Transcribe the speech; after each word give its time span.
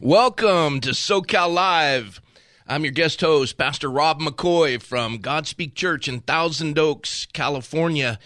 Welcome 0.00 0.80
to 0.82 0.90
SoCal 0.90 1.52
Live. 1.52 2.20
I'm 2.68 2.84
your 2.84 2.92
guest 2.92 3.20
host, 3.20 3.58
Pastor 3.58 3.90
Rob 3.90 4.20
McCoy 4.20 4.80
from 4.80 5.18
Godspeak 5.18 5.74
Church 5.74 6.06
in 6.06 6.20
Thousand 6.20 6.78
Oaks, 6.78 7.26
California. 7.32 8.20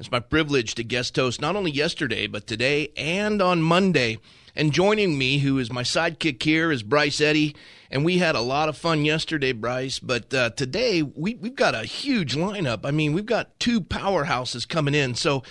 It's 0.00 0.10
my 0.10 0.20
privilege 0.20 0.74
to 0.76 0.82
guest 0.82 1.16
host 1.16 1.38
not 1.38 1.54
only 1.54 1.70
yesterday, 1.70 2.28
but 2.28 2.46
today 2.46 2.92
and 2.96 3.42
on 3.42 3.60
Monday. 3.60 4.16
And 4.56 4.72
joining 4.72 5.18
me, 5.18 5.40
who 5.40 5.58
is 5.58 5.70
my 5.70 5.82
sidekick 5.82 6.42
here, 6.42 6.72
is 6.72 6.82
Bryce 6.82 7.20
Eddy. 7.20 7.54
And 7.90 8.06
we 8.06 8.16
had 8.16 8.34
a 8.34 8.40
lot 8.40 8.70
of 8.70 8.78
fun 8.78 9.04
yesterday, 9.04 9.52
Bryce. 9.52 9.98
But 9.98 10.32
uh, 10.32 10.48
today, 10.56 11.02
we, 11.02 11.34
we've 11.34 11.54
got 11.54 11.74
a 11.74 11.84
huge 11.84 12.36
lineup. 12.36 12.86
I 12.86 12.90
mean, 12.90 13.12
we've 13.12 13.26
got 13.26 13.60
two 13.60 13.82
powerhouses 13.82 14.66
coming 14.66 14.94
in. 14.94 15.14
So 15.14 15.42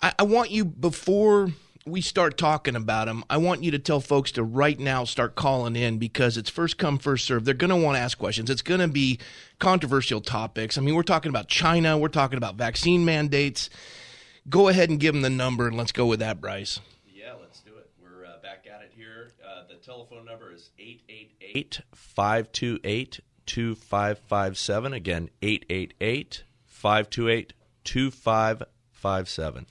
I, 0.00 0.14
I 0.20 0.22
want 0.22 0.50
you, 0.50 0.64
before 0.64 1.50
we 1.84 2.00
start 2.00 2.38
talking 2.38 2.76
about 2.76 3.06
them, 3.06 3.24
I 3.28 3.38
want 3.38 3.64
you 3.64 3.72
to 3.72 3.78
tell 3.78 4.00
folks 4.00 4.32
to 4.32 4.42
right 4.42 4.78
now 4.78 5.04
start 5.04 5.34
calling 5.34 5.74
in 5.74 5.98
because 5.98 6.36
it's 6.36 6.50
first 6.50 6.78
come, 6.78 6.98
first 6.98 7.24
serve. 7.24 7.44
They're 7.44 7.54
going 7.54 7.70
to 7.70 7.76
want 7.76 7.96
to 7.96 8.00
ask 8.00 8.18
questions. 8.18 8.50
It's 8.50 8.62
going 8.62 8.80
to 8.80 8.88
be 8.88 9.18
controversial 9.58 10.20
topics. 10.20 10.78
I 10.78 10.80
mean, 10.80 10.94
we're 10.94 11.02
talking 11.02 11.30
about 11.30 11.48
China, 11.48 11.98
we're 11.98 12.08
talking 12.08 12.36
about 12.36 12.54
vaccine 12.54 13.04
mandates. 13.04 13.68
Go 14.48 14.68
ahead 14.68 14.90
and 14.90 14.98
give 15.00 15.14
them 15.14 15.22
the 15.22 15.30
number 15.30 15.66
and 15.66 15.76
let's 15.76 15.92
go 15.92 16.06
with 16.06 16.20
that, 16.20 16.40
Bryce. 16.40 16.80
Yeah, 17.06 17.34
let's 17.40 17.60
do 17.60 17.76
it. 17.76 17.90
We're 18.02 18.26
uh, 18.26 18.38
back 18.42 18.66
at 18.72 18.82
it 18.82 18.92
here. 18.94 19.30
Uh, 19.44 19.62
the 19.68 19.76
telephone 19.76 20.24
number 20.24 20.52
is 20.52 20.70
888 20.78 21.80
528 21.94 23.20
2557. 23.46 24.92
Again, 24.92 25.30
888 25.42 26.44
528 26.66 27.52
2557. 27.84 29.66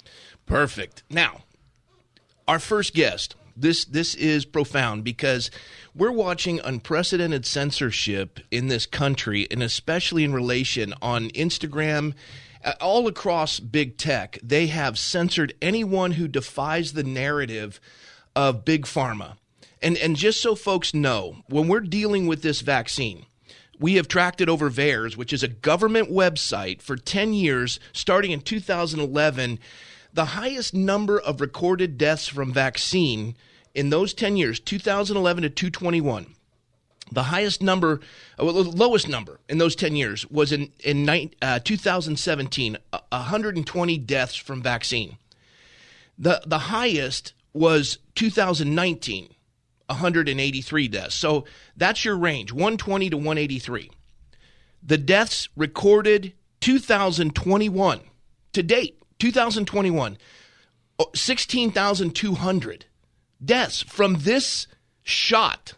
Perfect. 0.46 1.04
Now, 1.10 1.44
our 2.52 2.60
first 2.60 2.94
guest. 2.94 3.34
This 3.56 3.86
this 3.86 4.14
is 4.14 4.44
profound 4.44 5.06
because 5.06 5.50
we're 5.96 6.12
watching 6.12 6.60
unprecedented 6.60 7.46
censorship 7.46 8.42
in 8.52 8.68
this 8.68 8.86
country, 8.86 9.48
and 9.50 9.64
especially 9.64 10.26
in 10.26 10.34
relation 10.34 10.94
on 11.02 11.30
Instagram, 11.30 12.14
uh, 12.66 12.74
all 12.82 13.08
across 13.08 13.62
big 13.62 13.98
tech. 13.98 14.38
They 14.44 14.68
have 14.68 15.00
censored 15.00 15.54
anyone 15.62 16.12
who 16.12 16.28
defies 16.28 16.92
the 16.92 17.06
narrative 17.06 17.80
of 18.36 18.66
big 18.66 18.84
pharma. 18.84 19.38
And 19.82 19.96
and 19.98 20.18
just 20.18 20.42
so 20.42 20.54
folks 20.54 20.94
know, 20.94 21.38
when 21.48 21.70
we're 21.70 21.80
dealing 21.80 22.28
with 22.28 22.42
this 22.42 22.60
vaccine, 22.60 23.28
we 23.80 23.94
have 23.94 24.10
tracked 24.10 24.42
it 24.42 24.50
over 24.50 24.70
VAERS, 24.70 25.16
which 25.16 25.32
is 25.32 25.42
a 25.42 25.48
government 25.48 26.12
website 26.12 26.82
for 26.82 26.98
10 26.98 27.32
years, 27.32 27.80
starting 27.94 28.32
in 28.32 28.42
2011 28.42 29.58
the 30.14 30.26
highest 30.26 30.74
number 30.74 31.20
of 31.20 31.42
recorded 31.42 31.98
deaths 31.98 32.28
from 32.28 32.54
vaccine 32.54 33.36
in 33.74 33.90
those 33.90 34.14
10 34.14 34.38
years, 34.38 34.60
2011 34.60 35.44
to 35.44 35.50
2021, 35.50 36.36
the 37.12 37.24
highest 37.24 37.62
number, 37.62 38.00
uh, 38.40 38.46
well, 38.46 38.54
the 38.54 38.64
lowest 38.64 39.08
number 39.08 39.40
in 39.50 39.58
those 39.58 39.76
10 39.76 39.96
years 39.96 40.30
was 40.30 40.52
in, 40.52 40.72
in 40.84 41.10
uh, 41.42 41.60
2017, 41.60 42.78
120 43.10 43.98
deaths 43.98 44.36
from 44.36 44.62
vaccine. 44.62 45.18
The, 46.18 46.42
the 46.46 46.60
highest 46.60 47.34
was 47.54 47.98
2019, 48.16 49.34
183 49.88 50.88
deaths. 50.88 51.16
So 51.16 51.46
that's 51.76 52.06
your 52.06 52.18
range, 52.18 52.52
120 52.52 53.10
to 53.10 53.18
183. 53.18 53.92
The 54.84 54.98
deaths 54.98 55.50
recorded 55.56 56.34
2021 56.62 58.02
to 58.54 58.64
date 58.64 59.01
2021, 59.22 60.18
16,200 61.14 62.86
deaths 63.46 63.84
from 63.84 64.16
this 64.16 64.66
shot. 65.04 65.74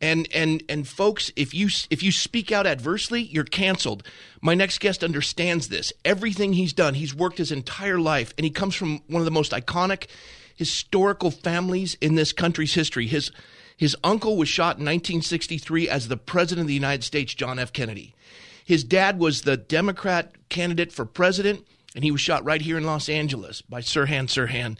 And 0.00 0.28
and 0.34 0.64
and 0.68 0.86
folks, 0.86 1.30
if 1.36 1.54
you 1.54 1.68
if 1.90 2.02
you 2.02 2.10
speak 2.10 2.50
out 2.50 2.66
adversely, 2.66 3.22
you're 3.22 3.44
canceled. 3.44 4.02
My 4.42 4.56
next 4.56 4.80
guest 4.80 5.04
understands 5.04 5.68
this. 5.68 5.92
Everything 6.04 6.54
he's 6.54 6.72
done, 6.72 6.94
he's 6.94 7.14
worked 7.14 7.38
his 7.38 7.52
entire 7.52 8.00
life, 8.00 8.34
and 8.36 8.44
he 8.44 8.50
comes 8.50 8.74
from 8.74 9.00
one 9.06 9.20
of 9.20 9.26
the 9.26 9.30
most 9.30 9.52
iconic 9.52 10.08
historical 10.56 11.30
families 11.30 11.96
in 12.00 12.16
this 12.16 12.32
country's 12.32 12.74
history. 12.74 13.06
His 13.06 13.30
his 13.76 13.96
uncle 14.02 14.36
was 14.36 14.48
shot 14.48 14.78
in 14.78 14.84
1963 14.84 15.88
as 15.88 16.08
the 16.08 16.16
president 16.16 16.64
of 16.64 16.68
the 16.68 16.74
United 16.74 17.04
States, 17.04 17.32
John 17.32 17.60
F. 17.60 17.72
Kennedy. 17.72 18.16
His 18.64 18.82
dad 18.82 19.20
was 19.20 19.42
the 19.42 19.56
Democrat 19.56 20.48
candidate 20.48 20.90
for 20.90 21.04
president 21.04 21.64
and 21.96 22.04
he 22.04 22.10
was 22.10 22.20
shot 22.20 22.44
right 22.44 22.60
here 22.60 22.76
in 22.76 22.84
Los 22.84 23.08
Angeles 23.08 23.62
by 23.62 23.80
Sirhan 23.80 24.26
Sirhan, 24.26 24.76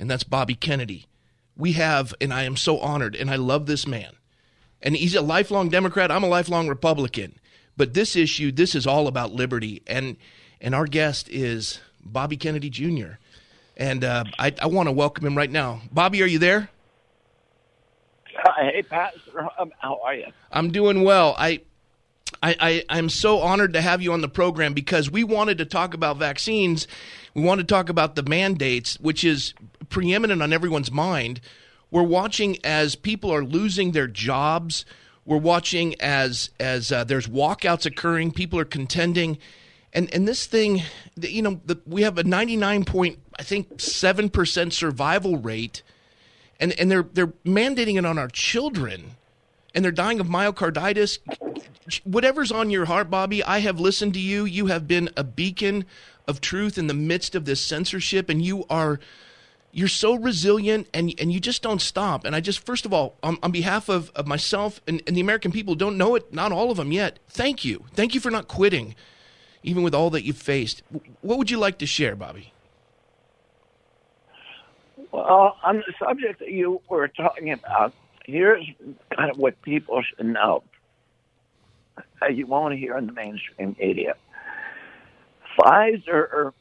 and 0.00 0.10
that's 0.10 0.24
Bobby 0.24 0.56
Kennedy. 0.56 1.06
We 1.56 1.72
have, 1.72 2.12
and 2.20 2.34
I 2.34 2.42
am 2.42 2.56
so 2.56 2.80
honored, 2.80 3.14
and 3.14 3.30
I 3.30 3.36
love 3.36 3.66
this 3.66 3.86
man. 3.86 4.16
And 4.82 4.96
he's 4.96 5.14
a 5.14 5.22
lifelong 5.22 5.68
Democrat. 5.68 6.10
I'm 6.10 6.24
a 6.24 6.28
lifelong 6.28 6.68
Republican. 6.68 7.38
But 7.76 7.94
this 7.94 8.16
issue, 8.16 8.50
this 8.50 8.74
is 8.74 8.86
all 8.86 9.06
about 9.06 9.32
liberty, 9.32 9.82
and 9.86 10.16
and 10.60 10.74
our 10.74 10.86
guest 10.86 11.28
is 11.28 11.78
Bobby 12.04 12.36
Kennedy 12.36 12.68
Jr. 12.68 13.18
And 13.76 14.02
uh, 14.02 14.24
I, 14.38 14.52
I 14.60 14.66
want 14.66 14.88
to 14.88 14.92
welcome 14.92 15.24
him 15.24 15.36
right 15.36 15.50
now. 15.50 15.82
Bobby, 15.92 16.22
are 16.22 16.26
you 16.26 16.38
there? 16.38 16.70
Hey, 18.56 18.82
Pastor, 18.82 19.48
how 19.78 20.00
are 20.02 20.14
you? 20.14 20.26
I'm 20.50 20.72
doing 20.72 21.04
well. 21.04 21.34
I 21.38 21.60
I, 22.42 22.84
I, 22.88 22.98
am 22.98 23.08
so 23.08 23.40
honored 23.40 23.72
to 23.72 23.80
have 23.80 24.02
you 24.02 24.12
on 24.12 24.20
the 24.20 24.28
program 24.28 24.74
because 24.74 25.10
we 25.10 25.24
wanted 25.24 25.58
to 25.58 25.64
talk 25.64 25.94
about 25.94 26.18
vaccines. 26.18 26.86
We 27.34 27.42
want 27.42 27.60
to 27.60 27.66
talk 27.66 27.88
about 27.88 28.14
the 28.14 28.22
mandates, 28.22 28.98
which 29.00 29.24
is 29.24 29.54
preeminent 29.88 30.42
on 30.42 30.52
everyone's 30.52 30.90
mind. 30.90 31.40
We're 31.90 32.02
watching 32.02 32.58
as 32.64 32.94
people 32.94 33.32
are 33.32 33.44
losing 33.44 33.92
their 33.92 34.06
jobs. 34.06 34.84
We're 35.24 35.38
watching 35.38 36.00
as 36.00 36.50
as 36.60 36.92
uh, 36.92 37.04
there's 37.04 37.26
walkouts 37.26 37.86
occurring. 37.86 38.32
People 38.32 38.58
are 38.58 38.64
contending, 38.64 39.38
and 39.92 40.12
and 40.14 40.26
this 40.26 40.46
thing, 40.46 40.82
you 41.16 41.42
know, 41.42 41.60
the, 41.64 41.80
we 41.86 42.02
have 42.02 42.18
a 42.18 42.24
99 42.24 42.84
point 42.84 43.18
I 43.38 43.42
think 43.42 43.80
seven 43.80 44.30
percent 44.30 44.72
survival 44.72 45.36
rate, 45.36 45.82
and 46.60 46.72
and 46.78 46.90
they're 46.90 47.02
they're 47.02 47.28
mandating 47.44 47.98
it 47.98 48.06
on 48.06 48.18
our 48.18 48.28
children 48.28 49.15
and 49.76 49.84
they're 49.84 49.92
dying 49.92 50.18
of 50.18 50.26
myocarditis. 50.26 51.18
Whatever's 52.02 52.50
on 52.50 52.70
your 52.70 52.86
heart, 52.86 53.10
Bobby, 53.10 53.44
I 53.44 53.58
have 53.58 53.78
listened 53.78 54.14
to 54.14 54.20
you. 54.20 54.46
You 54.46 54.66
have 54.66 54.88
been 54.88 55.10
a 55.16 55.22
beacon 55.22 55.84
of 56.26 56.40
truth 56.40 56.78
in 56.78 56.86
the 56.86 56.94
midst 56.94 57.34
of 57.34 57.44
this 57.44 57.60
censorship, 57.60 58.28
and 58.28 58.42
you 58.42 58.64
are 58.68 58.98
you're 59.70 59.86
so 59.86 60.14
resilient 60.14 60.88
and 60.94 61.12
and 61.20 61.30
you 61.30 61.38
just 61.38 61.62
don't 61.62 61.82
stop. 61.82 62.24
And 62.24 62.34
I 62.34 62.40
just 62.40 62.64
first 62.64 62.86
of 62.86 62.94
all, 62.94 63.16
on, 63.22 63.36
on 63.42 63.52
behalf 63.52 63.90
of, 63.90 64.10
of 64.16 64.26
myself 64.26 64.80
and, 64.88 65.02
and 65.06 65.14
the 65.14 65.20
American 65.20 65.52
people 65.52 65.74
don't 65.74 65.98
know 65.98 66.14
it, 66.14 66.32
not 66.32 66.50
all 66.50 66.70
of 66.70 66.78
them 66.78 66.90
yet, 66.90 67.18
thank 67.28 67.64
you. 67.64 67.84
Thank 67.92 68.14
you 68.14 68.20
for 68.20 68.30
not 68.30 68.48
quitting, 68.48 68.94
even 69.62 69.82
with 69.82 69.94
all 69.94 70.08
that 70.10 70.24
you've 70.24 70.38
faced. 70.38 70.82
What 71.20 71.36
would 71.36 71.50
you 71.50 71.58
like 71.58 71.78
to 71.78 71.86
share, 71.86 72.16
Bobby? 72.16 72.54
Well, 75.12 75.58
on 75.62 75.76
the 75.86 75.94
subject 75.98 76.40
that 76.40 76.50
you 76.50 76.80
were 76.88 77.08
talking 77.08 77.52
about, 77.52 77.92
here's 78.26 78.64
kind 79.16 79.30
of 79.30 79.38
what 79.38 79.60
people 79.62 80.02
should 80.02 80.26
know. 80.26 80.62
Uh, 82.20 82.26
you 82.26 82.46
won't 82.46 82.76
hear 82.76 82.96
in 82.98 83.06
the 83.06 83.12
mainstream 83.12 83.76
media. 83.78 84.14
Pfizer 85.56 86.52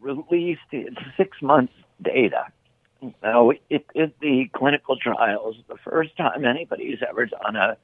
released 0.00 0.60
its 0.72 0.96
six 1.16 1.40
months 1.40 1.72
data. 2.02 2.46
Now, 3.22 3.50
it 3.50 3.86
is 3.94 4.10
the 4.20 4.48
clinical 4.52 4.96
trials, 4.96 5.56
the 5.68 5.76
first 5.76 6.16
time 6.16 6.44
anybody's 6.44 6.98
ever 7.06 7.26
done 7.26 7.56
a, 7.56 7.76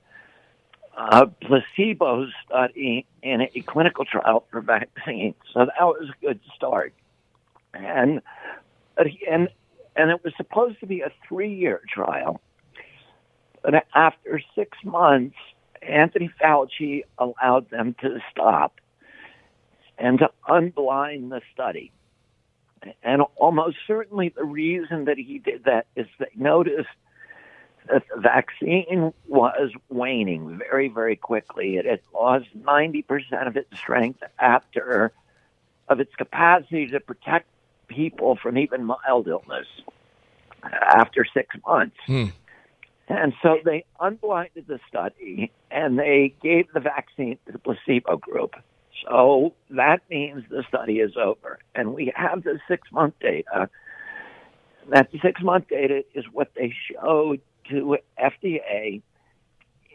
a 0.97 1.27
placebo 1.27 2.27
study 2.45 3.07
in 3.23 3.43
a 3.43 3.61
clinical 3.63 4.05
trial 4.05 4.47
for 4.51 4.61
vaccines. 4.61 5.35
So 5.53 5.67
that 5.67 5.85
was 5.85 6.09
a 6.09 6.25
good 6.25 6.41
start. 6.57 6.95
And 7.75 8.23
and 8.97 9.49
and 9.97 10.11
it 10.11 10.25
was 10.25 10.33
supposed 10.37 10.81
to 10.81 10.87
be 10.87 11.03
a 11.03 11.13
three-year 11.29 11.83
trial. 11.89 12.41
But 13.63 13.87
after 13.95 14.41
six 14.55 14.79
months, 14.85 15.37
Anthony 15.83 16.31
Fauci 16.41 17.05
allowed 17.19 17.71
them 17.71 17.95
to 18.01 18.19
stop 18.31 18.81
and 19.99 20.19
to 20.19 20.31
unblind 20.49 21.31
the 21.31 21.43
study. 21.53 21.93
And 23.03 23.23
almost 23.37 23.77
certainly 23.87 24.31
the 24.31 24.45
reason 24.45 25.05
that 25.05 25.19
he 25.19 25.39
did 25.39 25.65
that 25.65 25.87
is 25.95 26.07
they 26.19 26.27
noticed 26.35 26.89
that 27.89 28.05
the 28.15 28.21
vaccine 28.21 29.13
was 29.27 29.71
waning 29.89 30.59
very, 30.59 30.89
very 30.89 31.17
quickly. 31.17 31.77
It 31.77 31.85
had 31.85 32.01
lost 32.15 32.47
90% 32.59 33.47
of 33.47 33.57
its 33.57 33.77
strength 33.77 34.23
after, 34.39 35.13
of 35.89 36.01
its 36.01 36.15
capacity 36.15 36.87
to 36.89 37.01
protect 37.01 37.47
people 37.89 38.37
from 38.37 38.57
even 38.57 38.85
mild 38.85 39.29
illness 39.29 39.67
after 40.63 41.27
six 41.35 41.57
months. 41.67 41.97
Hmm. 42.07 42.27
And 43.11 43.35
so 43.43 43.59
they 43.65 43.85
unblinded 43.99 44.69
the 44.69 44.79
study 44.89 45.51
and 45.69 45.99
they 45.99 46.33
gave 46.41 46.67
the 46.73 46.79
vaccine 46.79 47.39
to 47.45 47.53
the 47.53 47.59
placebo 47.59 48.17
group. 48.17 48.55
So 49.05 49.55
that 49.71 49.99
means 50.09 50.45
the 50.49 50.63
study 50.69 51.01
is 51.01 51.17
over. 51.17 51.59
And 51.75 51.93
we 51.93 52.13
have 52.15 52.45
the 52.45 52.61
six 52.69 52.87
month 52.93 53.15
data. 53.21 53.69
That 54.91 55.09
six 55.23 55.43
month 55.43 55.69
data 55.69 56.05
is 56.15 56.25
what 56.33 56.53
they 56.55 56.73
showed 56.93 57.41
to 57.71 57.99
FDA 58.17 59.03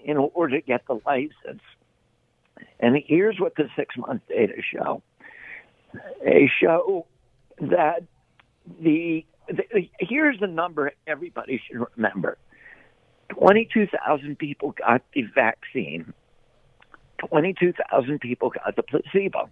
in 0.04 0.18
order 0.18 0.60
to 0.60 0.66
get 0.66 0.86
the 0.86 1.00
license. 1.06 1.64
And 2.82 2.98
here's 3.08 3.40
what 3.40 3.56
the 3.56 3.70
six 3.78 3.96
month 3.96 4.24
data 4.28 4.56
show. 4.74 5.02
They 6.22 6.52
show 6.62 7.06
that 7.62 8.04
the, 8.82 9.26
the 9.48 9.90
here's 10.02 10.38
the 10.42 10.48
number 10.48 10.92
everybody 11.08 11.62
should 11.66 11.86
remember. 11.96 12.38
22,000 13.30 14.38
people 14.38 14.72
got 14.72 15.02
the 15.14 15.24
vaccine. 15.34 16.14
22,000 17.18 18.20
people 18.20 18.50
got 18.52 18.76
the 18.76 18.84
placebo. 18.84 19.50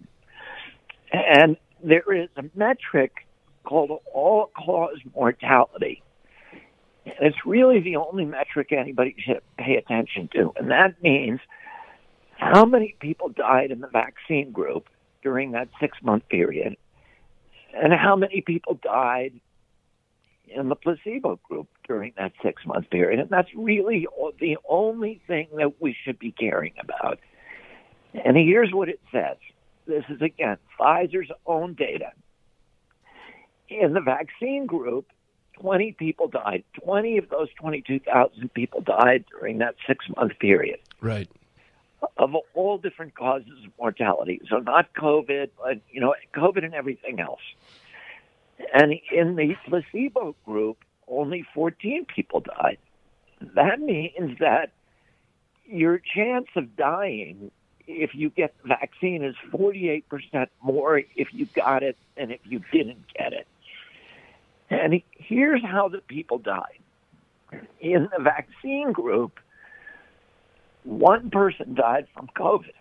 And 1.11 1.57
there 1.83 2.13
is 2.13 2.29
a 2.37 2.43
metric 2.55 3.11
called 3.63 4.01
all 4.13 4.51
cause 4.55 4.97
mortality. 5.15 6.01
And 7.05 7.15
it's 7.21 7.45
really 7.45 7.81
the 7.81 7.97
only 7.97 8.25
metric 8.25 8.71
anybody 8.71 9.15
should 9.19 9.41
pay 9.57 9.75
attention 9.75 10.29
to. 10.33 10.53
And 10.55 10.71
that 10.71 11.01
means 11.01 11.39
how 12.37 12.65
many 12.65 12.95
people 12.99 13.29
died 13.29 13.71
in 13.71 13.79
the 13.79 13.87
vaccine 13.87 14.51
group 14.51 14.87
during 15.21 15.51
that 15.51 15.69
six 15.79 15.97
month 16.01 16.27
period 16.29 16.75
and 17.73 17.93
how 17.93 18.15
many 18.15 18.41
people 18.41 18.79
died 18.83 19.33
in 20.47 20.69
the 20.69 20.75
placebo 20.75 21.39
group 21.43 21.67
during 21.87 22.13
that 22.17 22.33
six 22.41 22.65
month 22.65 22.89
period. 22.89 23.19
And 23.19 23.29
that's 23.29 23.49
really 23.55 24.07
the 24.39 24.57
only 24.67 25.21
thing 25.27 25.47
that 25.57 25.81
we 25.81 25.95
should 26.03 26.19
be 26.19 26.31
caring 26.31 26.73
about. 26.79 27.19
And 28.13 28.37
here's 28.37 28.71
what 28.71 28.89
it 28.89 28.99
says. 29.11 29.37
This 29.85 30.03
is 30.09 30.21
again 30.21 30.57
Pfizer's 30.79 31.31
own 31.45 31.73
data. 31.73 32.11
In 33.69 33.93
the 33.93 34.01
vaccine 34.01 34.65
group, 34.65 35.07
20 35.59 35.93
people 35.93 36.27
died. 36.27 36.63
20 36.83 37.17
of 37.17 37.29
those 37.29 37.47
22,000 37.59 38.53
people 38.53 38.81
died 38.81 39.25
during 39.31 39.59
that 39.59 39.75
six 39.87 40.05
month 40.15 40.37
period. 40.39 40.79
Right. 41.01 41.29
Of 42.17 42.35
all 42.53 42.77
different 42.77 43.15
causes 43.15 43.65
of 43.65 43.71
mortality. 43.79 44.41
So 44.49 44.57
not 44.57 44.93
COVID, 44.93 45.49
but, 45.57 45.79
you 45.89 46.01
know, 46.01 46.15
COVID 46.35 46.65
and 46.65 46.73
everything 46.73 47.19
else. 47.19 47.39
And 48.73 48.93
in 49.11 49.35
the 49.35 49.55
placebo 49.67 50.35
group, 50.45 50.77
only 51.07 51.45
14 51.53 52.05
people 52.05 52.41
died. 52.41 52.77
That 53.55 53.79
means 53.79 54.39
that 54.39 54.71
your 55.65 55.99
chance 55.99 56.47
of 56.55 56.75
dying 56.75 57.51
if 57.87 58.15
you 58.15 58.29
get 58.29 58.53
the 58.61 58.69
vaccine 58.69 59.23
is 59.23 59.35
48% 59.51 60.03
more 60.61 61.01
if 61.15 61.33
you 61.33 61.45
got 61.53 61.83
it 61.83 61.97
than 62.15 62.31
if 62.31 62.39
you 62.45 62.61
didn't 62.71 63.03
get 63.17 63.33
it. 63.33 63.47
And 64.69 65.01
here's 65.13 65.63
how 65.63 65.89
the 65.89 65.99
people 65.99 66.37
died. 66.37 66.79
In 67.79 68.09
the 68.15 68.23
vaccine 68.23 68.91
group, 68.91 69.39
one 70.83 71.29
person 71.29 71.75
died 71.75 72.07
from 72.13 72.29
COVID. 72.35 72.73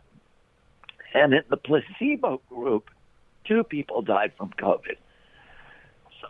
And 1.14 1.34
in 1.34 1.42
the 1.50 1.56
placebo 1.56 2.40
group, 2.48 2.90
two 3.44 3.64
people 3.64 4.02
died 4.02 4.32
from 4.36 4.50
COVID. 4.58 4.96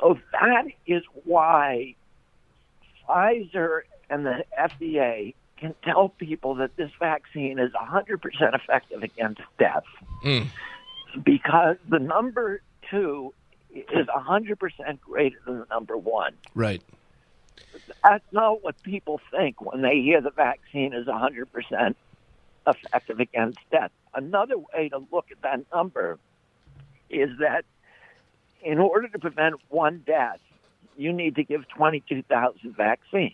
So 0.00 0.18
that 0.32 0.64
is 0.86 1.02
why 1.24 1.94
Pfizer 3.08 3.80
and 4.10 4.26
the 4.26 4.44
FDA 4.58 5.34
can 5.56 5.74
tell 5.84 6.08
people 6.08 6.56
that 6.56 6.76
this 6.76 6.90
vaccine 6.98 7.58
is 7.58 7.70
100% 7.72 8.18
effective 8.54 9.02
against 9.02 9.40
death 9.58 9.84
Mm. 10.24 10.46
because 11.24 11.76
the 11.88 11.98
number 11.98 12.62
two 12.90 13.32
is 13.74 14.06
100% 14.08 15.00
greater 15.00 15.36
than 15.46 15.60
the 15.60 15.66
number 15.70 15.96
one. 15.96 16.34
Right. 16.54 16.82
That's 18.04 18.24
not 18.32 18.62
what 18.62 18.80
people 18.82 19.20
think 19.30 19.60
when 19.60 19.82
they 19.82 20.00
hear 20.00 20.20
the 20.20 20.30
vaccine 20.30 20.92
is 20.92 21.06
100% 21.06 21.94
effective 22.66 23.20
against 23.20 23.58
death. 23.70 23.90
Another 24.14 24.58
way 24.58 24.88
to 24.90 24.98
look 25.10 25.26
at 25.30 25.40
that 25.42 25.60
number 25.72 26.18
is 27.08 27.30
that 27.40 27.64
in 28.62 28.78
order 28.78 29.08
to 29.08 29.18
prevent 29.18 29.56
one 29.68 30.02
death, 30.06 30.40
you 30.96 31.12
need 31.12 31.36
to 31.36 31.44
give 31.44 31.68
22,000 31.68 32.76
vaccines. 32.76 33.32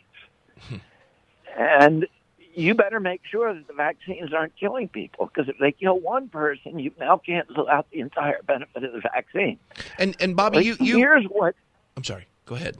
and 1.56 2.06
you 2.54 2.74
better 2.74 2.98
make 2.98 3.20
sure 3.30 3.54
that 3.54 3.66
the 3.68 3.74
vaccines 3.74 4.32
aren't 4.32 4.56
killing 4.56 4.88
people 4.88 5.26
because 5.26 5.48
if 5.48 5.56
they 5.58 5.72
kill 5.72 5.98
one 5.98 6.28
person, 6.28 6.78
you 6.78 6.90
now 6.98 7.16
cancel 7.16 7.68
out 7.68 7.86
the 7.92 8.00
entire 8.00 8.42
benefit 8.42 8.84
of 8.84 8.92
the 8.92 9.00
vaccine. 9.00 9.58
And 9.98 10.16
and 10.18 10.34
Bobby, 10.34 10.64
you, 10.64 10.76
you 10.80 10.96
Here's 10.96 11.24
what 11.26 11.54
I'm 11.96 12.04
sorry. 12.04 12.26
Go 12.46 12.56
ahead. 12.56 12.76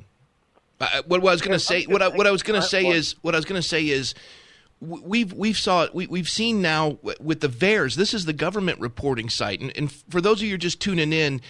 Uh, 0.81 1.03
what, 1.06 1.23
what 1.23 1.31
I 1.31 1.33
was 1.33 1.43
going 1.43 1.59
to 1.59 1.65
say, 1.65 1.85
what 1.85 2.03
I, 2.03 2.09
what 2.09 2.27
I 2.27 2.31
was 2.31 2.43
going 2.43 2.61
to 2.61 2.67
say 2.67 2.87
is, 2.87 3.17
what 3.23 3.35
I 3.35 3.39
was 3.39 3.45
going 3.45 3.61
to 3.61 3.67
say 3.67 3.89
is, 3.89 4.15
we've 4.80 5.32
we've 5.32 5.58
saw 5.58 5.88
we, 5.92 6.06
we've 6.06 6.28
seen 6.28 6.62
now 6.62 6.98
with 7.20 7.40
the 7.40 7.48
VAERS. 7.48 7.96
This 7.96 8.14
is 8.14 8.25
the 8.25 8.32
government 8.32 8.80
reporting 8.80 9.28
site, 9.28 9.60
and, 9.60 9.76
and 9.76 9.90
for 9.90 10.20
those 10.20 10.40
of 10.40 10.48
you 10.48 10.58
just 10.58 10.80
tuning 10.80 11.12
in, 11.12 11.40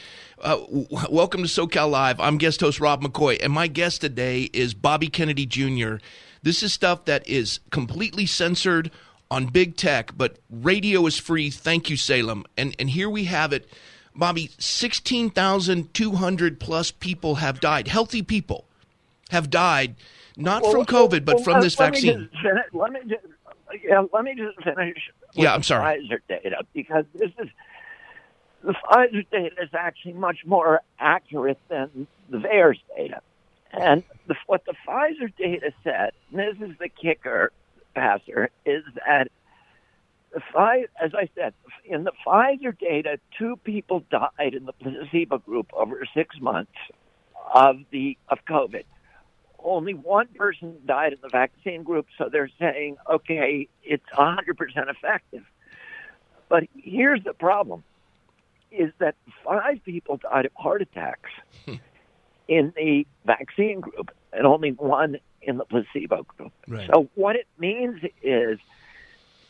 uh, 0.40 0.56
w- 0.56 0.86
welcome 1.10 1.42
to 1.42 1.48
SoCal 1.48 1.90
Live. 1.90 2.20
I'm 2.20 2.38
guest 2.38 2.60
host 2.60 2.80
Rob 2.80 3.02
McCoy, 3.02 3.38
and 3.42 3.52
my 3.52 3.66
guest 3.66 4.00
today 4.00 4.44
is 4.52 4.74
Bobby 4.74 5.08
Kennedy 5.08 5.46
Jr. 5.46 5.96
This 6.42 6.62
is 6.62 6.72
stuff 6.72 7.04
that 7.06 7.28
is 7.28 7.60
completely 7.70 8.26
censored 8.26 8.90
on 9.30 9.46
big 9.46 9.76
tech, 9.76 10.12
but 10.16 10.38
radio 10.50 11.04
is 11.06 11.18
free. 11.18 11.50
Thank 11.50 11.90
you, 11.90 11.96
Salem. 11.96 12.44
And 12.56 12.74
and 12.78 12.90
here 12.90 13.10
we 13.10 13.24
have 13.24 13.52
it, 13.52 13.68
Bobby. 14.14 14.50
Sixteen 14.58 15.30
thousand 15.30 15.92
two 15.92 16.12
hundred 16.12 16.60
plus 16.60 16.90
people 16.90 17.36
have 17.36 17.60
died. 17.60 17.88
Healthy 17.88 18.22
people 18.22 18.64
have 19.30 19.50
died, 19.50 19.96
not 20.38 20.64
from 20.64 20.86
COVID, 20.86 21.24
but 21.24 21.36
well, 21.36 21.44
from 21.44 21.54
uh, 21.56 21.60
this 21.60 21.78
let 21.78 21.92
me 21.92 22.00
vaccine. 22.00 22.30
finish- 22.42 22.64
let 22.72 22.92
me 22.92 23.00
just, 23.08 23.24
yeah, 23.84 24.02
let 24.12 24.24
me 24.24 24.34
just 24.34 24.62
finish. 24.62 25.10
Yeah, 25.34 25.52
I'm 25.52 25.60
the 25.60 25.64
sorry. 25.64 26.00
Pfizer 26.00 26.20
data 26.28 26.64
because 26.72 27.04
this 27.14 27.30
is 27.38 27.48
the 28.62 28.72
Pfizer 28.72 29.26
data 29.30 29.54
is 29.62 29.70
actually 29.74 30.14
much 30.14 30.38
more 30.46 30.80
accurate 30.98 31.58
than 31.68 32.06
the 32.30 32.38
VAERS 32.38 32.78
data. 32.96 33.20
And 33.72 34.02
the, 34.26 34.34
what 34.46 34.64
the 34.64 34.74
Pfizer 34.86 35.32
data 35.36 35.72
said, 35.84 36.12
and 36.30 36.38
this 36.38 36.70
is 36.70 36.76
the 36.78 36.88
kicker, 36.88 37.52
Pastor, 37.94 38.50
is 38.64 38.84
that 39.06 39.28
as 41.00 41.14
I 41.14 41.28
said, 41.34 41.54
in 41.84 42.04
the 42.04 42.12
Pfizer 42.26 42.78
data, 42.78 43.18
two 43.38 43.56
people 43.64 44.04
died 44.10 44.54
in 44.54 44.66
the 44.66 44.72
placebo 44.72 45.38
group 45.38 45.68
over 45.72 46.04
six 46.14 46.38
months 46.40 46.72
of 47.54 47.78
the 47.90 48.16
of 48.28 48.38
COVID 48.48 48.84
only 49.62 49.94
one 49.94 50.28
person 50.28 50.76
died 50.86 51.12
in 51.12 51.18
the 51.22 51.28
vaccine 51.28 51.82
group, 51.82 52.06
so 52.16 52.28
they're 52.30 52.50
saying, 52.58 52.96
okay, 53.10 53.68
it's 53.82 54.04
100% 54.12 54.46
effective. 54.88 55.44
But 56.48 56.64
here's 56.76 57.22
the 57.24 57.34
problem 57.34 57.84
is 58.70 58.92
that 58.98 59.14
five 59.44 59.82
people 59.84 60.18
died 60.18 60.46
of 60.46 60.52
heart 60.54 60.82
attacks 60.82 61.30
in 62.48 62.72
the 62.76 63.06
vaccine 63.24 63.80
group 63.80 64.10
and 64.32 64.46
only 64.46 64.72
one 64.72 65.18
in 65.42 65.56
the 65.56 65.64
placebo 65.64 66.24
group. 66.24 66.52
Right. 66.66 66.88
So 66.92 67.08
what 67.14 67.36
it 67.36 67.46
means 67.58 68.02
is 68.22 68.58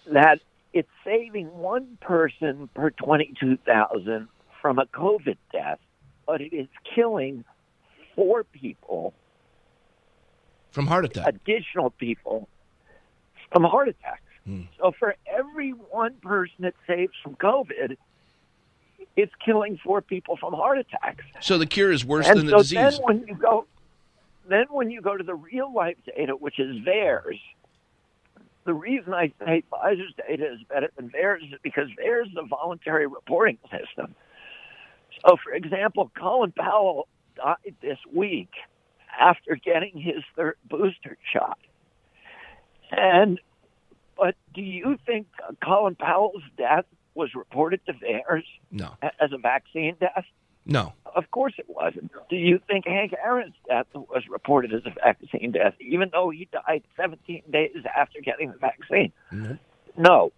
that 0.07 0.41
it's 0.73 0.89
saving 1.05 1.47
one 1.59 1.99
person 2.01 2.69
per 2.75 2.91
22,000 2.91 4.29
from 4.61 4.79
a 4.79 4.87
COVID 4.87 5.37
death, 5.53 5.79
but 6.27 6.41
it 6.41 6.55
is 6.55 6.69
killing 6.95 7.45
four 8.15 8.45
people 8.45 9.15
from 10.79 10.87
heart 10.87 11.05
attack. 11.05 11.27
additional 11.27 11.91
people 11.91 12.49
from 13.53 13.65
heart 13.65 13.89
attacks. 13.89 14.23
Hmm. 14.45 14.63
So 14.79 14.93
for 14.97 15.17
every 15.27 15.71
one 15.71 16.15
person 16.23 16.65
it 16.67 16.77
saves 16.87 17.13
from 17.21 17.35
COVID, 17.35 17.97
it's 19.17 19.33
killing 19.45 19.81
four 19.83 20.03
people 20.03 20.37
from 20.37 20.53
heart 20.53 20.79
attacks. 20.79 21.25
So 21.41 21.59
the 21.59 21.67
cure 21.67 21.91
is 21.91 22.05
worse 22.05 22.29
and 22.29 22.39
than 22.39 22.47
the 22.47 22.53
so 22.53 22.59
disease. 22.59 22.77
then 22.79 22.95
when 23.03 23.25
you 23.27 23.35
go, 23.35 23.67
then 24.49 24.67
when 24.71 24.91
you 24.93 25.01
go 25.01 25.17
to 25.17 25.25
the 25.25 25.35
real 25.35 25.73
life 25.75 25.97
data, 26.07 26.37
which 26.37 26.61
is 26.61 26.77
VAERS, 26.85 27.41
the 28.65 28.75
reason 28.75 29.13
I 29.13 29.33
say 29.45 29.65
Pfizer's 29.73 30.15
data 30.29 30.53
is 30.53 30.61
better 30.69 30.91
than 30.97 31.11
VAERS 31.11 31.55
is 31.55 31.59
because 31.61 31.89
VAERS 32.01 32.27
is 32.27 32.37
a 32.37 32.47
voluntary 32.47 33.09
reporting 33.09 33.59
system. 33.65 34.15
So, 35.27 35.37
for 35.43 35.55
example, 35.55 36.13
Colin 36.17 36.53
Powell 36.53 37.09
died 37.35 37.75
this 37.83 37.99
week 38.13 38.51
after 39.19 39.57
getting 39.57 39.99
his 39.99 40.23
third 40.37 40.57
booster 40.69 41.17
shot. 41.33 41.59
And 42.91 43.41
but 44.17 44.35
do 44.55 44.63
you 44.63 44.99
think 45.07 45.27
Colin 45.63 45.95
Powell's 45.95 46.43
death 46.57 46.85
was 47.15 47.35
reported 47.35 47.81
to 47.87 47.93
VAERS 47.93 48.45
No, 48.71 48.95
as 49.21 49.33
a 49.33 49.39
vaccine 49.39 49.97
death? 50.01 50.25
no. 50.65 50.93
Of 51.17 51.31
course 51.31 51.55
it 51.59 51.65
wasn't. 51.69 52.13
Do 52.29 52.37
you 52.37 52.61
think 52.69 52.87
Hank 52.87 53.13
Aaron's 53.25 53.55
death 53.67 53.87
was 53.95 54.25
reported 54.29 54.73
as 54.73 54.83
a 54.87 54.91
vaccine 54.91 55.51
death, 55.53 55.75
even 55.81 56.11
though 56.13 56.31
he 56.31 56.49
died 56.53 56.85
17 56.97 57.43
days 57.51 57.71
after 57.97 58.21
getting 58.21 58.53
the 58.53 58.59
vaccine? 58.59 59.13
Mm-hmm. 59.33 59.55
No. 60.01 60.33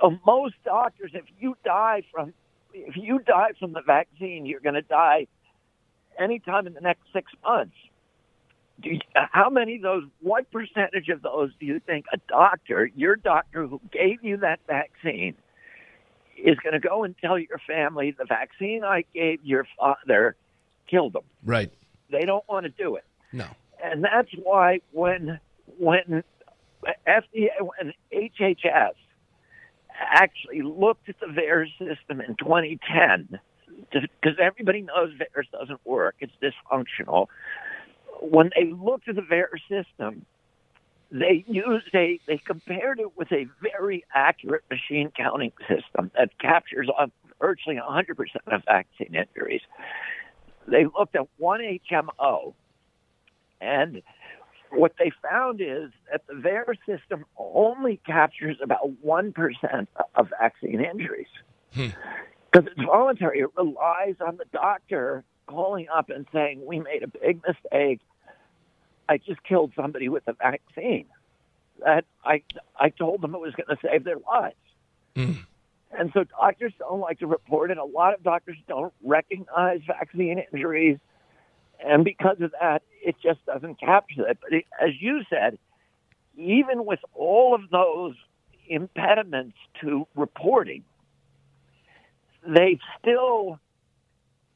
So 0.00 0.18
most 0.26 0.54
doctors, 0.64 1.12
if 1.14 1.24
you 1.38 1.56
die 1.64 2.02
from 2.12 2.32
if 2.72 2.96
you 2.96 3.20
die 3.20 3.50
from 3.58 3.72
the 3.74 3.80
vaccine, 3.80 4.44
you're 4.46 4.60
going 4.60 4.74
to 4.74 4.82
die 4.82 5.28
anytime 6.18 6.66
in 6.66 6.74
the 6.74 6.80
next 6.80 7.02
six 7.12 7.32
months. 7.44 7.74
Do 8.82 8.90
you, 8.90 9.00
uh, 9.14 9.26
how 9.32 9.48
many 9.48 9.76
of 9.76 9.82
those? 9.82 10.02
What 10.20 10.50
percentage 10.50 11.08
of 11.08 11.22
those 11.22 11.50
do 11.58 11.64
you 11.66 11.80
think 11.80 12.04
a 12.12 12.18
doctor, 12.28 12.90
your 12.94 13.16
doctor 13.16 13.66
who 13.66 13.80
gave 13.90 14.22
you 14.22 14.36
that 14.38 14.60
vaccine, 14.66 15.34
is 16.36 16.56
going 16.58 16.74
to 16.74 16.78
go 16.78 17.02
and 17.04 17.14
tell 17.18 17.38
your 17.38 17.58
family 17.66 18.14
the 18.18 18.26
vaccine 18.26 18.84
I 18.84 19.04
gave 19.14 19.42
your 19.42 19.66
father 19.78 20.36
killed 20.90 21.16
him? 21.16 21.22
Right. 21.42 21.72
They 22.10 22.26
don't 22.26 22.46
want 22.48 22.64
to 22.64 22.70
do 22.70 22.96
it 22.96 23.04
No. 23.32 23.46
and 23.82 24.04
that's 24.04 24.30
why 24.42 24.80
when 24.92 25.40
when 25.78 26.22
FDA 27.08 27.48
when 27.60 27.92
HHS 28.12 28.92
actually 29.98 30.62
looked 30.62 31.08
at 31.08 31.18
the 31.20 31.26
VAERS 31.26 31.70
system 31.78 32.20
in 32.20 32.36
2010, 32.36 33.38
because 33.92 34.38
everybody 34.40 34.82
knows 34.82 35.12
VAERS 35.12 35.50
doesn't 35.52 35.80
work; 35.84 36.16
it's 36.20 36.32
dysfunctional. 36.42 37.26
When 38.20 38.50
they 38.56 38.72
looked 38.72 39.08
at 39.08 39.16
the 39.16 39.22
VAERS 39.22 39.60
system, 39.68 40.24
they 41.10 41.44
used 41.46 41.94
a 41.94 42.20
they 42.26 42.38
compared 42.38 43.00
it 43.00 43.16
with 43.16 43.30
a 43.32 43.46
very 43.62 44.04
accurate 44.14 44.64
machine 44.70 45.12
counting 45.16 45.52
system 45.68 46.10
that 46.16 46.38
captures 46.38 46.88
uh, 46.98 47.06
virtually 47.40 47.76
100% 47.76 48.10
of 48.46 48.62
vaccine 48.64 49.14
injuries. 49.14 49.60
They 50.66 50.84
looked 50.84 51.14
at 51.14 51.28
one 51.38 51.60
HMO, 51.60 52.54
and 53.60 54.02
what 54.72 54.94
they 54.98 55.12
found 55.22 55.60
is 55.60 55.90
that 56.10 56.26
the 56.26 56.34
VAERS 56.34 56.78
system 56.86 57.24
only 57.36 58.00
captures 58.04 58.56
about 58.62 58.90
1% 59.04 59.86
of 60.16 60.28
vaccine 60.40 60.80
injuries. 60.80 61.28
Because 62.56 62.72
it's 62.74 62.86
voluntary. 62.86 63.40
It 63.40 63.50
relies 63.56 64.14
on 64.26 64.38
the 64.38 64.46
doctor 64.50 65.24
calling 65.46 65.88
up 65.94 66.08
and 66.08 66.26
saying, 66.32 66.64
We 66.64 66.80
made 66.80 67.02
a 67.02 67.08
big 67.08 67.42
mistake. 67.46 68.00
I 69.08 69.18
just 69.18 69.42
killed 69.44 69.72
somebody 69.76 70.08
with 70.08 70.24
the 70.24 70.32
vaccine. 70.32 71.06
That 71.84 72.06
I 72.24 72.42
I 72.78 72.88
told 72.88 73.20
them 73.20 73.34
it 73.34 73.40
was 73.40 73.54
going 73.54 73.68
to 73.68 73.76
save 73.86 74.04
their 74.04 74.16
lives. 74.16 74.56
Hmm. 75.14 75.32
And 75.98 76.10
so 76.14 76.24
doctors 76.24 76.72
don't 76.78 77.00
like 77.00 77.18
to 77.18 77.26
report 77.26 77.70
it. 77.70 77.78
A 77.78 77.84
lot 77.84 78.14
of 78.14 78.22
doctors 78.22 78.56
don't 78.66 78.92
recognize 79.04 79.80
vaccine 79.86 80.42
injuries. 80.52 80.98
And 81.84 82.04
because 82.04 82.40
of 82.40 82.52
that, 82.58 82.82
it 83.04 83.16
just 83.22 83.44
doesn't 83.44 83.78
capture 83.78 84.26
it. 84.26 84.38
But 84.40 84.52
it, 84.52 84.64
as 84.80 84.90
you 84.98 85.22
said, 85.28 85.58
even 86.36 86.86
with 86.86 87.00
all 87.12 87.54
of 87.54 87.68
those 87.70 88.14
impediments 88.66 89.56
to 89.82 90.06
reporting, 90.16 90.84
they've 92.46 92.80
still 93.00 93.58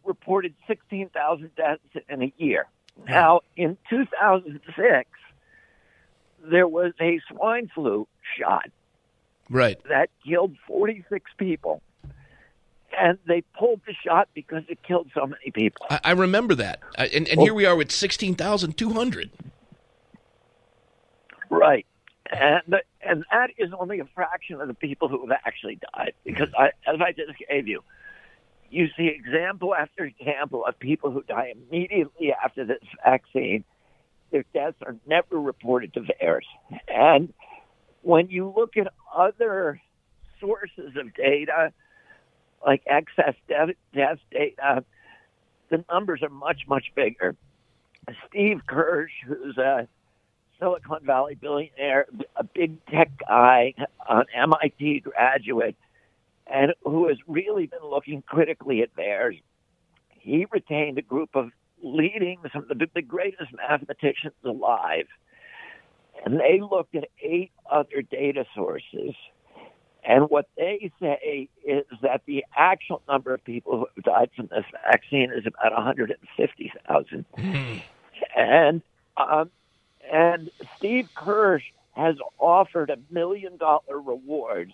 reported 0.05 0.55
16,000 0.67 1.55
deaths 1.57 1.81
in 2.09 2.23
a 2.23 2.33
year. 2.37 2.67
Now, 3.09 3.41
in 3.57 3.77
2006, 3.89 5.09
there 6.51 6.69
was 6.69 6.93
a 7.01 7.21
swine 7.31 7.71
flu 7.75 8.07
shot 8.39 8.71
Right. 9.49 9.79
that 9.89 10.11
killed 10.27 10.57
46 10.67 11.31
people. 11.37 11.83
And 12.99 13.19
they 13.27 13.43
pulled 13.57 13.81
the 13.87 13.95
shot 14.05 14.29
because 14.35 14.65
it 14.69 14.83
killed 14.83 15.11
so 15.15 15.25
many 15.27 15.51
people. 15.53 15.87
I, 15.91 16.01
I 16.05 16.11
remember 16.13 16.55
that. 16.57 16.81
I, 16.99 17.07
and 17.07 17.29
and 17.29 17.41
here 17.41 17.55
we 17.55 17.65
are 17.65 17.77
with 17.77 17.93
16,200. 17.93 19.31
Right. 21.49 21.87
And 22.31 22.63
and 23.03 23.25
that 23.33 23.51
is 23.59 23.71
only 23.79 23.99
a 23.99 24.05
fraction 24.15 24.61
of 24.61 24.69
the 24.69 24.75
people 24.75 25.09
who 25.09 25.27
have 25.27 25.39
actually 25.45 25.79
died. 25.95 26.15
Because 26.25 26.49
mm-hmm. 26.49 26.63
I, 26.63 26.93
as 26.93 27.01
I 27.01 27.13
just 27.13 27.33
gave 27.49 27.67
you, 27.67 27.83
you 28.71 28.89
see 28.97 29.09
example 29.09 29.75
after 29.75 30.05
example 30.05 30.65
of 30.65 30.79
people 30.79 31.11
who 31.11 31.23
die 31.23 31.53
immediately 31.55 32.33
after 32.33 32.65
this 32.65 32.79
vaccine. 33.05 33.65
Their 34.31 34.45
deaths 34.55 34.77
are 34.87 34.95
never 35.09 35.41
reported 35.41 35.93
to 35.95 36.03
VAERS. 36.03 36.45
And 36.87 37.33
when 38.03 38.29
you 38.29 38.53
look 38.57 38.77
at 38.77 38.87
other 39.13 39.81
sources 40.39 40.95
of 40.97 41.13
data, 41.15 41.73
like 42.65 42.83
excess 42.87 43.35
death, 43.49 43.71
death 43.93 44.19
data, 44.31 44.85
the 45.69 45.85
numbers 45.91 46.23
are 46.23 46.29
much, 46.29 46.63
much 46.69 46.93
bigger. 46.95 47.35
Steve 48.29 48.61
Kirsch, 48.67 49.11
who's 49.27 49.59
a 49.59 49.89
Silicon 50.61 51.05
Valley 51.05 51.35
billionaire, 51.35 52.07
a 52.37 52.45
big 52.45 52.85
tech 52.87 53.11
guy, 53.27 53.75
an 54.09 54.25
MIT 54.35 55.01
graduate, 55.01 55.77
and 56.47 56.75
who 56.85 57.09
has 57.09 57.17
really 57.27 57.67
been 57.67 57.83
looking 57.83 58.23
critically 58.23 58.83
at 58.83 58.95
VAERS. 58.95 59.41
He 60.11 60.47
retained 60.51 60.99
a 60.99 61.03
group 61.03 61.31
of 61.35 61.51
leading 61.83 62.39
some 62.53 62.67
of 62.71 62.79
the, 62.79 62.87
the 62.95 63.03
greatest 63.03 63.51
mathematicians 63.55 64.35
alive, 64.45 65.07
and 66.25 66.39
they 66.39 66.61
looked 66.61 66.95
at 66.95 67.05
eight 67.23 67.53
other 67.71 68.03
data 68.03 68.45
sources. 68.55 69.15
And 70.03 70.25
what 70.31 70.49
they 70.57 70.91
say 71.01 71.49
is 71.65 71.85
that 72.03 72.23
the 72.27 72.45
actual 72.57 73.03
number 73.09 73.35
of 73.35 73.45
people 73.45 73.79
who 73.79 73.87
have 73.97 74.05
died 74.05 74.31
from 74.35 74.49
this 74.51 74.65
vaccine 74.91 75.31
is 75.31 75.47
about 75.47 75.73
150,000. 75.73 77.25
and 78.37 78.83
um, 79.17 79.51
and 80.11 80.51
Steve 80.77 81.09
Kirsch 81.15 81.65
has 81.93 82.17
offered 82.39 82.91
a 82.91 82.99
million 83.11 83.57
dollar 83.57 84.01
reward 84.01 84.73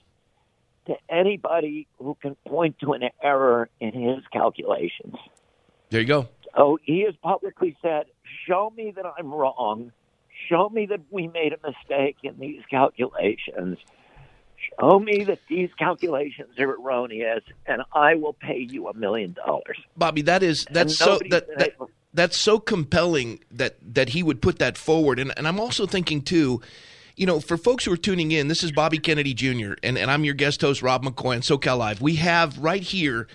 to 0.87 0.95
anybody 1.09 1.89
who 1.99 2.17
can 2.21 2.37
point 2.47 2.79
to 2.81 2.93
an 2.93 3.03
error 3.23 3.69
in 3.81 3.93
his 3.93 4.25
calculations. 4.33 5.17
There 5.91 6.01
you 6.01 6.07
go. 6.07 6.29
So 6.57 6.79
he 6.83 7.03
has 7.03 7.15
publicly 7.23 7.77
said, 7.83 8.07
"Show 8.47 8.73
me 8.77 8.93
that 8.93 9.05
I'm 9.19 9.33
wrong. 9.33 9.93
Show 10.49 10.69
me 10.69 10.87
that 10.87 11.01
we 11.11 11.27
made 11.29 11.53
a 11.53 11.59
mistake 11.67 12.17
in 12.23 12.39
these 12.39 12.63
calculations. 12.71 13.79
Show 14.81 14.99
me 14.99 15.25
that 15.25 15.39
these 15.49 15.71
calculations 15.79 16.59
are 16.59 16.75
erroneous, 16.75 17.43
and 17.67 17.83
I 17.93 18.15
will 18.15 18.35
pay 18.35 18.59
you 18.59 18.89
a 18.89 18.95
million 18.95 19.33
dollars." 19.33 19.79
Bobby, 19.97 20.23
that 20.23 20.43
is 20.43 20.67
that's 20.71 20.97
so 20.97 21.19
that, 21.31 21.47
that 21.59 21.73
able- 21.75 21.91
that's 22.15 22.37
so 22.37 22.59
compelling 22.59 23.41
that 23.51 23.77
that 23.95 24.11
he 24.11 24.23
would 24.23 24.43
put 24.43 24.59
that 24.59 24.77
forward. 24.77 25.19
And 25.19 25.33
and 25.37 25.47
I'm 25.47 25.61
also 25.61 25.87
thinking 25.87 26.23
too, 26.23 26.61
you 27.17 27.27
know, 27.27 27.41
for 27.41 27.57
folks 27.57 27.85
who 27.85 27.93
are 27.93 27.97
tuning 27.97 28.33
in, 28.33 28.49
this 28.49 28.63
is 28.63 28.73
Bobby 28.73 28.99
Kennedy 28.99 29.35
Jr. 29.35 29.75
and, 29.83 29.97
and 29.97 30.11
I'm 30.11 30.25
your 30.25 30.35
guest 30.35 30.61
host, 30.61 30.83
Rob 30.83 31.05
McCoy 31.05 31.37
on 31.37 31.41
SoCal 31.41 31.79
Live. 31.79 32.01
We 32.01 32.17
have 32.17 32.59
right 32.59 32.83
here 32.83 33.29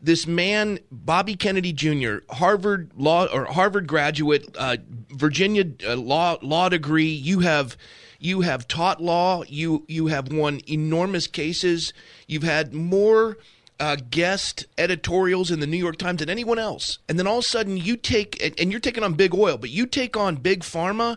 this 0.00 0.26
man, 0.26 0.78
Bobby 0.90 1.36
Kennedy 1.36 1.72
Jr., 1.72 2.18
Harvard 2.30 2.92
law 2.96 3.26
or 3.26 3.46
Harvard 3.46 3.86
graduate, 3.86 4.54
uh, 4.58 4.76
Virginia 5.10 5.64
uh, 5.86 5.96
law 5.96 6.36
law 6.42 6.68
degree. 6.68 7.08
You 7.08 7.40
have 7.40 7.76
you 8.18 8.42
have 8.42 8.68
taught 8.68 9.02
law. 9.02 9.42
You 9.48 9.84
you 9.88 10.06
have 10.08 10.32
won 10.32 10.60
enormous 10.68 11.26
cases. 11.26 11.92
You've 12.26 12.42
had 12.42 12.74
more 12.74 13.38
uh, 13.78 13.96
guest 14.10 14.66
editorials 14.78 15.50
in 15.50 15.60
the 15.60 15.66
New 15.66 15.76
York 15.76 15.98
Times 15.98 16.20
than 16.20 16.30
anyone 16.30 16.58
else. 16.58 16.98
And 17.08 17.18
then 17.18 17.26
all 17.26 17.38
of 17.38 17.44
a 17.44 17.48
sudden 17.48 17.76
you 17.76 17.96
take 17.96 18.42
and, 18.42 18.58
and 18.58 18.70
you're 18.70 18.80
taking 18.80 19.04
on 19.04 19.14
big 19.14 19.34
oil, 19.34 19.58
but 19.58 19.70
you 19.70 19.86
take 19.86 20.16
on 20.16 20.36
big 20.36 20.60
pharma. 20.60 21.16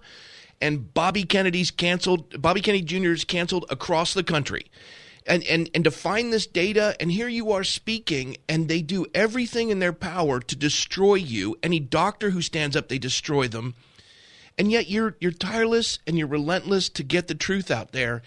And 0.62 0.94
Bobby 0.94 1.24
Kennedy's 1.24 1.72
canceled. 1.72 2.41
Bobby 2.41 2.60
Kennedy 2.60 2.84
Jr. 2.84 3.12
is 3.12 3.24
canceled 3.24 3.65
across 3.70 4.13
the 4.13 4.24
country 4.24 4.65
and, 5.29 5.44
and 5.46 5.70
and 5.74 5.84
to 5.84 5.91
find 5.91 6.34
this 6.34 6.48
data 6.48 6.96
and 7.00 7.12
here 7.12 7.27
you 7.27 7.51
are 7.51 7.63
speaking 7.63 8.38
and 8.50 8.68
they 8.68 8.82
do 8.82 9.06
everything 9.13 9.70
in 9.70 9.79
their 9.79 9.94
power 9.94 10.39
to 10.39 10.56
destroy 10.56 11.15
you 11.15 11.56
any 11.62 11.79
doctor 11.79 12.32
who 12.32 12.41
stands 12.41 12.75
up 12.75 12.89
they 12.89 12.98
destroy 12.98 13.48
them 13.48 13.75
and 14.59 14.71
yet 14.71 14.89
you're 14.89 15.15
you're 15.19 15.31
tireless 15.31 15.97
and 16.05 16.17
you're 16.17 16.27
relentless 16.27 16.89
to 16.89 17.03
get 17.03 17.27
the 17.27 17.35
truth 17.35 17.71
out 17.71 17.93
there. 17.93 18.21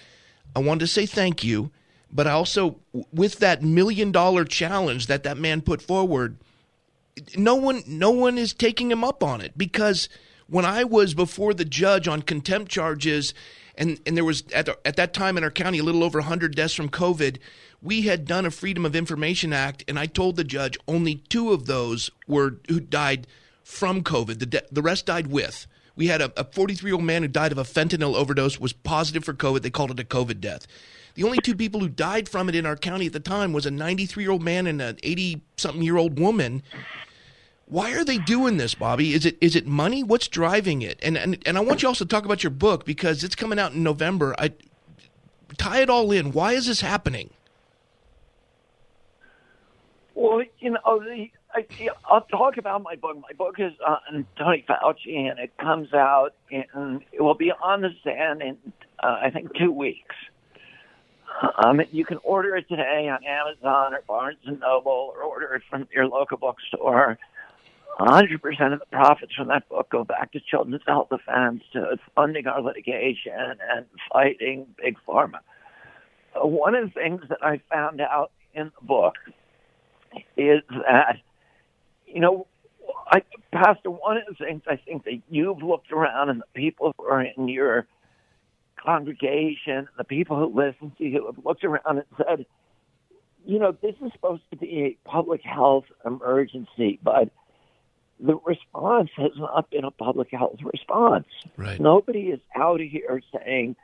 I 0.57 0.59
wanted 0.59 0.81
to 0.81 0.87
say 0.89 1.07
thank 1.07 1.45
you 1.45 1.71
but 2.15 2.27
i 2.27 2.31
also 2.31 2.77
with 3.11 3.39
that 3.39 3.63
million 3.63 4.13
dollar 4.13 4.45
challenge 4.45 5.07
that 5.07 5.23
that 5.23 5.39
man 5.39 5.63
put 5.63 5.81
forward 5.81 6.37
no 7.37 7.55
one 7.55 7.83
no 7.87 8.11
one 8.11 8.39
is 8.39 8.53
taking 8.53 8.91
him 8.91 9.05
up 9.05 9.23
on 9.23 9.41
it. 9.41 9.57
Because 9.57 10.09
when 10.47 10.65
I 10.65 10.85
was 10.85 11.15
before 11.15 11.55
the 11.55 11.65
judge 11.65 12.09
on 12.09 12.23
contempt 12.23 12.71
charges 12.71 13.35
and 13.77 14.01
and 14.07 14.17
there 14.17 14.25
was 14.25 14.45
at, 14.53 14.67
the, 14.67 14.79
at 14.87 14.97
that 14.97 15.13
time 15.13 15.37
in 15.37 15.45
our 15.45 15.51
county 15.51 15.79
a 15.79 15.83
little 15.83 16.05
over 16.05 16.19
100 16.19 16.55
deaths 16.55 16.75
from 16.75 16.89
covid 16.89 17.39
we 17.81 18.03
had 18.03 18.27
done 18.27 18.47
a 18.47 18.51
freedom 18.51 18.85
of 18.85 18.95
information 18.95 19.53
act 19.53 19.85
and 19.89 19.99
I 19.99 20.07
told 20.07 20.37
the 20.37 20.45
judge 20.45 20.79
only 20.87 21.17
two 21.17 21.53
of 21.53 21.67
those 21.67 22.11
were 22.27 22.59
who 22.69 22.81
died 22.81 23.27
from 23.65 24.03
covid. 24.03 24.39
The 24.39 24.47
de- 24.47 24.67
the 24.71 24.83
rest 24.83 25.07
died 25.07 25.29
with 25.29 25.67
We 25.95 26.07
had 26.07 26.23
a 26.23 26.45
43 26.45 26.89
year 26.89 26.95
old 26.95 27.05
man 27.05 27.23
who 27.23 27.29
died 27.29 27.53
of 27.53 27.59
a 27.59 27.65
fentanyl 27.65 28.15
overdose, 28.15 28.59
was 28.59 28.73
positive 28.73 29.25
for 29.25 29.35
COVID. 29.35 29.63
They 29.63 29.71
called 29.71 29.91
it 29.91 30.01
a 30.01 30.05
COVID 30.05 30.41
death. 30.41 30.67
The 31.15 31.25
only 31.25 31.39
two 31.39 31.55
people 31.55 31.81
who 31.81 31.89
died 31.89 32.29
from 32.29 32.49
it 32.49 32.55
in 32.55 32.65
our 32.65 32.77
county 32.77 33.07
at 33.07 33.13
the 33.13 33.21
time 33.21 33.53
was 33.53 33.67
a 33.67 33.71
93 33.71 34.25
year 34.25 34.33
old 34.33 34.43
man 34.43 34.67
and 34.67 34.81
an 34.81 34.99
80 35.03 35.43
something 35.57 35.83
year 35.83 35.99
old 35.99 36.19
woman. 36.19 36.63
Why 37.67 37.93
are 37.93 38.05
they 38.05 38.19
doing 38.19 38.57
this, 38.57 38.75
Bobby? 38.75 39.13
Is 39.15 39.25
it 39.25 39.37
is 39.41 39.57
it 39.57 39.67
money? 39.67 40.03
What's 40.03 40.29
driving 40.29 40.83
it? 40.83 40.99
And 41.03 41.17
and, 41.17 41.39
and 41.47 41.57
I 41.57 41.61
want 41.61 41.83
you 41.83 41.89
also 41.89 42.05
to 42.05 42.09
talk 42.09 42.25
about 42.25 42.43
your 42.43 42.51
book 42.51 42.85
because 42.85 43.25
it's 43.25 43.35
coming 43.35 43.59
out 43.59 43.73
in 43.73 43.83
November. 43.83 44.35
I 44.39 44.53
tie 45.59 45.81
it 45.81 45.91
all 45.91 46.13
in. 46.13 46.33
Why 46.33 46.53
is 46.53 46.67
this 46.67 46.81
happening? 46.81 47.31
Well, 50.15 50.43
you 50.61 50.71
know, 50.71 51.01
the, 51.01 51.31
I, 51.55 51.67
I'll 52.05 52.23
talk 52.23 52.57
about 52.57 52.83
my 52.83 52.97
book. 52.97 53.17
My 53.17 53.33
book 53.37 53.57
is 53.59 53.73
on 53.87 54.27
Tony 54.39 54.65
Fauci, 54.69 55.31
and 55.31 55.39
it 55.39 55.57
comes 55.59 55.93
out, 55.93 56.31
and 56.51 57.03
it 57.13 57.21
will 57.21 57.35
be 57.35 57.53
on 57.53 57.83
the 57.83 57.91
stand 58.01 58.43
in, 58.43 58.57
uh, 59.03 59.19
I 59.23 59.31
think, 59.31 59.55
two 59.57 59.71
weeks. 59.71 60.15
Um, 61.65 61.81
you 61.91 62.05
can 62.05 62.19
order 62.23 62.57
it 62.57 62.69
today 62.69 63.09
on 63.09 63.25
Amazon 63.25 63.95
or 63.95 64.03
Barnes 64.07 64.39
and 64.45 64.61
Noble, 64.61 65.13
or 65.15 65.23
order 65.23 65.55
it 65.55 65.63
from 65.69 65.89
your 65.93 66.07
local 66.07 66.37
bookstore. 66.37 67.19
100% 68.01 68.73
of 68.73 68.79
the 68.79 68.87
profits 68.91 69.35
from 69.35 69.49
that 69.49 69.69
book 69.69 69.91
go 69.91 70.05
back 70.05 70.33
to 70.33 70.41
Children's 70.41 70.83
Health 70.87 71.09
Defense, 71.11 71.63
to 71.73 71.99
funding 72.15 72.47
our 72.47 72.63
litigation 72.63 73.33
and 73.35 73.87
fighting 74.11 74.67
Big 74.83 74.97
Pharma. 75.07 75.41
Uh, 76.35 76.47
one 76.47 76.75
of 76.75 76.85
the 76.87 76.91
things 76.91 77.23
that 77.29 77.45
I 77.45 77.61
found 77.71 78.01
out 78.01 78.31
in 78.55 78.73
the 78.81 78.87
book 78.87 79.15
is 80.37 80.63
that, 80.71 81.19
you 82.13 82.21
know, 82.21 82.47
I, 83.07 83.23
Pastor, 83.53 83.91
one 83.91 84.17
of 84.17 84.25
the 84.27 84.45
things 84.45 84.63
I 84.67 84.77
think 84.77 85.05
that 85.05 85.21
you've 85.31 85.63
looked 85.63 85.93
around 85.93 86.31
and 86.31 86.41
the 86.41 86.47
people 86.55 86.95
who 86.97 87.05
are 87.05 87.23
in 87.23 87.49
your 87.49 87.87
congregation, 88.77 89.89
the 89.97 90.05
people 90.05 90.37
who 90.37 90.47
listen 90.55 90.93
to 90.99 91.05
you 91.05 91.27
have 91.27 91.45
looked 91.45 91.65
around 91.65 91.83
and 91.87 92.05
said, 92.17 92.47
you 93.45 93.59
know, 93.59 93.77
this 93.83 93.95
is 94.05 94.13
supposed 94.13 94.43
to 94.51 94.57
be 94.57 94.83
a 94.83 95.09
public 95.09 95.43
health 95.43 95.85
emergency, 96.05 96.99
but 97.03 97.31
the 98.21 98.37
response 98.47 99.11
has 99.17 99.33
not 99.37 99.71
been 99.71 99.85
a 99.85 99.91
public 99.91 100.31
health 100.31 100.59
response. 100.63 101.27
Right. 101.57 101.81
Nobody 101.81 102.29
is 102.29 102.41
out 102.55 102.81
here 102.81 103.21
saying, 103.37 103.77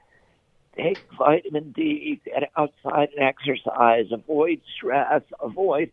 take 0.76 1.00
vitamin 1.16 1.72
D, 1.72 2.20
get 2.24 2.50
outside 2.56 3.08
and 3.16 3.26
exercise, 3.26 4.06
avoid 4.12 4.60
stress, 4.76 5.22
avoid 5.40 5.90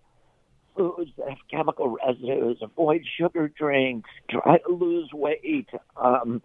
foods 0.75 1.11
that 1.17 1.29
have 1.29 1.37
chemical 1.49 1.97
residues, 2.05 2.57
avoid 2.61 3.03
sugar 3.17 3.47
drinks, 3.47 4.09
try 4.29 4.57
to 4.57 4.71
lose 4.71 5.09
weight, 5.13 5.69
um, 5.97 6.41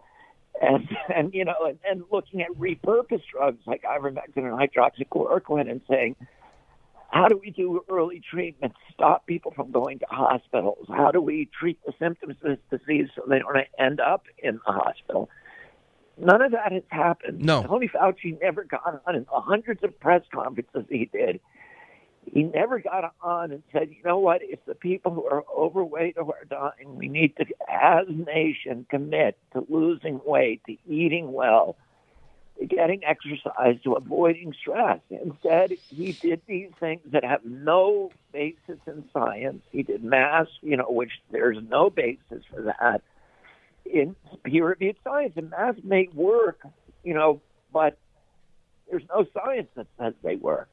and 0.61 0.89
and 1.13 1.33
you 1.33 1.45
know, 1.45 1.55
and, 1.65 1.79
and 1.89 2.03
looking 2.11 2.41
at 2.41 2.49
repurposed 2.51 3.23
drugs 3.31 3.61
like 3.65 3.83
ivermectin 3.83 4.37
and 4.37 4.57
hydroxychloroquine, 4.57 5.69
and 5.69 5.81
saying, 5.89 6.15
how 7.11 7.27
do 7.27 7.37
we 7.37 7.51
do 7.51 7.83
early 7.89 8.21
treatment, 8.31 8.73
stop 8.93 9.25
people 9.25 9.51
from 9.51 9.71
going 9.71 9.99
to 9.99 10.05
hospitals? 10.09 10.87
How 10.87 11.11
do 11.11 11.21
we 11.21 11.49
treat 11.59 11.77
the 11.85 11.93
symptoms 11.99 12.37
of 12.43 12.57
this 12.57 12.79
disease 12.79 13.09
so 13.15 13.23
they 13.27 13.39
don't 13.39 13.67
end 13.77 13.99
up 13.99 14.25
in 14.41 14.59
the 14.65 14.71
hospital? 14.71 15.29
None 16.17 16.41
of 16.41 16.51
that 16.51 16.71
has 16.71 16.83
happened. 16.89 17.43
No. 17.43 17.63
Tony 17.63 17.89
Fauci 17.89 18.39
never 18.41 18.63
got 18.63 19.01
on 19.05 19.15
in 19.15 19.23
the 19.23 19.41
hundreds 19.41 19.83
of 19.83 19.99
press 19.99 20.21
conferences 20.33 20.85
he 20.89 21.05
did 21.05 21.39
he 22.33 22.43
never 22.43 22.79
got 22.79 23.13
on 23.21 23.51
and 23.51 23.61
said, 23.73 23.89
you 23.89 24.01
know 24.05 24.19
what, 24.19 24.41
if 24.41 24.63
the 24.65 24.75
people 24.75 25.13
who 25.13 25.25
are 25.25 25.43
overweight 25.53 26.17
or 26.17 26.23
are 26.23 26.45
dying, 26.45 26.95
we 26.95 27.09
need 27.09 27.35
to, 27.37 27.45
as 27.69 28.07
a 28.07 28.11
nation, 28.11 28.85
commit 28.89 29.37
to 29.53 29.65
losing 29.67 30.21
weight, 30.25 30.61
to 30.65 30.77
eating 30.87 31.33
well, 31.33 31.75
to 32.57 32.65
getting 32.65 33.03
exercise, 33.03 33.75
to 33.83 33.93
avoiding 33.93 34.53
stress. 34.53 34.99
Instead, 35.09 35.73
he 35.89 36.13
did 36.13 36.41
these 36.47 36.69
things 36.79 37.01
that 37.07 37.25
have 37.25 37.43
no 37.43 38.11
basis 38.31 38.79
in 38.87 39.03
science. 39.11 39.61
He 39.71 39.83
did 39.83 40.03
masks, 40.03 40.53
you 40.61 40.77
know, 40.77 40.89
which 40.89 41.11
there's 41.31 41.57
no 41.69 41.89
basis 41.89 42.43
for 42.49 42.61
that 42.61 43.01
in 43.85 44.15
peer-reviewed 44.43 44.95
science. 45.03 45.33
And 45.35 45.49
masks 45.49 45.81
may 45.83 46.07
work, 46.13 46.61
you 47.03 47.13
know, 47.13 47.41
but 47.73 47.97
there's 48.89 49.03
no 49.09 49.25
science 49.33 49.67
that 49.75 49.87
says 49.99 50.13
they 50.23 50.37
work. 50.37 50.69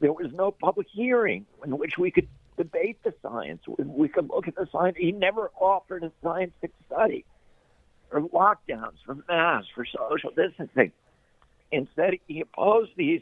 There 0.00 0.12
was 0.12 0.32
no 0.32 0.50
public 0.50 0.86
hearing 0.90 1.46
in 1.64 1.78
which 1.78 1.98
we 1.98 2.10
could 2.10 2.28
debate 2.56 2.98
the 3.04 3.14
science. 3.22 3.62
We 3.68 4.08
could 4.08 4.28
look 4.30 4.48
at 4.48 4.56
the 4.56 4.66
science. 4.72 4.96
He 4.98 5.12
never 5.12 5.50
offered 5.58 6.04
a 6.04 6.12
scientific 6.22 6.72
study 6.86 7.24
for 8.10 8.20
lockdowns, 8.22 8.96
for 9.04 9.16
masks, 9.28 9.68
for 9.74 9.84
social 9.84 10.30
distancing. 10.30 10.92
Instead, 11.70 12.14
he 12.26 12.40
opposed 12.40 12.90
these 12.96 13.20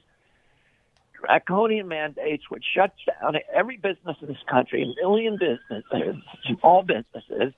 draconian 1.20 1.88
mandates 1.88 2.44
which 2.48 2.64
shut 2.74 2.92
down 3.06 3.36
every 3.52 3.76
business 3.76 4.16
in 4.22 4.28
this 4.28 4.42
country, 4.48 4.82
a 4.82 5.02
million 5.02 5.36
businesses, 5.36 6.22
small 6.60 6.82
businesses. 6.82 7.52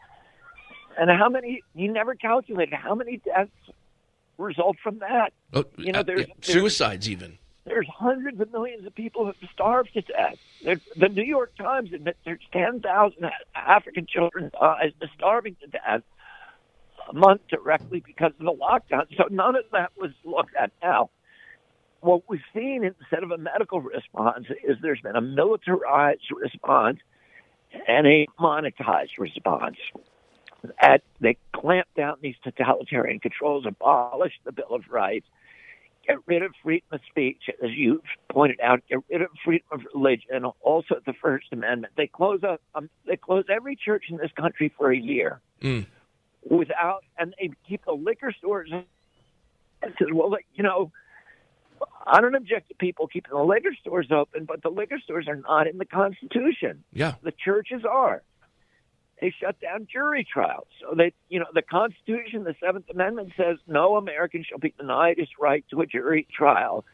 And 0.99 1.11
how 1.11 1.29
many, 1.29 1.63
he 1.75 1.89
never 1.89 2.15
calculated 2.15 2.75
how 2.75 2.95
many 2.95 3.19
deaths 3.19 3.51
result 4.39 4.77
from 4.83 4.99
that. 5.01 5.33
Oh, 5.53 5.65
you 5.77 5.93
know, 5.93 6.03
there's, 6.03 6.25
uh, 6.25 6.33
suicides 6.41 7.09
even. 7.09 7.39
There's 7.65 7.87
hundreds 7.89 8.41
of 8.41 8.51
millions 8.53 8.87
of 8.87 8.95
people 8.95 9.23
who 9.23 9.33
have 9.39 9.51
starved 9.53 9.93
to 9.95 10.01
death. 10.01 10.37
There's, 10.65 10.81
the 10.97 11.09
New 11.09 11.25
York 11.25 11.55
Times 11.57 11.93
admits 11.93 12.19
there's 12.25 12.41
10,000 12.53 13.31
African 13.55 14.07
children 14.07 14.51
uh, 14.59 14.77
starving 15.17 15.57
to 15.61 15.67
death 15.67 16.03
a 17.09 17.15
month 17.15 17.43
directly 17.49 18.03
because 18.05 18.33
of 18.39 18.45
the 18.47 18.53
lockdown. 18.53 19.07
So 19.17 19.25
none 19.31 19.57
of 19.57 19.65
that 19.73 19.93
was 19.97 20.11
looked 20.25 20.55
at. 20.57 20.73
Now, 20.83 21.11
what 22.01 22.23
we've 22.29 22.41
seen 22.55 22.85
instead 22.85 23.23
of 23.23 23.31
a 23.31 23.39
medical 23.39 23.81
response 23.81 24.47
is 24.65 24.77
there's 24.81 25.01
been 25.01 25.17
a 25.17 25.21
militarized 25.21 26.31
response 26.35 26.99
and 27.87 28.07
a 28.07 28.27
monetized 28.39 29.19
response. 29.19 29.77
At, 30.79 31.03
they 31.21 31.37
clamped 31.53 31.95
down 31.95 32.17
these 32.23 32.37
totalitarian 32.43 33.21
controls, 33.21 33.65
abolished 33.67 34.41
the 34.45 34.53
Bill 34.53 34.73
of 34.75 34.83
Rights, 34.91 35.27
get 36.11 36.19
rid 36.27 36.43
of 36.43 36.53
freedom 36.63 36.89
of 36.93 37.01
speech, 37.09 37.43
as 37.63 37.71
you 37.71 38.03
pointed 38.31 38.61
out, 38.61 38.83
get 38.89 38.99
rid 39.11 39.23
of 39.23 39.29
freedom 39.45 39.67
of 39.73 39.81
religion, 39.95 40.45
also 40.61 40.97
the 41.07 41.13
First 41.13 41.47
Amendment. 41.53 41.93
They 41.97 42.07
close 42.07 42.43
up, 42.43 42.61
um, 42.75 42.91
they 43.07 43.17
close 43.17 43.45
every 43.49 43.77
church 43.77 44.05
in 44.09 44.17
this 44.17 44.31
country 44.37 44.73
for 44.77 44.91
a 44.91 44.97
year 44.97 45.41
Mm. 45.61 45.87
without, 46.49 47.05
and 47.19 47.35
they 47.39 47.51
keep 47.69 47.85
the 47.85 47.93
liquor 47.93 48.33
stores. 48.33 48.71
And 48.73 49.95
says, 49.99 50.09
well, 50.13 50.37
you 50.55 50.63
know, 50.63 50.93
I 52.07 52.21
don't 52.21 52.35
object 52.35 52.69
to 52.69 52.75
people 52.75 53.07
keeping 53.07 53.33
the 53.33 53.43
liquor 53.43 53.75
stores 53.81 54.09
open, 54.11 54.45
but 54.45 54.63
the 54.63 54.69
liquor 54.69 54.99
stores 55.03 55.27
are 55.29 55.37
not 55.37 55.67
in 55.67 55.79
the 55.79 55.87
Constitution. 55.87 56.85
Yeah. 56.93 57.15
The 57.23 57.33
churches 57.33 57.83
are. 57.89 58.23
They 59.21 59.35
shut 59.39 59.61
down 59.61 59.87
jury 59.93 60.27
trials. 60.31 60.69
So 60.81 60.95
that 60.97 61.13
you 61.29 61.41
know, 61.41 61.47
the 61.53 61.63
Constitution, 61.63 62.45
the 62.45 62.55
Seventh 62.59 62.89
Amendment 62.91 63.33
says 63.37 63.59
no 63.67 63.97
American 63.97 64.45
shall 64.49 64.59
be 64.59 64.73
denied 64.79 65.19
his 65.19 65.29
right 65.39 65.65
to 65.71 65.81
a 65.83 65.87
jury 65.87 66.27
trial 66.35 66.85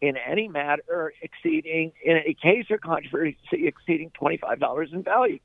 in 0.00 0.16
any 0.16 0.48
matter 0.48 1.12
exceeding, 1.22 1.92
in 2.04 2.16
a 2.16 2.34
case 2.34 2.66
or 2.70 2.78
controversy 2.78 3.36
exceeding 3.52 4.10
$25 4.20 4.92
in 4.92 5.02
value. 5.02 5.38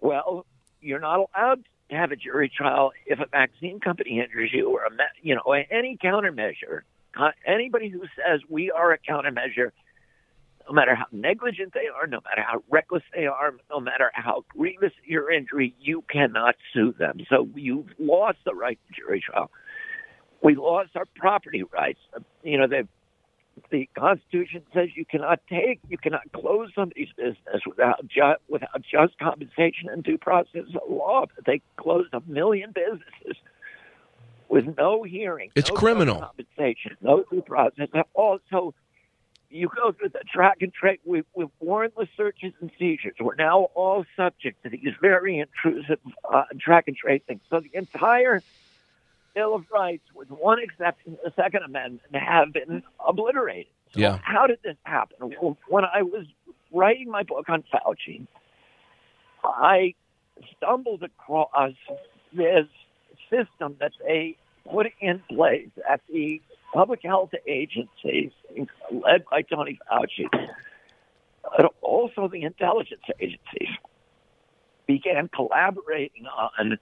Well, 0.00 0.46
you're 0.80 1.00
not 1.00 1.28
allowed 1.34 1.64
to 1.90 1.96
have 1.96 2.12
a 2.12 2.16
jury 2.16 2.50
trial 2.54 2.92
if 3.06 3.18
a 3.18 3.26
vaccine 3.26 3.80
company 3.80 4.20
injures 4.20 4.50
you 4.52 4.70
or 4.70 4.84
a, 4.84 4.90
you 5.22 5.34
know, 5.34 5.52
any 5.52 5.98
countermeasure. 6.02 6.82
Anybody 7.46 7.88
who 7.88 8.02
says 8.16 8.40
we 8.48 8.70
are 8.70 8.92
a 8.92 8.98
countermeasure 8.98 9.72
no 10.68 10.74
matter 10.74 10.94
how 10.94 11.06
negligent 11.12 11.72
they 11.72 11.88
are, 11.88 12.06
no 12.06 12.20
matter 12.24 12.46
how 12.46 12.62
reckless 12.68 13.02
they 13.14 13.26
are, 13.26 13.54
no 13.70 13.80
matter 13.80 14.10
how 14.14 14.44
grievous 14.48 14.92
your 15.04 15.30
injury, 15.30 15.74
you 15.80 16.04
cannot 16.10 16.56
sue 16.72 16.94
them. 16.98 17.20
So 17.28 17.48
you've 17.54 17.88
lost 17.98 18.38
the 18.44 18.54
right 18.54 18.78
to 18.88 19.00
jury 19.00 19.20
trial. 19.24 19.50
We 20.42 20.54
lost 20.54 20.90
our 20.94 21.06
property 21.16 21.62
rights. 21.62 22.00
You 22.42 22.58
know, 22.58 22.66
the 22.66 22.86
the 23.70 23.88
Constitution 23.98 24.62
says 24.72 24.90
you 24.94 25.04
cannot 25.04 25.40
take, 25.48 25.80
you 25.88 25.98
cannot 25.98 26.30
close 26.32 26.70
somebody's 26.76 27.08
business 27.16 27.62
without 27.66 28.06
just 28.06 28.40
without 28.48 28.82
just 28.82 29.18
compensation 29.18 29.88
and 29.90 30.04
due 30.04 30.18
process 30.18 30.62
of 30.74 30.88
law. 30.88 31.24
But 31.34 31.44
they 31.44 31.60
closed 31.76 32.12
a 32.12 32.20
million 32.26 32.72
businesses 32.72 33.42
with 34.48 34.64
no 34.76 35.02
hearing. 35.02 35.50
It's 35.56 35.70
no 35.70 35.76
criminal. 35.76 36.20
compensation, 36.20 36.96
no 37.00 37.24
due 37.30 37.42
process. 37.42 37.88
Also, 38.14 38.74
you 39.50 39.70
go 39.74 39.92
through 39.92 40.10
the 40.10 40.20
track 40.30 40.58
and 40.60 40.72
trace 40.72 40.98
with, 41.04 41.24
with 41.34 41.48
warrantless 41.62 42.08
searches 42.16 42.52
and 42.60 42.70
seizures. 42.78 43.14
We're 43.18 43.34
now 43.34 43.68
all 43.74 44.04
subject 44.16 44.62
to 44.64 44.68
these 44.68 44.92
very 45.00 45.38
intrusive 45.38 46.00
uh, 46.30 46.44
track 46.60 46.84
and 46.86 46.96
trace 46.96 47.22
things. 47.26 47.40
So 47.48 47.60
the 47.60 47.70
entire 47.72 48.42
Bill 49.34 49.54
of 49.54 49.64
Rights, 49.72 50.04
with 50.14 50.30
one 50.30 50.58
exception, 50.58 51.16
the 51.24 51.32
Second 51.34 51.62
Amendment, 51.62 52.02
have 52.14 52.52
been 52.52 52.82
obliterated. 53.06 53.72
So 53.94 54.00
Yeah. 54.00 54.18
How 54.22 54.46
did 54.46 54.58
this 54.62 54.76
happen? 54.82 55.34
Well, 55.40 55.56
when 55.68 55.84
I 55.84 56.02
was 56.02 56.26
writing 56.72 57.10
my 57.10 57.22
book 57.22 57.48
on 57.48 57.64
Fauci, 57.72 58.26
I 59.44 59.94
stumbled 60.56 61.02
across 61.02 61.72
this 62.32 62.66
system 63.30 63.76
that 63.80 63.92
they 64.04 64.36
put 64.70 64.88
in 65.00 65.22
place 65.30 65.70
at 65.88 66.00
the 66.12 66.42
public 66.72 67.00
health 67.02 67.30
agencies, 67.46 68.30
led 68.92 69.24
by 69.30 69.42
Tony 69.42 69.78
Fauci, 69.90 70.28
but 71.56 71.72
also 71.80 72.28
the 72.28 72.42
intelligence 72.42 73.02
agencies, 73.20 73.74
began 74.86 75.28
collaborating 75.28 76.26
on 76.26 76.78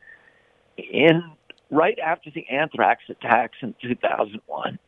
in 0.77 1.23
right 1.71 1.99
after 1.99 2.31
the 2.31 2.47
anthrax 2.49 3.03
attacks 3.09 3.57
in 3.63 3.75
2001. 3.83 4.79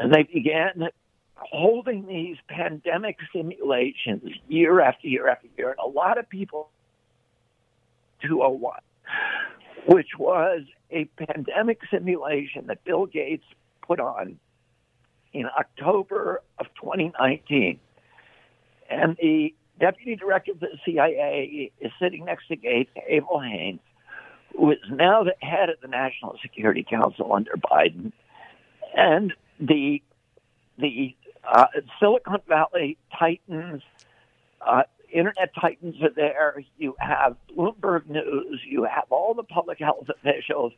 And 0.00 0.12
they 0.12 0.24
began 0.24 0.88
holding 1.36 2.06
these 2.06 2.36
pandemic 2.48 3.18
simulations 3.32 4.22
year 4.48 4.80
after 4.80 5.06
year 5.06 5.28
after 5.28 5.48
year. 5.56 5.70
And 5.70 5.78
a 5.78 5.88
lot 5.88 6.18
of 6.18 6.28
people, 6.28 6.70
201, 8.22 8.80
which 9.86 10.08
was 10.18 10.62
a 10.90 11.04
pandemic 11.16 11.80
simulation 11.90 12.66
that 12.66 12.82
Bill 12.84 13.06
Gates 13.06 13.44
put 13.86 14.00
on 14.00 14.38
in 15.32 15.46
October 15.58 16.42
of 16.58 16.66
2019. 16.80 17.78
And 18.88 19.16
the 19.20 19.54
deputy 19.78 20.16
director 20.16 20.52
of 20.52 20.60
the 20.60 20.78
CIA 20.84 21.72
is 21.80 21.92
sitting 22.00 22.24
next 22.24 22.48
to 22.48 22.56
Gates, 22.56 22.90
Avril 23.10 23.40
Haines, 23.40 23.80
who 24.56 24.70
is 24.70 24.78
now 24.90 25.24
the 25.24 25.34
head 25.40 25.68
of 25.68 25.76
the 25.82 25.88
National 25.88 26.36
Security 26.40 26.86
Council 26.88 27.32
under 27.32 27.52
Biden. 27.52 28.12
And 28.96 29.32
the 29.60 30.02
the 30.78 31.14
uh, 31.44 31.66
Silicon 31.98 32.40
Valley 32.48 32.98
titans, 33.18 33.82
uh, 34.60 34.82
internet 35.12 35.50
titans 35.58 35.96
are 36.02 36.10
there. 36.14 36.62
You 36.78 36.94
have 36.98 37.36
Bloomberg 37.56 38.06
News. 38.06 38.60
You 38.66 38.84
have 38.84 39.04
all 39.10 39.34
the 39.34 39.42
public 39.42 39.78
health 39.78 40.08
officials, 40.08 40.72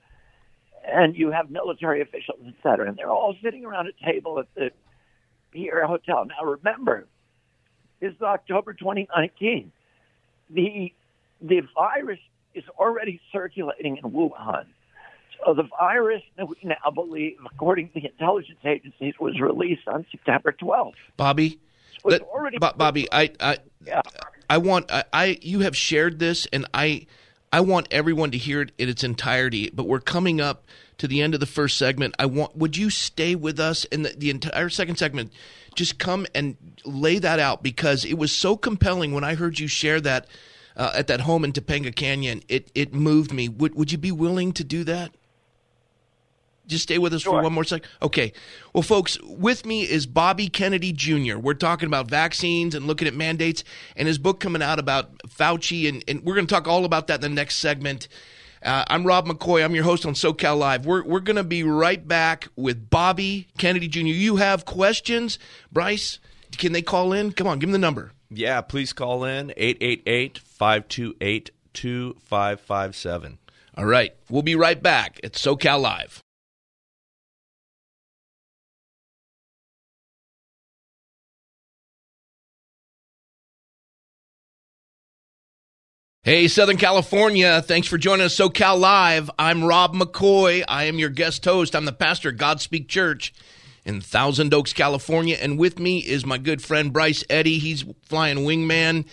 and 0.91 1.17
you 1.17 1.31
have 1.31 1.51
military 1.51 2.01
officials, 2.01 2.39
et 2.47 2.55
cetera. 2.63 2.89
And 2.89 2.97
they're 2.97 3.11
all 3.11 3.35
sitting 3.43 3.65
around 3.65 3.89
a 3.89 4.05
table 4.11 4.39
at 4.39 4.47
the 4.55 4.71
Pierre 5.53 5.87
Hotel. 5.87 6.27
Now, 6.27 6.45
remember, 6.45 7.07
this 8.01 8.13
is 8.15 8.23
October 8.23 8.73
2019. 8.75 9.73
The 10.51 10.93
the 11.41 11.61
virus 11.75 12.19
is 12.55 12.65
already 12.79 13.21
circulating 13.33 13.99
in 13.99 14.11
Wuhan. 14.11 14.65
So 15.45 15.55
the 15.55 15.69
virus 15.79 16.23
that 16.37 16.49
we 16.49 16.57
now 16.65 16.91
believe, 16.93 17.37
according 17.47 17.89
to 17.91 18.01
the 18.01 18.07
intelligence 18.07 18.59
agencies, 18.65 19.15
was 19.21 19.39
released 19.41 19.87
on 19.87 20.05
September 20.11 20.53
12th. 20.53 20.95
Bobby, 21.17 21.61
let- 22.03 22.23
already 22.23 22.59
Bobby, 22.59 23.07
I, 23.13 23.31
I, 23.39 23.59
Yeah. 23.87 24.03
I 24.51 24.59
want, 24.59 24.91
I, 24.91 25.05
I, 25.13 25.39
you 25.43 25.61
have 25.61 25.77
shared 25.77 26.19
this, 26.19 26.47
and 26.53 26.67
I, 26.75 27.07
I 27.53 27.61
want 27.61 27.89
everyone 27.91 28.31
to 28.33 28.39
hear 28.39 28.61
it 28.61 28.73
in 28.79 28.89
its 28.89 29.05
entirety. 29.05 29.71
But 29.71 29.87
we're 29.87 30.01
coming 30.01 30.41
up 30.41 30.65
to 30.99 31.09
the 31.09 31.23
end 31.23 31.35
of 31.35 31.41
the 31.41 31.47
first 31.47 31.79
segment. 31.79 32.15
I 32.19 32.27
want, 32.27 32.57
would 32.57 32.77
you 32.77 32.91
stay 32.91 33.35
with 33.35 33.59
us 33.61 33.85
in 33.87 34.03
the, 34.03 34.11
the 34.11 34.31
entire 34.31 34.69
second 34.69 34.97
segment? 34.97 35.33
Just 35.75 35.99
come 35.99 36.27
and 36.35 36.57
lay 36.85 37.19
that 37.19 37.39
out 37.39 37.63
because 37.63 38.05
it 38.05 38.19
was 38.19 38.33
so 38.33 38.57
compelling 38.57 39.13
when 39.13 39.25
I 39.25 39.35
heard 39.35 39.59
you 39.59 39.69
share 39.69 40.01
that 40.01 40.27
uh, 40.77 40.93
at 40.95 41.07
that 41.07 41.21
home 41.21 41.45
in 41.45 41.53
Topanga 41.53 41.95
Canyon. 41.95 42.43
It, 42.49 42.71
it 42.75 42.93
moved 42.93 43.33
me. 43.33 43.49
Would, 43.49 43.75
would 43.75 43.93
you 43.93 43.99
be 43.99 44.13
willing 44.13 44.53
to 44.55 44.65
do 44.65 44.85
that? 44.85 45.13
Just 46.69 46.85
stay 46.85 46.99
with 46.99 47.13
us 47.15 47.23
for 47.23 47.43
one 47.43 47.53
more 47.53 47.65
sec. 47.65 47.83
Okay. 48.03 48.33
Well, 48.73 48.83
folks, 48.83 49.19
with 49.23 49.67
me 49.67 49.83
is 49.83 50.07
Bobby 50.07 50.49
Kennedy 50.49 50.93
Jr. 50.93 51.39
We're 51.39 51.55
talking 51.55 51.87
about 51.87 52.09
vaccines 52.09 52.75
and 52.75 52.87
looking 52.87 53.09
at 53.09 53.15
mandates 53.15 53.65
and 53.97 54.07
his 54.07 54.19
book 54.19 54.39
coming 54.39 54.63
out 54.63 54.79
about 54.79 55.19
Fauci, 55.27 55.89
and, 55.89 56.05
and 56.07 56.23
we're 56.23 56.35
going 56.35 56.47
to 56.47 56.55
talk 56.55 56.69
all 56.69 56.85
about 56.85 57.09
that 57.09 57.17
in 57.17 57.23
the 57.23 57.29
next 57.31 57.57
segment. 57.57 58.07
Uh, 58.63 58.85
I'm 58.89 59.05
Rob 59.05 59.27
McCoy. 59.27 59.65
I'm 59.65 59.75
your 59.75 59.85
host 59.85 60.05
on 60.05 60.15
SoCal 60.15 60.59
Live. 60.59 60.85
We're, 60.85 61.05
we're 61.05 61.21
going 61.21 61.37
to 61.37 61.45
be 61.45 61.63
right 61.63 62.07
back 62.07 62.49
with 62.57 62.91
Bobby 62.91 63.49
Kennedy 63.57 63.89
Jr. 63.89 64.01
You 64.01 64.37
have 64.37 64.65
questions? 64.65 65.39
Bryce, 65.73 66.19
can 66.57 66.73
they 66.73 66.83
call 66.83 67.13
in? 67.13 67.33
Come 67.33 67.47
on, 67.47 67.59
give 67.59 67.69
them 67.69 67.73
the 67.73 67.79
number. 67.79 68.13
Yeah, 68.31 68.61
please 68.61 68.93
call 68.93 69.25
in 69.25 69.53
888 69.57 70.39
528 70.39 71.51
2557. 71.73 73.39
All 73.77 73.87
right. 73.87 74.13
We'll 74.29 74.43
be 74.43 74.57
right 74.57 74.83
back 74.83 75.21
at 75.23 75.35
SoCal 75.35 75.81
Live. 75.81 76.21
Hey, 86.29 86.47
Southern 86.47 86.77
California. 86.77 87.63
Thanks 87.63 87.89
for 87.89 87.97
joining 87.97 88.27
us, 88.27 88.37
SoCal 88.37 88.79
Live. 88.79 89.31
I'm 89.39 89.65
Rob 89.65 89.95
McCoy. 89.95 90.63
I 90.69 90.85
am 90.85 90.99
your 90.99 91.09
guest 91.09 91.43
host. 91.43 91.75
I'm 91.75 91.87
the 91.87 91.91
pastor 91.91 92.29
of 92.29 92.37
Godspeak 92.37 92.87
Church 92.87 93.33
in 93.87 94.03
Thousand 94.03 94.53
Oaks, 94.53 94.75
California. 94.75 95.39
And 95.41 95.59
with 95.59 95.79
me 95.79 96.01
is 96.01 96.27
my 96.27 96.37
good 96.37 96.61
friend 96.61 96.93
Bryce 96.93 97.25
Eddy. 97.31 97.59
He's 97.59 97.87
flying 98.03 98.41
wingman. 98.41 99.07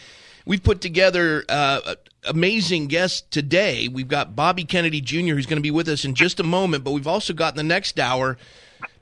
We've 0.45 0.62
put 0.62 0.82
together 0.82 1.45
uh, 1.47 1.95
amazing 2.28 2.88
guests 2.88 3.21
today. 3.21 3.88
We've 3.88 4.10
got 4.10 4.36
Bobby 4.36 4.65
Kennedy 4.65 4.99
Jr., 4.99 5.36
who's 5.36 5.45
going 5.45 5.56
to 5.56 5.62
be 5.62 5.71
with 5.71 5.88
us 5.88 6.04
in 6.04 6.15
just 6.15 6.41
a 6.41 6.43
moment, 6.43 6.84
but 6.84 6.91
we've 6.91 7.08
also 7.08 7.32
got 7.32 7.54
in 7.54 7.58
the 7.58 7.63
next 7.63 7.97
hour. 7.97 8.38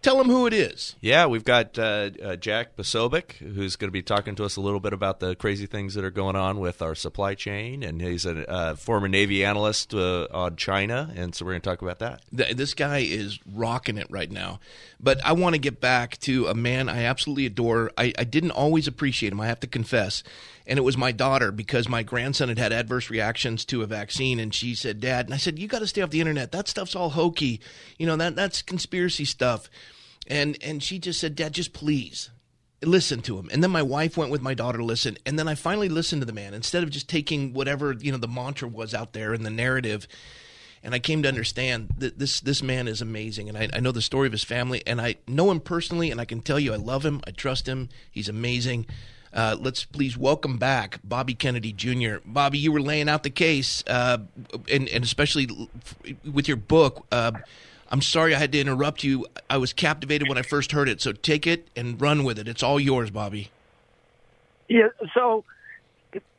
Tell 0.03 0.19
him 0.19 0.27
who 0.27 0.45
it 0.45 0.53
is. 0.53 0.97
Yeah, 0.99 1.27
we've 1.27 1.45
got 1.45 1.79
uh, 1.79 2.09
uh, 2.21 2.35
Jack 2.35 2.75
Posobiec, 2.75 3.35
who's 3.37 3.77
going 3.77 3.87
to 3.87 3.91
be 3.93 4.01
talking 4.01 4.35
to 4.35 4.43
us 4.43 4.57
a 4.57 4.61
little 4.61 4.81
bit 4.81 4.91
about 4.91 5.21
the 5.21 5.33
crazy 5.33 5.65
things 5.65 5.93
that 5.93 6.03
are 6.03 6.11
going 6.11 6.35
on 6.35 6.59
with 6.59 6.81
our 6.81 6.93
supply 6.93 7.35
chain, 7.35 7.83
and 7.83 8.01
he's 8.01 8.25
a 8.25 8.47
uh, 8.49 8.75
former 8.75 9.07
Navy 9.07 9.45
analyst 9.45 9.93
uh, 9.93 10.27
on 10.33 10.57
China, 10.57 11.09
and 11.15 11.33
so 11.33 11.45
we're 11.45 11.53
going 11.53 11.61
to 11.61 11.69
talk 11.69 11.81
about 11.81 11.99
that. 11.99 12.21
Th- 12.35 12.53
This 12.53 12.73
guy 12.73 12.97
is 12.97 13.39
rocking 13.49 13.97
it 13.97 14.07
right 14.09 14.29
now. 14.29 14.59
But 14.99 15.23
I 15.25 15.33
want 15.33 15.55
to 15.55 15.59
get 15.59 15.79
back 15.81 16.17
to 16.19 16.47
a 16.47 16.53
man 16.53 16.87
I 16.89 17.03
absolutely 17.03 17.45
adore. 17.45 17.91
I, 17.97 18.13
I 18.17 18.25
didn't 18.25 18.51
always 18.51 18.87
appreciate 18.87 19.31
him, 19.31 19.39
I 19.39 19.47
have 19.47 19.59
to 19.61 19.67
confess. 19.67 20.21
And 20.65 20.79
it 20.79 20.83
was 20.83 20.95
my 20.97 21.11
daughter 21.11 21.51
because 21.51 21.89
my 21.89 22.03
grandson 22.03 22.47
had 22.47 22.57
had 22.57 22.71
adverse 22.71 23.09
reactions 23.09 23.65
to 23.65 23.81
a 23.81 23.85
vaccine. 23.85 24.39
And 24.39 24.53
she 24.53 24.75
said, 24.75 25.01
Dad, 25.01 25.25
and 25.25 25.33
I 25.33 25.37
said, 25.37 25.59
You 25.59 25.67
got 25.67 25.79
to 25.79 25.87
stay 25.87 26.01
off 26.01 26.09
the 26.09 26.21
internet. 26.21 26.53
That 26.53 26.69
stuff's 26.69 26.95
all 26.95 27.09
hokey. 27.09 27.59
You 27.97 28.07
know, 28.07 28.15
that 28.15 28.37
that's 28.37 28.61
conspiracy 28.61 29.25
stuff. 29.25 29.69
And, 30.27 30.57
and 30.61 30.81
she 30.81 30.99
just 30.99 31.19
said, 31.19 31.35
Dad, 31.35 31.53
just 31.53 31.73
please 31.73 32.29
listen 32.81 33.21
to 33.21 33.37
him. 33.37 33.49
And 33.51 33.63
then 33.63 33.71
my 33.71 33.81
wife 33.81 34.17
went 34.17 34.31
with 34.31 34.41
my 34.41 34.53
daughter 34.53 34.77
to 34.77 34.85
listen. 34.85 35.17
And 35.25 35.37
then 35.37 35.47
I 35.47 35.55
finally 35.55 35.89
listened 35.89 36.21
to 36.21 36.25
the 36.25 36.33
man 36.33 36.53
instead 36.53 36.83
of 36.83 36.89
just 36.89 37.09
taking 37.09 37.53
whatever, 37.53 37.93
you 37.93 38.11
know, 38.11 38.17
the 38.17 38.27
mantra 38.27 38.67
was 38.67 38.93
out 38.93 39.13
there 39.13 39.33
in 39.33 39.43
the 39.43 39.49
narrative 39.49 40.07
and 40.83 40.93
I 40.93 40.99
came 40.99 41.23
to 41.23 41.29
understand 41.29 41.93
that 41.97 42.19
this 42.19 42.41
this 42.41 42.61
man 42.61 42.87
is 42.87 43.01
amazing, 43.01 43.47
and 43.47 43.57
I, 43.57 43.69
I 43.73 43.79
know 43.79 43.91
the 43.91 44.01
story 44.01 44.27
of 44.27 44.33
his 44.33 44.43
family, 44.43 44.83
and 44.85 44.99
I 44.99 45.15
know 45.27 45.49
him 45.49 45.61
personally, 45.61 46.11
and 46.11 46.19
I 46.19 46.25
can 46.25 46.41
tell 46.41 46.59
you 46.59 46.73
I 46.73 46.77
love 46.77 47.05
him, 47.05 47.21
I 47.25 47.31
trust 47.31 47.67
him, 47.67 47.89
he's 48.11 48.27
amazing. 48.27 48.85
Uh, 49.33 49.55
let's 49.59 49.83
please 49.85 50.15
welcome 50.15 50.57
back 50.57 50.99
Bobby 51.03 51.33
Kennedy 51.33 51.71
Jr. 51.73 52.17
Bobby, 52.23 52.59
you 52.59 52.71
were 52.71 52.81
laying 52.81 53.09
out 53.09 53.23
the 53.23 53.29
case, 53.29 53.83
uh, 53.87 54.19
and 54.69 54.89
and 54.89 55.03
especially 55.03 55.47
with 56.29 56.47
your 56.47 56.57
book. 56.57 57.05
Uh, 57.11 57.31
I'm 57.93 58.01
sorry 58.01 58.33
I 58.33 58.39
had 58.39 58.51
to 58.53 58.59
interrupt 58.59 59.03
you. 59.03 59.27
I 59.51 59.57
was 59.57 59.71
captivated 59.71 60.27
when 60.27 60.35
I 60.35 60.41
first 60.41 60.71
heard 60.71 60.89
it, 60.89 60.99
so 60.99 61.11
take 61.11 61.45
it 61.45 61.67
and 61.75 62.01
run 62.01 62.23
with 62.23 62.39
it. 62.39 62.47
It's 62.47 62.63
all 62.63 62.79
yours, 62.79 63.11
Bobby. 63.11 63.51
Yeah, 64.67 64.87
so 65.13 65.45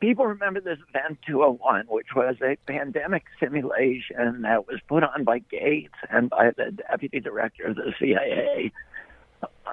people 0.01 0.25
remember 0.27 0.59
this 0.59 0.79
event 0.89 1.19
201, 1.25 1.85
which 1.87 2.13
was 2.13 2.35
a 2.41 2.57
pandemic 2.67 3.23
simulation 3.39 4.41
that 4.41 4.67
was 4.67 4.81
put 4.89 5.03
on 5.03 5.23
by 5.23 5.39
Gates 5.39 5.95
and 6.09 6.29
by 6.29 6.51
the 6.51 6.71
deputy 6.71 7.21
director 7.21 7.67
of 7.67 7.77
the 7.77 7.93
CIA, 7.99 8.73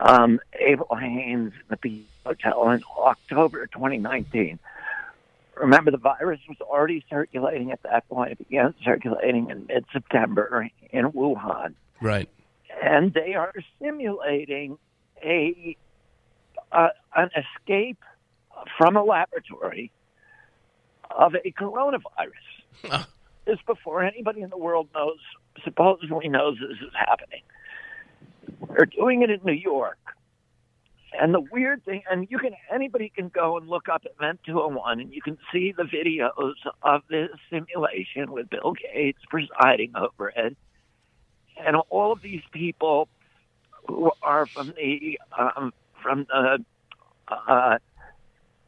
um, 0.01 0.38
Avril 0.61 0.95
Haines, 0.95 1.53
in 1.68 1.79
the 1.83 2.03
Hotel 2.25 2.71
in 2.71 2.85
October 2.97 3.66
2019. 3.66 4.61
Remember, 5.62 5.92
the 5.92 5.96
virus 5.96 6.40
was 6.48 6.59
already 6.61 7.05
circulating 7.09 7.70
at 7.70 7.83
that 7.85 8.07
point. 8.09 8.33
It 8.33 8.38
began 8.38 8.75
circulating 8.85 9.48
in 9.48 9.66
mid 9.66 9.85
September 9.92 10.68
in 10.90 11.07
Wuhan 11.12 11.75
Right. 12.01 12.29
and 12.83 13.14
they 13.14 13.35
are 13.35 13.53
simulating 13.81 14.77
a 15.25 15.77
uh, 16.72 16.88
an 17.14 17.31
escape 17.37 17.98
from 18.77 18.96
a 18.96 19.05
laboratory 19.05 19.92
of 21.11 21.35
a 21.35 21.53
coronavirus. 21.53 23.07
this 23.44 23.59
before 23.66 24.03
anybody 24.03 24.40
in 24.40 24.51
the 24.51 24.57
world 24.59 24.88
knows, 24.94 25.18
supposedly 25.62 26.29
knows 26.29 26.57
this 26.61 26.79
is 26.79 26.92
happening. 26.94 27.42
They're 28.75 28.87
doing 28.87 29.22
it 29.22 29.31
in 29.31 29.40
New 29.44 29.53
York. 29.53 29.98
And 31.18 31.35
the 31.35 31.40
weird 31.40 31.85
thing, 31.85 32.03
and 32.11 32.27
you 32.31 32.38
can 32.38 32.53
anybody 32.72 33.12
can 33.14 33.29
go 33.29 33.57
and 33.59 33.68
look 33.68 33.88
up 33.88 34.05
Event 34.18 34.40
201, 34.46 35.01
and 35.01 35.12
you 35.12 35.20
can 35.20 35.37
see 35.53 35.72
the 35.72 35.83
videos 35.83 36.55
of 36.83 37.03
this 37.09 37.29
simulation 37.51 38.33
with 38.33 38.48
Bill 38.48 38.72
Gates 38.72 39.18
presiding 39.29 39.92
over 39.94 40.31
it, 40.31 40.57
and 41.59 41.77
all 41.90 42.12
of 42.12 42.22
these 42.22 42.42
people 42.53 43.09
who 43.87 44.11
are 44.22 44.46
from 44.46 44.72
the 44.77 45.18
um, 45.38 45.72
from 46.03 46.27
the 46.31 46.64
uh, 47.29 47.79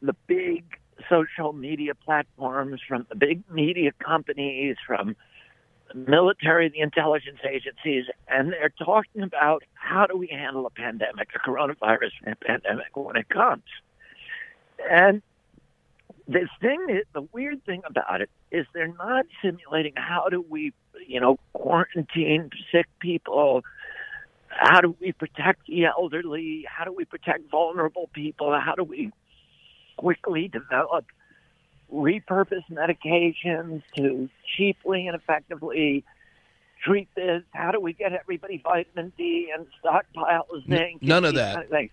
the 0.01 0.13
big 0.27 0.63
social 1.09 1.53
media 1.53 1.95
platforms, 1.95 2.79
from 2.87 3.05
the 3.09 3.15
big 3.15 3.43
media 3.49 3.91
companies, 3.99 4.77
from 4.85 5.15
military, 5.95 6.69
the 6.69 6.81
intelligence 6.81 7.39
agencies, 7.49 8.05
and 8.27 8.51
they're 8.51 8.73
talking 8.83 9.21
about 9.21 9.63
how 9.73 10.05
do 10.05 10.17
we 10.17 10.27
handle 10.27 10.65
a 10.65 10.69
pandemic, 10.69 11.29
a 11.33 11.39
coronavirus 11.49 12.11
pandemic 12.45 12.95
when 12.95 13.15
it 13.15 13.29
comes. 13.29 13.63
And 14.89 15.21
the 16.27 16.47
thing 16.59 16.85
is, 16.89 17.05
the 17.13 17.21
weird 17.31 17.63
thing 17.65 17.81
about 17.85 18.21
it 18.21 18.29
is 18.51 18.65
they're 18.73 18.87
not 18.87 19.25
simulating 19.41 19.93
how 19.95 20.27
do 20.29 20.43
we, 20.47 20.73
you 21.07 21.19
know, 21.19 21.39
quarantine 21.53 22.49
sick 22.71 22.87
people, 22.99 23.63
how 24.49 24.81
do 24.81 24.95
we 24.99 25.11
protect 25.11 25.67
the 25.67 25.85
elderly, 25.85 26.65
how 26.67 26.83
do 26.83 26.91
we 26.91 27.05
protect 27.05 27.49
vulnerable 27.49 28.09
people, 28.13 28.57
how 28.59 28.75
do 28.75 28.83
we 28.83 29.11
quickly 29.97 30.47
develop 30.47 31.05
repurpose 31.93 32.63
medications 32.71 33.83
to 33.95 34.29
cheaply 34.55 35.07
and 35.07 35.15
effectively 35.15 36.03
treat 36.83 37.07
this? 37.15 37.43
How 37.51 37.71
do 37.71 37.79
we 37.79 37.93
get 37.93 38.13
everybody 38.13 38.61
vitamin 38.63 39.13
D 39.17 39.51
and 39.55 39.67
stockpile 39.79 40.47
zinc? 40.69 41.01
None 41.01 41.25
of 41.25 41.35
that. 41.35 41.69
Kind 41.69 41.85
of 41.85 41.89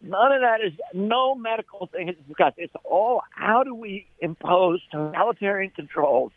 None 0.00 0.32
of 0.32 0.42
that 0.42 0.60
is 0.64 0.72
no 0.94 1.34
medical 1.34 1.88
thing 1.92 2.08
is 2.08 2.14
discussed. 2.28 2.54
It's 2.56 2.72
all 2.84 3.22
how 3.30 3.64
do 3.64 3.74
we 3.74 4.06
impose 4.20 4.80
totalitarian 4.92 5.72
controls? 5.72 6.30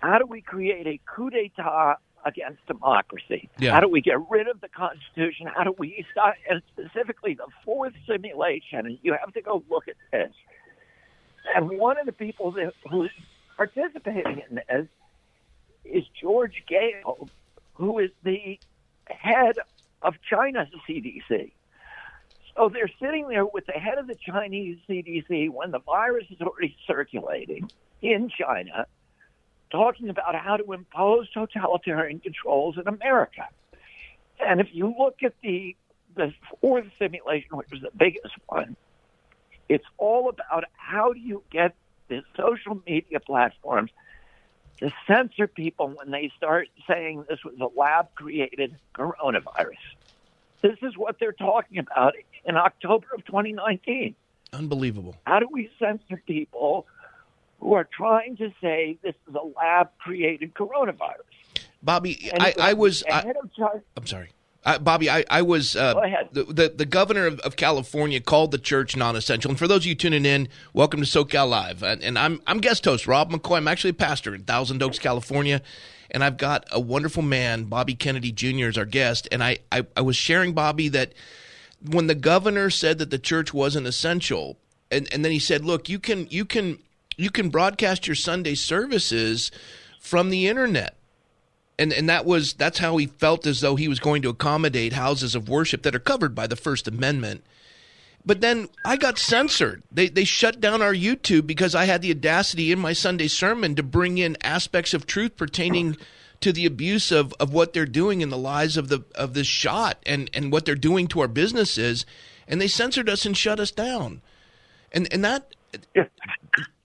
How 0.00 0.18
do 0.18 0.26
we 0.26 0.40
create 0.40 0.86
a 0.86 1.00
coup 1.04 1.30
d'état 1.30 1.96
against 2.24 2.64
democracy? 2.66 3.50
Yeah. 3.58 3.72
How 3.72 3.80
do 3.80 3.88
we 3.88 4.00
get 4.00 4.16
rid 4.30 4.48
of 4.48 4.60
the 4.60 4.68
Constitution? 4.68 5.46
How 5.54 5.64
do 5.64 5.74
we 5.76 6.06
start, 6.10 6.36
and 6.48 6.62
specifically 6.72 7.34
the 7.34 7.48
fourth 7.64 7.92
simulation? 8.06 8.86
And 8.86 8.98
you 9.02 9.14
have 9.18 9.32
to 9.34 9.42
go 9.42 9.62
look 9.68 9.88
at 9.88 9.96
this. 10.12 10.32
And 11.54 11.70
one 11.78 11.98
of 11.98 12.06
the 12.06 12.12
people 12.12 12.52
that, 12.52 12.74
who's 12.90 13.10
participating 13.56 14.42
in 14.48 14.60
this 14.68 14.86
is 15.84 16.04
George 16.20 16.62
Gao, 16.68 17.28
who 17.74 17.98
is 17.98 18.10
the 18.22 18.58
head 19.08 19.56
of 20.02 20.14
China's 20.28 20.68
CDC. 20.88 21.52
So 22.54 22.68
they're 22.68 22.90
sitting 23.00 23.28
there 23.28 23.46
with 23.46 23.66
the 23.66 23.72
head 23.72 23.98
of 23.98 24.06
the 24.06 24.16
Chinese 24.16 24.78
CDC 24.88 25.50
when 25.50 25.70
the 25.70 25.78
virus 25.78 26.26
is 26.30 26.40
already 26.40 26.76
circulating 26.86 27.70
in 28.02 28.28
China, 28.28 28.86
talking 29.70 30.08
about 30.08 30.34
how 30.34 30.56
to 30.56 30.72
impose 30.72 31.30
totalitarian 31.30 32.20
controls 32.20 32.76
in 32.76 32.88
America. 32.88 33.48
And 34.40 34.60
if 34.60 34.68
you 34.72 34.94
look 34.98 35.22
at 35.22 35.34
the 35.42 35.76
the 36.14 36.32
fourth 36.60 36.86
simulation, 36.98 37.56
which 37.56 37.70
was 37.70 37.80
the 37.80 37.92
biggest 37.96 38.34
one, 38.46 38.76
it's 39.68 39.84
all 39.96 40.28
about 40.28 40.64
how 40.74 41.12
do 41.12 41.20
you 41.20 41.42
get 41.50 41.74
the 42.08 42.22
social 42.36 42.80
media 42.86 43.20
platforms 43.20 43.90
to 44.78 44.92
censor 45.06 45.46
people 45.46 45.88
when 45.88 46.10
they 46.10 46.30
start 46.36 46.68
saying 46.88 47.24
this 47.28 47.40
was 47.44 47.54
a 47.60 47.78
lab 47.78 48.14
created 48.14 48.76
coronavirus. 48.94 49.76
This 50.62 50.76
is 50.82 50.96
what 50.96 51.18
they're 51.18 51.32
talking 51.32 51.78
about 51.78 52.14
in 52.44 52.56
October 52.56 53.06
of 53.14 53.24
2019. 53.26 54.14
Unbelievable. 54.52 55.16
How 55.26 55.40
do 55.40 55.48
we 55.50 55.70
censor 55.78 56.22
people 56.26 56.86
who 57.60 57.74
are 57.74 57.84
trying 57.84 58.36
to 58.38 58.52
say 58.60 58.98
this 59.02 59.14
is 59.28 59.34
a 59.34 59.46
lab 59.58 59.90
created 59.98 60.54
coronavirus? 60.54 61.24
Bobby, 61.82 62.30
I, 62.38 62.54
I 62.58 62.72
was. 62.72 63.04
I, 63.04 63.20
ahead 63.20 63.36
of 63.36 63.54
China. 63.54 63.82
I'm 63.96 64.06
sorry. 64.06 64.30
Uh, 64.64 64.78
Bobby, 64.78 65.08
I, 65.08 65.24
I 65.30 65.42
was 65.42 65.76
uh, 65.76 65.94
Go 65.94 66.02
ahead. 66.02 66.28
The, 66.32 66.44
the 66.44 66.68
the 66.76 66.84
governor 66.84 67.26
of, 67.26 67.40
of 67.40 67.56
California 67.56 68.20
called 68.20 68.50
the 68.50 68.58
church 68.58 68.96
non-essential. 68.96 69.50
And 69.50 69.58
for 69.58 69.68
those 69.68 69.82
of 69.82 69.86
you 69.86 69.94
tuning 69.94 70.26
in, 70.26 70.48
welcome 70.72 71.00
to 71.00 71.06
SoCal 71.06 71.48
Live. 71.48 71.82
And, 71.82 72.02
and 72.02 72.18
I'm 72.18 72.42
I'm 72.46 72.58
guest 72.58 72.84
host 72.84 73.06
Rob 73.06 73.30
McCoy. 73.30 73.58
I'm 73.58 73.68
actually 73.68 73.90
a 73.90 73.94
pastor 73.94 74.34
in 74.34 74.42
Thousand 74.42 74.82
Oaks, 74.82 74.98
California, 74.98 75.62
and 76.10 76.24
I've 76.24 76.36
got 76.36 76.66
a 76.72 76.80
wonderful 76.80 77.22
man, 77.22 77.64
Bobby 77.64 77.94
Kennedy 77.94 78.32
Jr. 78.32 78.66
as 78.66 78.76
our 78.76 78.84
guest. 78.84 79.28
And 79.30 79.42
I, 79.44 79.58
I 79.70 79.86
I 79.96 80.00
was 80.00 80.16
sharing 80.16 80.52
Bobby 80.52 80.88
that 80.88 81.12
when 81.88 82.08
the 82.08 82.16
governor 82.16 82.68
said 82.68 82.98
that 82.98 83.10
the 83.10 83.18
church 83.18 83.54
wasn't 83.54 83.86
essential, 83.86 84.58
and 84.90 85.08
and 85.12 85.24
then 85.24 85.32
he 85.32 85.38
said, 85.38 85.64
look, 85.64 85.88
you 85.88 86.00
can 86.00 86.26
you 86.30 86.44
can 86.44 86.78
you 87.16 87.30
can 87.30 87.48
broadcast 87.48 88.06
your 88.08 88.16
Sunday 88.16 88.56
services 88.56 89.52
from 90.00 90.30
the 90.30 90.48
internet 90.48 90.97
and 91.78 91.92
and 91.92 92.08
that 92.08 92.26
was 92.26 92.54
that's 92.54 92.78
how 92.78 92.96
he 92.96 93.06
felt 93.06 93.46
as 93.46 93.60
though 93.60 93.76
he 93.76 93.88
was 93.88 94.00
going 94.00 94.22
to 94.22 94.28
accommodate 94.28 94.92
houses 94.92 95.34
of 95.34 95.48
worship 95.48 95.82
that 95.82 95.94
are 95.94 96.00
covered 96.00 96.34
by 96.34 96.46
the 96.46 96.56
First 96.56 96.88
Amendment. 96.88 97.44
But 98.26 98.40
then 98.40 98.68
I 98.84 98.96
got 98.96 99.18
censored. 99.18 99.82
They 99.90 100.08
they 100.08 100.24
shut 100.24 100.60
down 100.60 100.82
our 100.82 100.94
YouTube 100.94 101.46
because 101.46 101.74
I 101.74 101.84
had 101.84 102.02
the 102.02 102.10
audacity 102.10 102.72
in 102.72 102.78
my 102.78 102.92
Sunday 102.92 103.28
sermon 103.28 103.74
to 103.76 103.82
bring 103.82 104.18
in 104.18 104.36
aspects 104.42 104.92
of 104.92 105.06
truth 105.06 105.36
pertaining 105.36 105.96
to 106.40 106.52
the 106.52 106.66
abuse 106.66 107.10
of, 107.10 107.34
of 107.40 107.52
what 107.52 107.72
they're 107.72 107.86
doing 107.86 108.20
in 108.20 108.28
the 108.28 108.38
lives 108.38 108.76
of 108.76 108.88
the 108.88 109.04
of 109.14 109.34
this 109.34 109.46
shot 109.46 109.98
and, 110.04 110.30
and 110.34 110.52
what 110.52 110.64
they're 110.64 110.74
doing 110.74 111.06
to 111.08 111.20
our 111.20 111.28
businesses. 111.28 112.04
And 112.46 112.60
they 112.60 112.68
censored 112.68 113.08
us 113.08 113.24
and 113.24 113.36
shut 113.36 113.60
us 113.60 113.70
down. 113.70 114.20
And 114.92 115.12
and 115.12 115.24
that 115.24 115.54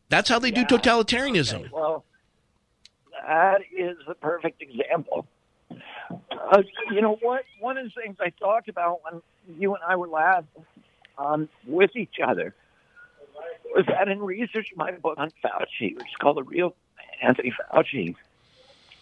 that's 0.10 0.30
how 0.30 0.40
they 0.40 0.52
do 0.52 0.66
totalitarianism. 0.66 1.72
Well, 1.72 2.06
that 3.26 3.62
is 3.76 3.98
the 4.08 4.16
perfect 4.16 4.62
example. 4.62 5.26
Uh, 5.72 6.62
you 6.92 7.02
know 7.02 7.18
what? 7.22 7.44
One 7.60 7.78
of 7.78 7.86
the 7.86 8.02
things 8.02 8.18
I 8.20 8.30
talked 8.30 8.70
about 8.70 9.02
when 9.04 9.22
you 9.58 9.74
and 9.74 9.84
I 9.88 9.96
were 9.96 10.08
last 10.08 10.46
um, 11.18 11.50
with 11.66 11.96
each 11.96 12.16
other 12.26 12.54
was 13.74 13.86
that 13.88 14.08
in 14.08 14.22
researching 14.22 14.78
my 14.78 14.92
book 14.92 15.18
on 15.18 15.32
Fauci, 15.44 15.96
which 15.96 16.08
is 16.08 16.16
called 16.20 16.38
The 16.38 16.44
Real 16.44 16.76
Anthony 17.22 17.52
Fauci, 17.52 18.16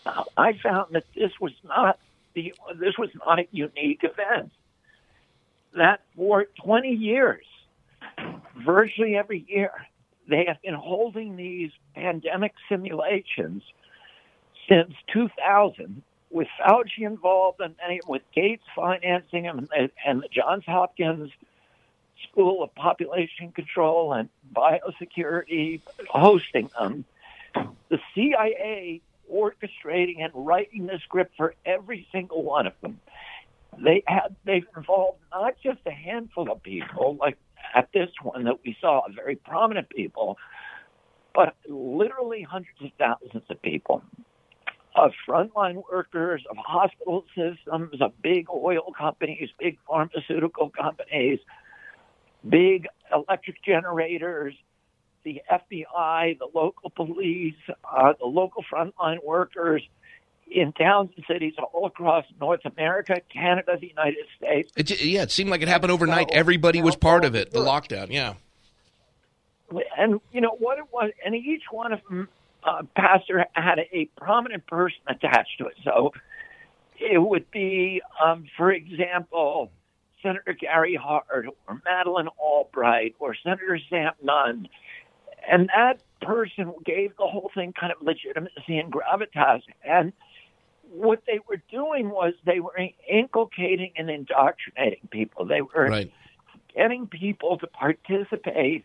uh, 0.06 0.24
I 0.38 0.54
found 0.54 0.94
that 0.94 1.06
this 1.16 1.32
was 1.40 1.52
not 1.64 2.00
the 2.34 2.54
this 2.76 2.98
was 2.98 3.10
not 3.26 3.40
a 3.40 3.48
unique 3.52 4.04
event. 4.04 4.52
That 5.76 6.02
for 6.16 6.46
20 6.64 6.90
years, 6.90 7.46
virtually 8.58 9.16
every 9.16 9.46
year, 9.48 9.72
they 10.28 10.46
have 10.48 10.62
been 10.62 10.74
holding 10.74 11.38
these 11.38 11.72
pandemic 11.96 12.54
simulations 12.68 13.64
since 14.72 14.94
2000 15.12 16.02
with 16.30 16.48
Fauci 16.60 17.00
involved 17.00 17.60
and 17.60 17.76
many 17.82 18.00
with 18.08 18.22
Gates 18.34 18.64
financing 18.74 19.44
them 19.44 19.68
and, 19.78 19.92
and 20.06 20.22
the 20.22 20.30
Johns 20.30 20.64
Hopkins 20.66 21.30
School 22.32 22.64
of 22.64 22.74
Population 22.76 23.52
Control 23.52 24.14
and 24.14 24.30
Biosecurity 24.56 25.82
hosting 26.10 26.70
them. 26.80 27.04
The 27.90 28.00
CIA 28.16 29.02
orchestrating 29.32 30.24
and 30.24 30.32
writing 30.34 30.86
the 30.86 31.00
script 31.04 31.36
for 31.36 31.54
every 31.66 32.08
single 32.12 32.44
one 32.44 32.66
of 32.66 32.74
them. 32.82 33.00
They 33.78 34.04
had 34.08 34.36
they've 34.46 34.68
involved 34.78 35.20
not 35.34 35.56
just 35.62 35.80
a 35.86 35.92
handful 35.92 36.50
of 36.50 36.64
people 36.64 37.18
like 37.20 37.38
at 37.74 37.90
this 37.94 38.10
one 38.22 38.46
that 38.46 38.60
we 38.64 38.78
saw, 38.80 39.02
very 39.14 39.36
prominent 39.36 39.90
people, 39.90 40.38
but 41.34 41.56
literally 41.68 42.42
hundreds 42.42 42.82
of 42.82 42.92
thousands 42.98 43.44
of 43.50 43.62
people 43.62 44.04
of 44.96 45.12
frontline 45.28 45.84
workers, 45.90 46.44
of 46.50 46.58
hospital 46.58 47.24
systems, 47.36 48.02
of 48.02 48.12
big 48.22 48.48
oil 48.50 48.94
companies, 48.98 49.50
big 49.58 49.78
pharmaceutical 49.88 50.70
companies, 50.70 51.40
big 52.48 52.88
electric 53.14 53.64
generators, 53.64 54.54
the 55.24 55.42
FBI, 55.50 56.38
the 56.40 56.48
local 56.54 56.90
police, 56.90 57.56
uh, 57.90 58.14
the 58.20 58.26
local 58.26 58.64
frontline 58.72 59.24
workers 59.24 59.84
in 60.50 60.74
towns 60.74 61.12
and 61.16 61.26
cities 61.28 61.54
all 61.74 61.86
across 61.86 62.26
North 62.40 62.62
America, 62.66 63.22
Canada, 63.32 63.78
the 63.80 63.88
United 63.88 64.26
States. 64.38 64.72
It, 64.76 65.04
yeah, 65.04 65.24
it 65.24 65.32
seemed 65.32 65.50
like 65.50 65.62
it 65.62 65.68
happened 65.68 65.92
overnight. 65.92 66.30
Everybody 66.32 66.82
was 66.82 66.96
part 66.96 67.24
of 67.24 67.36
it. 67.36 67.52
The 67.52 67.60
lockdown, 67.60 68.08
yeah. 68.10 68.34
And 69.98 70.20
you 70.34 70.42
know 70.42 70.56
what 70.60 70.78
it 70.80 70.86
was, 70.92 71.12
and 71.26 71.34
each 71.34 71.64
one 71.72 71.94
of 71.94 72.02
them, 72.10 72.28
uh, 72.64 72.84
pastor 72.96 73.46
had 73.54 73.80
a 73.92 74.06
prominent 74.18 74.66
person 74.68 75.00
attached 75.08 75.58
to 75.60 75.68
it. 75.68 75.76
So 75.84 76.14
it 77.00 77.18
would 77.18 77.50
be, 77.52 78.02
um, 78.24 78.46
for 78.58 78.72
example, 78.72 79.72
Senator 80.22 80.54
Gary 80.54 80.96
Hart 80.96 81.26
or 81.32 81.46
Madeleine 81.86 82.30
Albright 82.38 83.16
or 83.20 83.36
Senator 83.36 83.80
Sam 83.90 84.14
Nunn. 84.22 84.68
And 85.50 85.70
that 85.76 86.02
person 86.22 86.74
gave 86.86 87.18
the 87.18 87.26
whole 87.26 87.50
thing 87.56 87.74
kind 87.74 87.92
of 87.92 88.02
legitimacy 88.06 88.78
and 88.78 88.94
gravitas. 88.94 89.62
And 89.84 90.14
what 90.92 91.24
they 91.26 91.40
were 91.50 91.62
doing 91.72 92.10
was 92.10 92.34
they 92.46 92.60
were 92.60 92.78
inculcating 93.10 93.94
and 93.96 94.10
indoctrinating 94.10 95.08
people. 95.10 95.46
They 95.46 95.62
were 95.62 95.88
Right. 95.90 96.12
getting 96.76 97.08
people 97.08 97.58
to 97.58 97.68
participate 97.68 98.84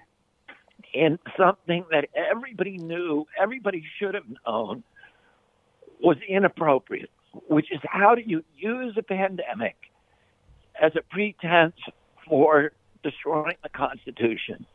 in 0.93 1.19
something 1.37 1.85
that 1.91 2.09
everybody 2.15 2.79
knew, 2.79 3.27
everybody 3.41 3.83
should 3.99 4.15
have 4.15 4.25
known 4.47 4.83
was 6.01 6.17
inappropriate, 6.29 7.11
which 7.49 7.73
is 7.73 7.81
how 7.85 8.15
do 8.15 8.23
you 8.25 8.45
use 8.57 8.95
a 8.99 9.03
pandemic 9.03 9.77
as 10.81 10.93
a 10.97 11.03
pretense 11.03 11.77
for 12.29 12.73
destroying 13.03 13.57
the 13.63 13.69
Constitution, 13.69 14.67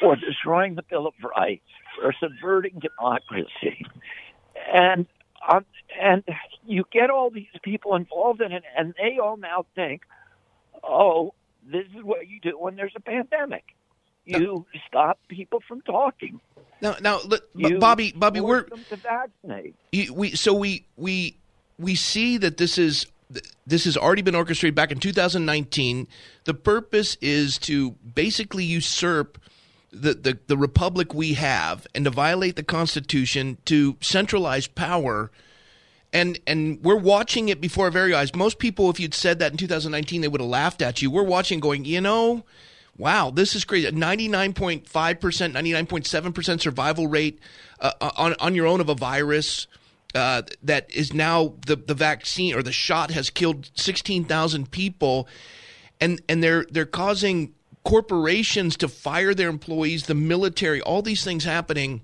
for 0.00 0.16
destroying 0.16 0.74
the 0.74 0.82
Bill 0.82 1.06
of 1.06 1.14
Rights, 1.36 1.64
for 2.00 2.14
subverting 2.20 2.80
democracy. 2.80 3.84
And 4.72 5.06
um, 5.48 5.64
and 6.00 6.24
you 6.66 6.84
get 6.92 7.10
all 7.10 7.30
these 7.30 7.46
people 7.62 7.94
involved 7.94 8.40
in 8.40 8.52
it, 8.52 8.64
and 8.76 8.94
they 8.98 9.18
all 9.18 9.36
now 9.36 9.66
think, 9.74 10.02
oh, 10.82 11.32
this 11.64 11.86
is 11.96 12.02
what 12.02 12.28
you 12.28 12.40
do 12.40 12.58
when 12.58 12.76
there's 12.76 12.92
a 12.96 13.00
pandemic. 13.00 13.64
You 14.28 14.66
stop 14.86 15.18
people 15.28 15.60
from 15.66 15.80
talking. 15.82 16.40
Now, 16.80 16.96
now, 17.00 17.20
let, 17.26 17.40
You 17.54 17.78
Bobby, 17.78 18.12
Bobby, 18.12 18.40
we're 18.40 18.62
to 18.62 18.96
vaccinate. 18.96 19.74
you, 19.90 20.14
we 20.14 20.30
so 20.36 20.54
we 20.54 20.86
we 20.96 21.36
we 21.78 21.94
see 21.94 22.36
that 22.38 22.56
this 22.56 22.78
is 22.78 23.06
this 23.66 23.84
has 23.84 23.96
already 23.96 24.22
been 24.22 24.34
orchestrated 24.34 24.74
back 24.74 24.90
in 24.90 24.98
2019. 24.98 26.06
The 26.44 26.54
purpose 26.54 27.16
is 27.20 27.58
to 27.58 27.92
basically 27.92 28.64
usurp 28.64 29.38
the, 29.90 30.14
the, 30.14 30.38
the 30.46 30.56
republic 30.56 31.14
we 31.14 31.34
have 31.34 31.86
and 31.94 32.04
to 32.04 32.10
violate 32.10 32.56
the 32.56 32.62
Constitution 32.62 33.58
to 33.66 33.96
centralize 34.00 34.66
power. 34.66 35.30
And 36.12 36.38
and 36.46 36.82
we're 36.82 36.96
watching 36.96 37.50
it 37.50 37.60
before 37.60 37.86
our 37.86 37.90
very 37.90 38.14
eyes. 38.14 38.34
Most 38.34 38.58
people, 38.58 38.88
if 38.88 38.98
you'd 38.98 39.12
said 39.12 39.40
that 39.40 39.50
in 39.52 39.58
2019, 39.58 40.22
they 40.22 40.28
would 40.28 40.40
have 40.40 40.48
laughed 40.48 40.80
at 40.80 41.02
you. 41.02 41.10
We're 41.10 41.22
watching, 41.22 41.60
going, 41.60 41.84
you 41.84 42.00
know, 42.00 42.44
wow, 42.98 43.30
this 43.30 43.54
is 43.54 43.64
crazy. 43.64 43.88
99.5%, 43.90 44.84
99.7% 44.88 46.60
survival 46.60 47.06
rate 47.06 47.38
uh, 47.80 47.92
on, 48.00 48.34
on 48.40 48.54
your 48.54 48.66
own 48.66 48.80
of 48.80 48.88
a 48.88 48.94
virus 48.94 49.68
uh, 50.14 50.42
that 50.62 50.92
is 50.92 51.14
now 51.14 51.54
the, 51.66 51.76
the 51.76 51.94
vaccine 51.94 52.54
or 52.54 52.62
the 52.62 52.72
shot 52.72 53.12
has 53.12 53.30
killed 53.30 53.70
16,000 53.74 54.70
people. 54.70 55.28
And, 56.00 56.20
and 56.28 56.42
they're, 56.42 56.66
they're 56.70 56.86
causing 56.86 57.54
corporations 57.84 58.76
to 58.78 58.88
fire 58.88 59.32
their 59.32 59.48
employees, 59.48 60.06
the 60.06 60.14
military, 60.14 60.80
all 60.80 61.00
these 61.00 61.22
things 61.22 61.44
happening. 61.44 62.02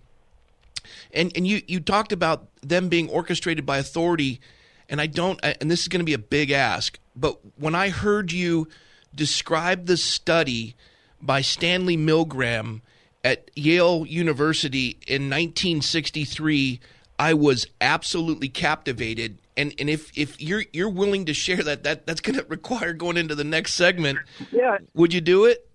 And, 1.13 1.33
and 1.37 1.47
you, 1.47 1.63
you 1.67 1.81
talked 1.81 2.13
about 2.13 2.49
them 2.63 2.89
being 2.89 3.09
orchestrated 3.09 3.67
by 3.67 3.79
authority. 3.79 4.41
And 4.89 5.01
I 5.01 5.07
don't, 5.07 5.41
and 5.43 5.71
this 5.71 5.81
is 5.81 5.89
going 5.89 6.01
to 6.01 6.05
be 6.05 6.15
a 6.15 6.19
big 6.19 6.51
ask, 6.51 6.99
but 7.17 7.39
when 7.57 7.75
I 7.75 7.89
heard 7.89 8.33
you 8.33 8.69
describe 9.15 9.87
the 9.87 9.97
study 9.97 10.75
by 11.21 11.41
Stanley 11.41 11.97
Milgram 11.97 12.81
at 13.23 13.51
Yale 13.55 14.05
University 14.07 14.99
in 15.07 15.31
1963, 15.31 16.81
I 17.19 17.33
was 17.35 17.67
absolutely 17.81 18.49
captivated. 18.49 19.39
And 19.57 19.75
and 19.79 19.89
if, 19.89 20.17
if 20.19 20.41
you're 20.41 20.65
you're 20.73 20.91
willing 20.91 21.25
to 21.27 21.35
share 21.35 21.63
that, 21.63 21.85
that 21.85 22.07
that's 22.07 22.21
going 22.21 22.39
to 22.39 22.45
require 22.49 22.93
going 22.93 23.17
into 23.17 23.35
the 23.35 23.45
next 23.45 23.75
segment. 23.75 24.19
Yeah, 24.53 24.79
Would 24.95 25.15
you 25.15 25.21
do 25.21 25.45
it? 25.47 25.67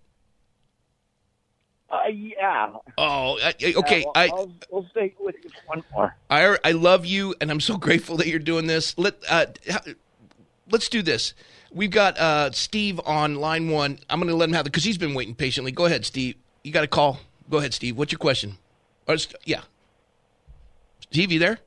uh, 1.89 2.08
yeah. 2.12 2.71
Oh, 2.97 3.39
I- 3.41 3.49
okay. 3.78 3.99
Yeah, 3.99 4.04
well, 4.06 4.12
I 4.15 4.28
I'll, 4.28 4.52
we'll 4.69 4.88
stay 4.91 5.15
with 5.19 5.36
you 5.43 5.49
one 5.65 5.84
more. 5.93 6.15
I 6.30 6.58
I 6.63 6.71
love 6.73 7.06
you, 7.06 7.34
and 7.41 7.49
I'm 7.49 7.62
so 7.62 7.78
grateful 7.88 8.17
that 8.17 8.28
you're 8.28 8.38
doing 8.39 8.67
this. 8.67 8.97
Let 8.97 9.15
uh, 9.30 9.47
let's 10.69 10.89
do 10.89 11.02
this. 11.02 11.34
We've 11.71 11.91
got 11.91 12.17
uh, 12.17 12.51
Steve 12.51 12.99
on 13.05 13.36
line 13.36 13.69
one. 13.69 13.99
I'm 14.10 14.19
going 14.19 14.29
to 14.29 14.36
let 14.36 14.49
him 14.49 14.53
have 14.53 14.65
it 14.65 14.71
because 14.71 14.84
he's 14.84 14.97
been 14.97 15.13
waiting 15.13 15.36
patiently. 15.36 15.71
Go 15.71 15.86
ahead, 15.86 16.05
Steve. 16.05 16.36
You 16.63 16.71
got 16.71 16.84
a 16.84 16.88
call. 16.88 17.19
Go 17.49 17.58
ahead, 17.58 17.73
Steve. 17.73 17.97
What's 17.97 18.12
your 18.12 18.19
question? 18.19 18.58
Or, 19.08 19.17
yeah, 19.45 19.62
Steve, 21.01 21.32
you 21.32 21.39
there? 21.39 21.60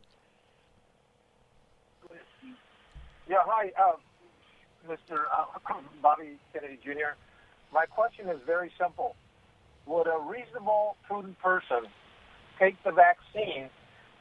Yeah, 3.28 3.38
hi, 3.44 3.72
Mr. 4.88 5.24
Uh, 5.36 5.74
Bobby 6.02 6.38
Kennedy 6.52 6.78
Jr. 6.84 7.16
My 7.72 7.86
question 7.86 8.28
is 8.28 8.38
very 8.46 8.70
simple. 8.78 9.16
Would 9.86 10.06
a 10.06 10.18
reasonable, 10.18 10.96
prudent 11.08 11.38
person 11.40 11.86
take 12.58 12.76
the 12.84 12.92
vaccine 12.92 13.70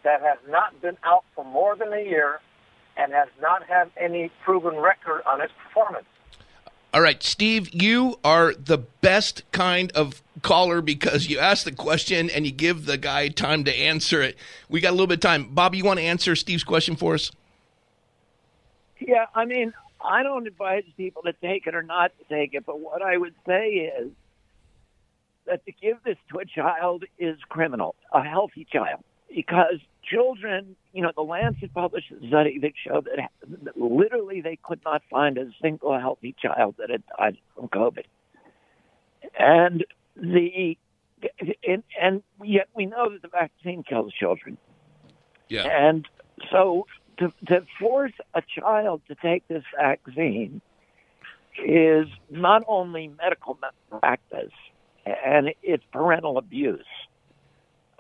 that 0.04 0.22
has 0.22 0.38
not 0.50 0.82
been 0.82 0.98
out 1.04 1.24
for 1.36 1.46
more 1.46 1.76
than 1.76 1.94
a 1.94 2.02
year 2.02 2.40
and 3.02 3.14
has 3.14 3.30
not 3.42 3.64
had 3.68 3.90
any 3.98 4.32
proven 4.44 4.76
record 4.78 5.22
on 5.26 5.42
its 5.42 5.54
performance? 5.64 6.06
All 6.94 7.02
right, 7.02 7.24
Steve, 7.24 7.70
you 7.74 8.20
are 8.24 8.54
the 8.54 8.78
best 8.78 9.50
kind 9.52 9.92
of 9.94 10.22
caller 10.42 10.82
because 10.82 11.28
you 11.30 11.40
ask 11.40 11.64
the 11.64 11.72
question 11.72 12.30
and 12.30 12.46
you 12.46 12.52
give 12.52 12.86
the 12.86 12.98
guy 12.98 13.30
time 13.30 13.64
to 13.64 13.74
answer 13.74 14.22
it. 14.22 14.38
We 14.68 14.82
got 14.82 14.90
a 14.90 14.92
little 14.92 15.08
bit 15.08 15.16
of 15.16 15.22
time. 15.22 15.48
Bobby, 15.52 15.78
you 15.78 15.86
want 15.86 16.00
to 16.00 16.06
answer 16.06 16.36
Steve's 16.36 16.66
question 16.66 16.98
for 16.98 17.14
us? 17.14 17.32
Yeah, 19.00 19.26
I 19.34 19.46
mean, 19.46 19.74
I 20.04 20.22
don't 20.22 20.46
advise 20.48 20.84
people 20.98 21.24
to 21.24 21.34
take 21.34 21.66
it 21.66 21.76
or 21.76 21.82
not 21.82 22.12
to 22.20 22.36
take 22.36 22.54
it, 22.54 22.66
but 22.66 22.80
what 22.80 23.02
I 23.02 23.18
would 23.18 23.36
say 23.48 23.92
is 24.00 24.12
that 25.46 25.66
to 25.66 25.72
give 25.72 25.98
this 26.04 26.18
to 26.32 26.40
a 26.40 26.46
child 26.46 27.06
is 27.18 27.38
criminal, 27.48 27.96
a 28.12 28.22
healthy 28.22 28.68
child, 28.70 29.04
because 29.34 29.80
children, 30.04 30.76
you 30.94 31.02
know, 31.02 31.12
the 31.16 31.22
Lancet 31.22 31.74
published 31.74 32.12
a 32.12 32.28
study 32.28 32.60
that 32.60 32.74
showed 32.86 33.06
that, 33.06 33.32
literally 33.76 34.42
they 34.42 34.58
could 34.62 34.82
not 34.86 35.02
find 35.10 35.38
a 35.38 35.50
single 35.62 35.98
healthy 36.00 36.36
child 36.42 36.76
that 36.78 36.90
had 36.90 37.04
died 37.18 37.38
from 37.56 37.68
COVID. 37.70 38.06
And 39.38 39.86
the 40.16 40.78
and, 41.68 41.84
and 42.00 42.24
yet 42.44 42.68
we 42.76 42.88
know 42.88 43.12
that 43.12 43.22
the 43.22 43.28
vaccine 43.28 43.84
kills 43.84 44.12
children. 44.14 44.58
Yeah. 45.50 45.64
And 45.64 46.08
so 46.52 46.88
to, 47.18 47.32
to 47.48 47.66
force 47.80 48.14
a 48.34 48.42
child 48.42 49.02
to 49.08 49.16
take 49.16 49.48
this 49.48 49.64
vaccine 49.78 50.62
is 51.64 52.08
not 52.30 52.64
only 52.68 53.12
medical 53.22 53.60
malpractice 53.62 54.54
and 55.06 55.54
it's 55.62 55.84
parental 55.92 56.38
abuse, 56.38 56.86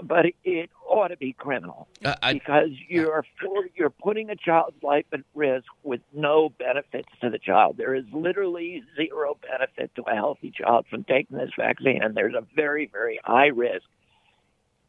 but 0.01 0.25
it 0.43 0.69
ought 0.87 1.09
to 1.09 1.17
be 1.17 1.33
criminal 1.33 1.87
Uh, 2.03 2.15
I, 2.21 2.33
because 2.33 2.69
you're 2.87 3.25
for, 3.39 3.65
you're 3.75 3.89
putting 3.89 4.29
a 4.29 4.35
child's 4.35 4.81
life 4.83 5.05
at 5.13 5.21
risk 5.33 5.67
with 5.83 6.01
no 6.13 6.49
benefits 6.49 7.09
to 7.21 7.29
the 7.29 7.39
child. 7.39 7.77
There 7.77 7.95
is 7.95 8.05
literally 8.11 8.83
zero 8.95 9.37
benefit 9.41 9.93
to 9.95 10.03
a 10.03 10.15
healthy 10.15 10.51
child 10.51 10.85
from 10.89 11.03
taking 11.03 11.37
this 11.37 11.51
vaccine, 11.57 12.01
and 12.03 12.15
there's 12.15 12.35
a 12.35 12.45
very 12.55 12.87
very 12.91 13.19
high 13.23 13.47
risk, 13.47 13.85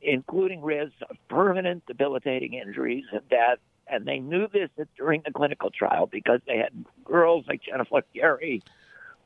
including 0.01 0.63
risks 0.63 0.97
of 1.09 1.17
permanent 1.29 1.85
debilitating 1.87 2.55
injuries 2.55 3.05
and 3.13 3.29
death. 3.29 3.59
And 3.89 4.07
they 4.07 4.21
knew 4.21 4.49
this 4.53 4.71
during 4.97 5.23
the 5.25 5.33
clinical 5.33 5.71
trial 5.71 6.07
because 6.07 6.41
they 6.47 6.57
had 6.57 6.73
girls 7.05 7.45
like 7.47 7.63
Jennifer 7.63 8.03
Gary 8.15 8.63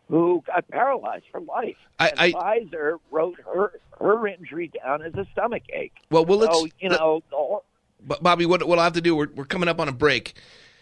who 0.09 0.43
got 0.47 0.67
paralyzed 0.69 1.25
for 1.33 1.41
life. 1.41 1.77
I- 1.99 2.13
I- 2.17 2.33
Pfizer 2.33 2.99
wrote 3.11 3.37
her 3.55 3.73
her 3.99 4.27
injury 4.29 4.71
down 4.85 5.03
as 5.03 5.15
a 5.15 5.27
stomach 5.33 5.63
ache. 5.73 5.95
well, 6.11 6.25
well, 6.25 6.39
let's. 6.39 6.59
So 6.59 6.67
you 6.81 6.89
know, 6.91 7.23
whole- 7.31 7.65
But 8.07 8.23
Bobby, 8.23 8.47
what 8.47 8.67
what 8.67 8.79
I'll 8.79 8.85
have 8.85 8.93
to 8.95 9.01
do? 9.01 9.17
We're 9.17 9.29
we're 9.35 9.45
coming 9.47 9.69
up 9.69 9.81
on 9.81 9.89
a 9.89 9.93
break, 9.93 10.35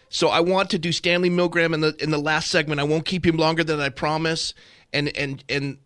so 0.09 0.27
I 0.29 0.41
want 0.41 0.69
to 0.71 0.79
do 0.79 0.91
Stanley 0.91 1.29
Milgram 1.29 1.73
in 1.73 1.81
the 1.81 1.95
in 1.99 2.11
the 2.11 2.17
last 2.19 2.49
segment. 2.51 2.79
I 2.79 2.83
won't 2.83 3.05
keep 3.05 3.25
him 3.25 3.37
longer 3.37 3.63
than 3.63 3.79
I 3.79 3.89
promise, 3.89 4.53
and 4.93 5.15
and 5.17 5.43
and 5.49 5.77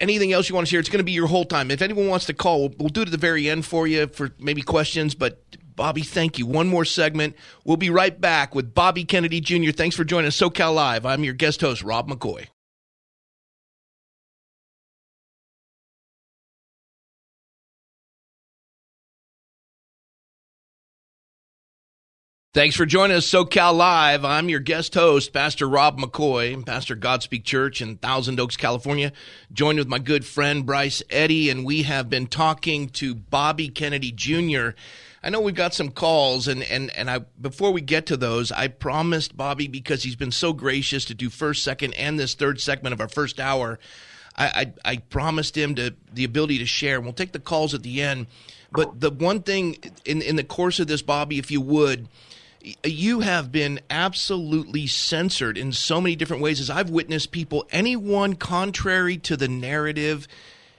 anything 0.00 0.32
else 0.32 0.48
you 0.48 0.54
want 0.54 0.66
to 0.66 0.70
share, 0.70 0.80
it's 0.80 0.88
going 0.88 0.98
to 0.98 1.04
be 1.04 1.12
your 1.12 1.26
whole 1.26 1.44
time. 1.44 1.70
If 1.70 1.82
anyone 1.82 2.06
wants 2.08 2.26
to 2.26 2.34
call, 2.34 2.60
we'll, 2.60 2.74
we'll 2.78 2.88
do 2.88 3.00
it 3.02 3.08
at 3.08 3.12
the 3.12 3.18
very 3.18 3.48
end 3.50 3.66
for 3.66 3.86
you 3.86 4.06
for 4.06 4.30
maybe 4.38 4.62
questions. 4.62 5.14
But 5.14 5.42
Bobby, 5.74 6.02
thank 6.02 6.38
you. 6.38 6.46
One 6.46 6.68
more 6.68 6.84
segment. 6.86 7.34
We'll 7.64 7.76
be 7.76 7.90
right 7.90 8.18
back 8.18 8.54
with 8.54 8.74
Bobby 8.74 9.04
Kennedy 9.04 9.40
Jr. 9.40 9.72
Thanks 9.72 9.96
for 9.96 10.04
joining 10.04 10.28
us, 10.28 10.36
SoCal 10.36 10.74
Live. 10.74 11.04
I'm 11.04 11.24
your 11.24 11.34
guest 11.34 11.60
host, 11.60 11.82
Rob 11.82 12.08
McCoy. 12.08 12.46
Thanks 22.56 22.74
for 22.74 22.86
joining 22.86 23.18
us, 23.18 23.26
SoCal 23.26 23.76
Live. 23.76 24.24
I'm 24.24 24.48
your 24.48 24.60
guest 24.60 24.94
host, 24.94 25.34
Pastor 25.34 25.68
Rob 25.68 25.98
McCoy, 25.98 26.64
Pastor 26.64 26.96
Godspeak 26.96 27.44
Church 27.44 27.82
in 27.82 27.98
Thousand 27.98 28.40
Oaks, 28.40 28.56
California, 28.56 29.12
joined 29.52 29.78
with 29.78 29.88
my 29.88 29.98
good 29.98 30.24
friend 30.24 30.64
Bryce 30.64 31.02
Eddy, 31.10 31.50
and 31.50 31.66
we 31.66 31.82
have 31.82 32.08
been 32.08 32.26
talking 32.26 32.88
to 32.88 33.14
Bobby 33.14 33.68
Kennedy 33.68 34.10
Jr. 34.10 34.70
I 35.22 35.28
know 35.28 35.42
we've 35.42 35.54
got 35.54 35.74
some 35.74 35.90
calls, 35.90 36.48
and, 36.48 36.62
and, 36.62 36.90
and 36.96 37.10
I 37.10 37.26
before 37.38 37.72
we 37.72 37.82
get 37.82 38.06
to 38.06 38.16
those, 38.16 38.50
I 38.50 38.68
promised 38.68 39.36
Bobby 39.36 39.68
because 39.68 40.02
he's 40.02 40.16
been 40.16 40.32
so 40.32 40.54
gracious 40.54 41.04
to 41.04 41.14
do 41.14 41.28
first, 41.28 41.62
second, 41.62 41.92
and 41.92 42.18
this 42.18 42.32
third 42.32 42.58
segment 42.58 42.94
of 42.94 43.02
our 43.02 43.08
first 43.08 43.38
hour. 43.38 43.78
I, 44.34 44.46
I, 44.46 44.92
I 44.92 44.96
promised 44.96 45.58
him 45.58 45.74
to 45.74 45.94
the 46.10 46.24
ability 46.24 46.56
to 46.60 46.66
share. 46.66 47.02
We'll 47.02 47.12
take 47.12 47.32
the 47.32 47.38
calls 47.38 47.74
at 47.74 47.82
the 47.82 48.00
end, 48.00 48.28
but 48.72 48.98
the 48.98 49.10
one 49.10 49.42
thing 49.42 49.76
in 50.06 50.22
in 50.22 50.36
the 50.36 50.44
course 50.44 50.80
of 50.80 50.86
this, 50.86 51.02
Bobby, 51.02 51.38
if 51.38 51.50
you 51.50 51.60
would 51.60 52.08
you 52.84 53.20
have 53.20 53.52
been 53.52 53.80
absolutely 53.90 54.86
censored 54.86 55.56
in 55.56 55.72
so 55.72 56.00
many 56.00 56.16
different 56.16 56.42
ways 56.42 56.60
as 56.60 56.70
I've 56.70 56.90
witnessed 56.90 57.30
people, 57.30 57.66
anyone 57.70 58.34
contrary 58.34 59.16
to 59.18 59.36
the 59.36 59.48
narrative. 59.48 60.26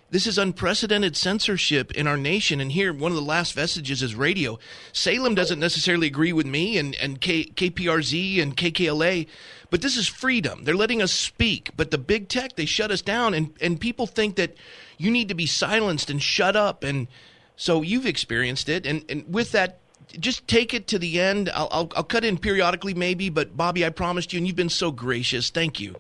This 0.10 0.28
is 0.28 0.38
unprecedented 0.38 1.16
censorship 1.16 1.92
in 1.92 2.08
our 2.08 2.18
nation. 2.18 2.60
And 2.60 2.72
here, 2.72 2.94
one 2.94 3.12
of 3.12 3.18
the 3.18 3.22
last 3.22 3.54
vestiges 3.54 4.02
is 4.02 4.16
radio. 4.16 4.60
Salem 4.92 5.36
doesn't 5.36 5.60
necessarily 5.60 6.08
agree 6.08 6.34
with 6.34 6.46
me 6.46 6.78
and, 6.78 6.96
and 6.96 7.22
K, 7.22 7.46
KPRZ 7.46 8.42
and 8.42 8.56
KKLA, 8.56 9.28
but 9.70 9.82
this 9.82 9.98
is 9.98 10.08
freedom. 10.08 10.64
They're 10.64 10.76
letting 10.76 11.02
us 11.02 11.12
speak. 11.12 11.72
But 11.76 11.92
the 11.92 11.98
big 11.98 12.30
tech, 12.30 12.56
they 12.56 12.66
shut 12.66 12.92
us 12.92 13.02
down. 13.02 13.34
And, 13.34 13.54
and 13.62 13.80
people 13.80 14.08
think 14.08 14.36
that 14.36 14.56
you 14.98 15.12
need 15.12 15.30
to 15.30 15.36
be 15.36 15.46
silenced 15.46 16.10
and 16.10 16.22
shut 16.22 16.56
up. 16.56 16.84
And 16.84 17.08
so 17.56 17.82
you've 17.82 18.06
experienced 18.06 18.70
it. 18.70 18.86
And, 18.86 19.04
and 19.10 19.34
with 19.34 19.52
that, 19.52 19.80
just 20.20 20.47
take 20.47 20.74
it 20.74 20.88
to 20.88 20.99
the 20.99 21.20
end. 21.20 21.49
I'll, 21.53 21.68
I'll, 21.72 21.91
I'll 21.95 22.03
cut 22.03 22.24
in 22.24 22.38
periodically, 22.38 22.93
maybe, 22.93 23.30
but 23.30 23.55
Bobby, 23.58 23.86
I 23.86 23.89
promised 23.89 24.34
you, 24.34 24.38
and 24.38 24.47
you've 24.47 24.55
been 24.55 24.70
so 24.70 24.91
gracious. 24.91 25.49
Thank 25.49 25.80
you. 25.80 25.95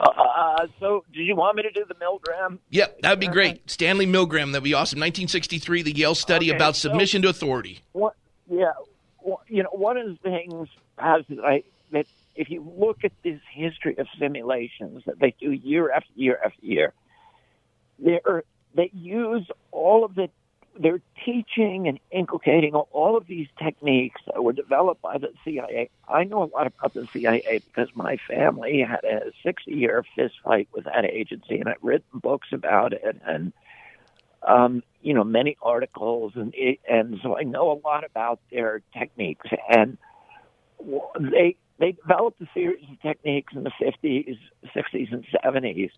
Uh, 0.00 0.66
so, 0.78 1.04
do 1.12 1.20
you 1.20 1.34
want 1.34 1.56
me 1.56 1.62
to 1.64 1.70
do 1.72 1.84
the 1.88 1.94
Milgram? 1.94 2.58
Yep, 2.70 3.00
that 3.02 3.10
would 3.10 3.20
be 3.20 3.26
great. 3.26 3.68
Stanley 3.68 4.06
Milgram, 4.06 4.52
that'd 4.52 4.62
be 4.62 4.74
awesome. 4.74 5.00
1963, 5.00 5.82
the 5.82 5.96
Yale 5.96 6.14
study 6.14 6.50
Okay, 6.50 6.56
about 6.56 6.76
so- 6.76 6.88
submission 6.88 7.22
to 7.22 7.28
authority. 7.28 7.80
What, 7.92 8.14
yeah, 8.48 8.72
well, 9.22 9.42
you 9.48 9.64
know, 9.64 9.70
one 9.72 9.96
of 9.96 10.06
the 10.06 10.16
things 10.22 10.68
has 10.98 11.24
that 11.28 11.44
I 11.44 11.64
that 11.90 12.06
if 12.36 12.48
you 12.48 12.64
look 12.78 13.04
at 13.04 13.12
this 13.24 13.40
history 13.52 13.96
of 13.98 14.06
simulations 14.18 15.02
that 15.06 15.18
they 15.18 15.34
do 15.40 15.50
year 15.50 15.90
after 15.90 16.10
year 16.14 16.38
after 16.44 16.64
year, 16.64 16.92
they're 17.98 18.44
they 18.74 18.90
use 18.94 19.46
all 19.72 20.04
of 20.04 20.14
the 20.14 20.28
they're 20.80 21.00
teaching 21.24 21.88
and 21.88 21.98
inculcating 22.10 22.74
all 22.74 23.16
of 23.16 23.26
these 23.26 23.48
techniques 23.62 24.20
that 24.26 24.42
were 24.42 24.52
developed 24.52 25.02
by 25.02 25.18
the 25.18 25.28
CIA. 25.44 25.90
I 26.08 26.24
know 26.24 26.42
a 26.42 26.50
lot 26.54 26.66
about 26.66 26.94
the 26.94 27.06
CIA 27.12 27.62
because 27.66 27.88
my 27.94 28.16
family 28.28 28.84
had 28.88 29.04
a 29.04 29.32
60 29.44 29.72
year 29.72 30.04
fist 30.14 30.34
fight 30.44 30.68
with 30.72 30.84
that 30.84 31.04
agency, 31.04 31.58
and 31.58 31.68
I've 31.68 31.82
written 31.82 32.20
books 32.20 32.48
about 32.52 32.92
it 32.92 33.20
and 33.26 33.52
um, 34.46 34.82
you 35.02 35.14
know 35.14 35.24
many 35.24 35.56
articles, 35.60 36.32
and 36.36 36.54
it, 36.56 36.78
and 36.88 37.18
so 37.22 37.36
I 37.36 37.42
know 37.42 37.72
a 37.72 37.78
lot 37.86 38.04
about 38.04 38.40
their 38.50 38.82
techniques. 38.96 39.46
And 39.68 39.98
they 41.20 41.56
they 41.78 41.92
developed 41.92 42.40
a 42.40 42.46
series 42.54 42.84
of 42.90 43.00
techniques 43.02 43.52
in 43.54 43.64
the 43.64 43.72
50s, 43.80 44.38
60s, 44.74 45.12
and 45.12 45.24
70s 45.44 45.90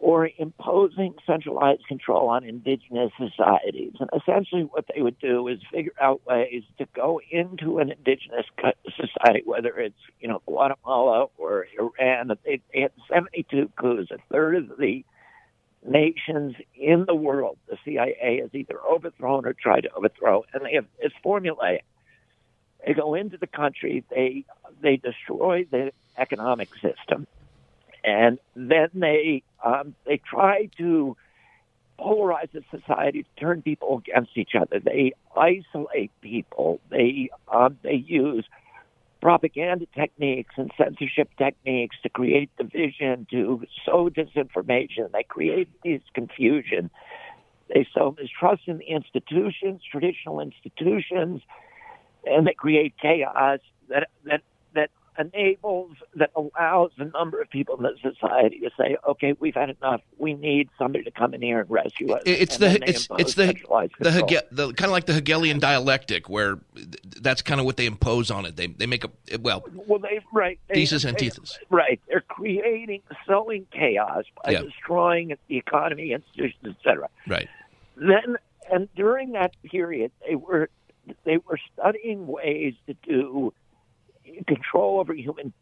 for 0.00 0.30
imposing 0.38 1.14
centralized 1.26 1.86
control 1.86 2.30
on 2.30 2.42
indigenous 2.42 3.12
societies. 3.18 3.92
And 4.00 4.08
essentially, 4.16 4.62
what 4.62 4.86
they 4.92 5.02
would 5.02 5.18
do 5.18 5.46
is 5.46 5.58
figure 5.70 5.92
out 6.00 6.22
ways 6.26 6.62
to 6.78 6.86
go 6.96 7.20
into 7.30 7.78
an 7.78 7.90
indigenous 7.90 8.46
society, 8.96 9.42
whether 9.44 9.78
it's 9.78 9.98
you 10.18 10.28
know 10.28 10.40
Guatemala 10.46 11.26
or 11.36 11.66
Iran. 11.78 12.32
They, 12.44 12.62
they 12.72 12.80
had 12.80 12.92
72 13.12 13.70
coups, 13.76 14.10
a 14.10 14.16
third 14.32 14.56
of 14.56 14.78
the 14.78 15.04
nations 15.86 16.54
in 16.74 17.04
the 17.06 17.14
world. 17.14 17.58
The 17.68 17.76
CIA 17.84 18.40
has 18.40 18.50
either 18.54 18.78
overthrown 18.80 19.44
or 19.44 19.52
tried 19.52 19.82
to 19.82 19.92
overthrow, 19.92 20.44
and 20.54 20.64
they 20.64 20.74
have 20.74 20.86
it's 20.98 21.14
formulaic. 21.24 21.80
They 22.86 22.94
go 22.94 23.12
into 23.14 23.36
the 23.36 23.46
country, 23.46 24.02
they 24.08 24.46
they 24.80 24.96
destroy 24.96 25.66
the 25.70 25.92
economic 26.16 26.70
system, 26.76 27.26
and 28.04 28.38
then 28.54 28.88
they 28.94 29.42
um, 29.64 29.94
they 30.06 30.18
try 30.18 30.68
to 30.78 31.16
polarize 31.98 32.50
the 32.52 32.62
society 32.70 33.22
to 33.22 33.40
turn 33.40 33.62
people 33.62 33.98
against 33.98 34.30
each 34.36 34.52
other. 34.58 34.80
They 34.80 35.12
isolate 35.36 36.10
people. 36.22 36.80
They 36.90 37.30
um, 37.52 37.78
they 37.82 37.94
use 38.06 38.44
propaganda 39.20 39.86
techniques 39.94 40.54
and 40.56 40.70
censorship 40.78 41.28
techniques 41.36 41.96
to 42.02 42.08
create 42.08 42.50
division, 42.56 43.26
to 43.30 43.62
sow 43.84 44.08
disinformation. 44.08 45.12
They 45.12 45.24
create 45.24 45.68
this 45.84 46.00
confusion. 46.14 46.90
They 47.68 47.86
sow 47.94 48.16
mistrust 48.18 48.62
in 48.66 48.78
the 48.78 48.86
institutions, 48.86 49.82
traditional 49.88 50.40
institutions, 50.40 51.42
and 52.24 52.46
they 52.46 52.54
create 52.54 52.94
chaos 53.00 53.60
that 53.88 54.08
that 54.24 54.42
enables 55.18 55.92
that 56.14 56.30
allows 56.36 56.90
a 56.98 57.04
number 57.04 57.40
of 57.40 57.50
people 57.50 57.76
in 57.76 57.82
the 57.82 57.94
society 58.02 58.60
to 58.60 58.70
say, 58.78 58.96
"Okay, 59.08 59.34
we've 59.38 59.54
had 59.54 59.70
enough. 59.70 60.00
We 60.18 60.34
need 60.34 60.68
somebody 60.78 61.04
to 61.04 61.10
come 61.10 61.34
in 61.34 61.42
here 61.42 61.60
and 61.60 61.70
rescue 61.70 62.12
us." 62.12 62.22
It's 62.26 62.56
And 62.60 62.82
the 62.82 62.88
it's 62.88 63.08
it's 63.18 63.34
the 63.34 63.46
the. 63.98 64.10
Hege- 64.10 64.42
the 64.50 64.72
kind 64.72 64.86
of 64.86 64.92
like 64.92 65.06
the 65.06 65.12
Hegelian 65.14 65.58
dialectic, 65.58 66.28
where 66.28 66.58
that's 67.20 67.42
kind 67.42 67.60
of 67.60 67.66
what 67.66 67.76
they 67.76 67.86
impose 67.86 68.30
on 68.30 68.46
it. 68.46 68.56
They 68.56 68.68
they 68.68 68.86
make 68.86 69.04
a 69.04 69.10
well 69.40 69.64
well, 69.86 69.98
they 69.98 70.20
right 70.32 70.58
they, 70.68 70.74
thesis 70.74 71.02
they- 71.02 71.08
antithesis. 71.10 71.58
Right, 71.70 72.00
they're 72.08 72.20
creating 72.22 73.02
sowing 73.26 73.66
chaos 73.72 74.24
by 74.44 74.52
Yeah. 74.52 74.62
destroying 74.62 75.36
the 75.48 75.56
economy, 75.56 76.12
institutions, 76.12 76.76
etc. 76.78 77.08
Right. 77.26 77.48
then 77.96 78.36
and 78.72 78.88
during 78.94 79.32
that 79.32 79.52
period 79.64 80.12
they 80.26 80.34
were 80.36 80.68
they 81.24 81.38
were 81.38 81.58
studying 81.72 82.26
ways 82.26 82.74
to 82.86 82.94
do 83.02 83.52
control 84.46 85.00
over 85.00 85.14
human 85.14 85.52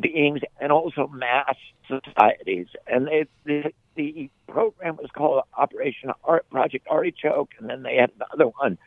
beings 0.00 0.40
and 0.60 0.72
also 0.72 1.08
mass 1.08 1.56
societies 1.86 2.66
and 2.86 3.06
they, 3.06 3.26
the 3.44 3.72
the 3.96 4.30
program 4.48 4.96
was 4.96 5.10
called 5.14 5.42
Operation 5.56 6.10
Art 6.24 6.48
Project 6.50 6.86
Artichoke 6.88 7.50
and 7.58 7.68
then 7.68 7.82
they 7.82 7.96
had 7.96 8.10
another 8.16 8.50
one 8.58 8.78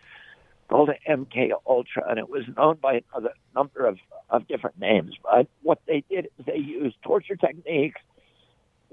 called 0.69 0.89
MK 1.07 1.51
Ultra 1.67 2.09
and 2.09 2.17
it 2.17 2.29
was 2.29 2.43
known 2.57 2.77
by 2.81 3.03
another 3.11 3.33
number 3.53 3.85
of 3.85 3.99
of 4.29 4.47
different 4.47 4.79
names 4.79 5.13
but 5.23 5.47
what 5.61 5.79
they 5.87 6.03
did 6.09 6.29
is 6.39 6.45
they 6.45 6.57
used 6.57 6.95
torture 7.03 7.35
techniques 7.35 8.01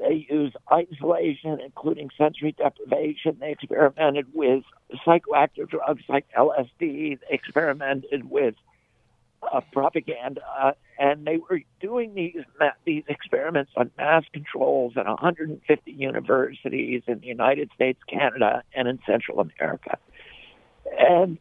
they 0.00 0.26
used 0.30 0.56
isolation, 0.72 1.60
including 1.60 2.08
sensory 2.16 2.52
deprivation. 2.52 3.36
They 3.38 3.50
experimented 3.50 4.26
with 4.32 4.64
psychoactive 5.06 5.68
drugs 5.68 6.02
like 6.08 6.24
LSD. 6.36 6.70
They 6.80 7.18
experimented 7.28 8.30
with 8.30 8.54
uh, 9.52 9.60
propaganda, 9.72 10.74
and 10.98 11.26
they 11.26 11.38
were 11.38 11.60
doing 11.80 12.14
these 12.14 12.44
these 12.84 13.04
experiments 13.08 13.72
on 13.76 13.90
mass 13.96 14.24
controls 14.32 14.94
at 14.96 15.06
150 15.06 15.92
universities 15.92 17.02
in 17.06 17.20
the 17.20 17.26
United 17.26 17.70
States, 17.74 17.98
Canada, 18.08 18.62
and 18.74 18.88
in 18.88 18.98
Central 19.06 19.40
America. 19.40 19.98
And 20.98 21.38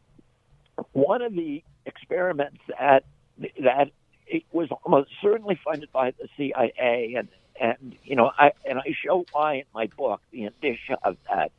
one 0.93 1.21
of 1.21 1.33
the 1.33 1.63
experiments 1.85 2.59
that 2.67 3.03
that 3.37 3.91
it 4.27 4.43
was 4.51 4.69
almost 4.83 5.09
certainly 5.21 5.59
funded 5.63 5.91
by 5.91 6.11
the 6.11 6.27
CIA, 6.37 7.15
and 7.17 7.27
and 7.59 7.95
you 8.03 8.15
know 8.15 8.31
I 8.37 8.51
and 8.65 8.79
I 8.79 8.95
show 9.05 9.25
why 9.31 9.55
in 9.55 9.65
my 9.73 9.87
book 9.97 10.21
the 10.31 10.43
indicia 10.45 10.97
of 11.03 11.17
that 11.29 11.51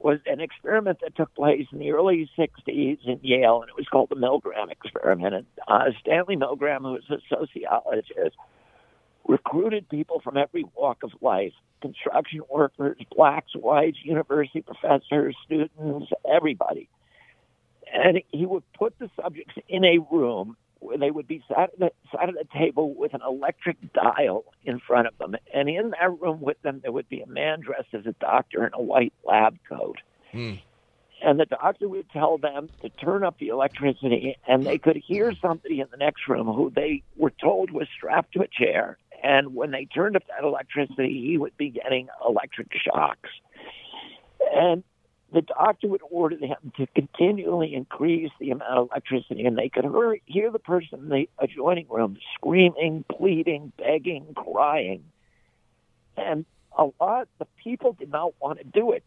was 0.00 0.18
an 0.26 0.40
experiment 0.40 0.98
that 1.02 1.14
took 1.14 1.34
place 1.34 1.66
in 1.72 1.78
the 1.78 1.92
early 1.92 2.28
60s 2.38 2.98
in 3.06 3.20
Yale, 3.22 3.60
and 3.60 3.68
it 3.68 3.76
was 3.76 3.86
called 3.86 4.08
the 4.08 4.16
Milgram 4.16 4.70
experiment. 4.70 5.34
And 5.34 5.46
uh, 5.68 5.90
Stanley 6.00 6.36
Milgram, 6.36 6.80
who 6.80 6.92
was 6.92 7.10
a 7.10 7.18
sociologist, 7.28 8.36
recruited 9.26 9.88
people 9.88 10.20
from 10.20 10.36
every 10.36 10.64
walk 10.74 11.02
of 11.02 11.10
life 11.20 11.52
construction 11.80 12.42
workers, 12.50 12.98
blacks, 13.14 13.52
whites, 13.54 13.98
university 14.04 14.60
professors, 14.60 15.34
students, 15.44 16.10
everybody. 16.30 16.88
And 17.92 18.20
he 18.30 18.44
would 18.44 18.64
put 18.74 18.98
the 18.98 19.10
subjects 19.20 19.54
in 19.68 19.84
a 19.84 19.98
room 20.10 20.56
where 20.80 20.98
they 20.98 21.10
would 21.10 21.28
be 21.28 21.42
sat 21.48 21.70
at, 21.72 21.78
the, 21.78 21.92
sat 22.10 22.28
at 22.28 22.34
a 22.34 22.58
table 22.58 22.94
with 22.94 23.14
an 23.14 23.20
electric 23.26 23.76
dial 23.92 24.44
in 24.64 24.80
front 24.80 25.06
of 25.06 25.16
them. 25.18 25.36
And 25.54 25.68
in 25.68 25.90
that 25.90 26.20
room 26.20 26.40
with 26.40 26.60
them, 26.62 26.80
there 26.82 26.92
would 26.92 27.08
be 27.08 27.20
a 27.20 27.26
man 27.26 27.60
dressed 27.60 27.94
as 27.94 28.06
a 28.06 28.14
doctor 28.20 28.66
in 28.66 28.72
a 28.74 28.82
white 28.82 29.12
lab 29.24 29.56
coat. 29.68 29.98
Hmm. 30.32 30.54
And 31.22 31.38
the 31.38 31.44
doctor 31.44 31.88
would 31.88 32.10
tell 32.10 32.38
them 32.38 32.70
to 32.80 32.88
turn 32.88 33.24
up 33.24 33.38
the 33.38 33.48
electricity, 33.48 34.38
and 34.48 34.64
they 34.64 34.78
could 34.78 34.96
hear 34.96 35.34
somebody 35.40 35.80
in 35.80 35.86
the 35.90 35.98
next 35.98 36.26
room 36.26 36.46
who 36.46 36.72
they 36.74 37.02
were 37.16 37.32
told 37.42 37.70
was 37.70 37.88
strapped 37.94 38.32
to 38.32 38.40
a 38.40 38.48
chair. 38.48 38.96
And 39.22 39.54
when 39.54 39.70
they 39.70 39.84
turned 39.84 40.16
up 40.16 40.22
that 40.28 40.44
electricity, 40.46 41.26
he 41.26 41.36
would 41.36 41.56
be 41.58 41.68
getting 41.68 42.08
electric 42.26 42.68
shocks. 42.72 43.28
And 44.54 44.82
the 45.32 45.42
doctor 45.42 45.88
would 45.88 46.02
order 46.10 46.36
them 46.36 46.72
to 46.76 46.86
continually 46.88 47.74
increase 47.74 48.32
the 48.40 48.50
amount 48.50 48.78
of 48.78 48.88
electricity, 48.90 49.44
and 49.44 49.56
they 49.56 49.68
could 49.68 49.84
hear, 49.84 50.16
hear 50.26 50.50
the 50.50 50.58
person 50.58 51.00
in 51.00 51.08
the 51.08 51.28
adjoining 51.38 51.86
room 51.88 52.16
screaming, 52.34 53.04
pleading, 53.10 53.72
begging, 53.78 54.34
crying. 54.34 55.04
And 56.16 56.44
a 56.76 56.88
lot 57.00 57.28
the 57.38 57.46
people 57.62 57.92
did 57.92 58.10
not 58.10 58.34
want 58.40 58.58
to 58.58 58.64
do 58.64 58.92
it. 58.92 59.04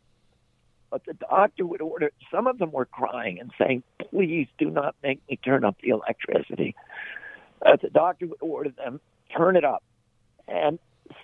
But 0.90 1.06
the 1.06 1.14
doctor 1.16 1.66
would 1.66 1.82
order, 1.82 2.12
some 2.32 2.46
of 2.46 2.60
them 2.60 2.72
were 2.72 2.86
crying 2.86 3.40
and 3.40 3.52
saying, 3.58 3.84
please 4.10 4.48
do 4.60 4.70
not 4.70 4.96
make 5.02 5.20
me 5.28 5.38
turn 5.38 5.66
up 5.66 5.76
the 5.82 5.90
electricity. 5.90 6.76
Uh, 7.66 7.78
the 7.82 7.90
doctor 7.90 8.28
would 8.28 8.42
order 8.42 8.70
them, 8.70 9.02
turn 9.36 9.56
it 9.56 9.66
up. 9.66 9.84
And 10.48 10.78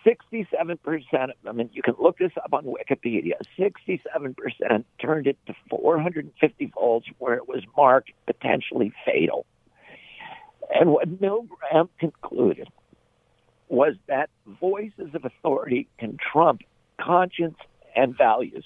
67% 0.06 0.78
of 1.24 1.30
them, 1.44 1.60
and 1.60 1.70
you 1.74 1.82
can 1.82 1.96
look 2.00 2.18
this 2.18 2.32
up 2.44 2.54
on 2.54 2.66
Wikipedia, 2.66 3.34
67% 3.58 4.84
turned 5.02 5.28
it 5.28 5.38
to 5.48 5.54
450 5.70 6.72
volts 6.74 7.08
where 7.18 7.36
it 7.36 7.48
was 7.48 7.64
marked 7.78 8.12
potentially 8.26 8.92
fatal. 9.06 9.46
And 10.74 10.92
what 10.92 11.22
Milgram 11.22 11.90
concluded 12.00 12.68
was 13.70 13.96
that 14.08 14.30
voices 14.60 15.14
of 15.14 15.26
authority 15.26 15.88
can 15.98 16.18
trump 16.18 16.62
conscience 17.00 17.58
and 17.96 18.18
values. 18.18 18.66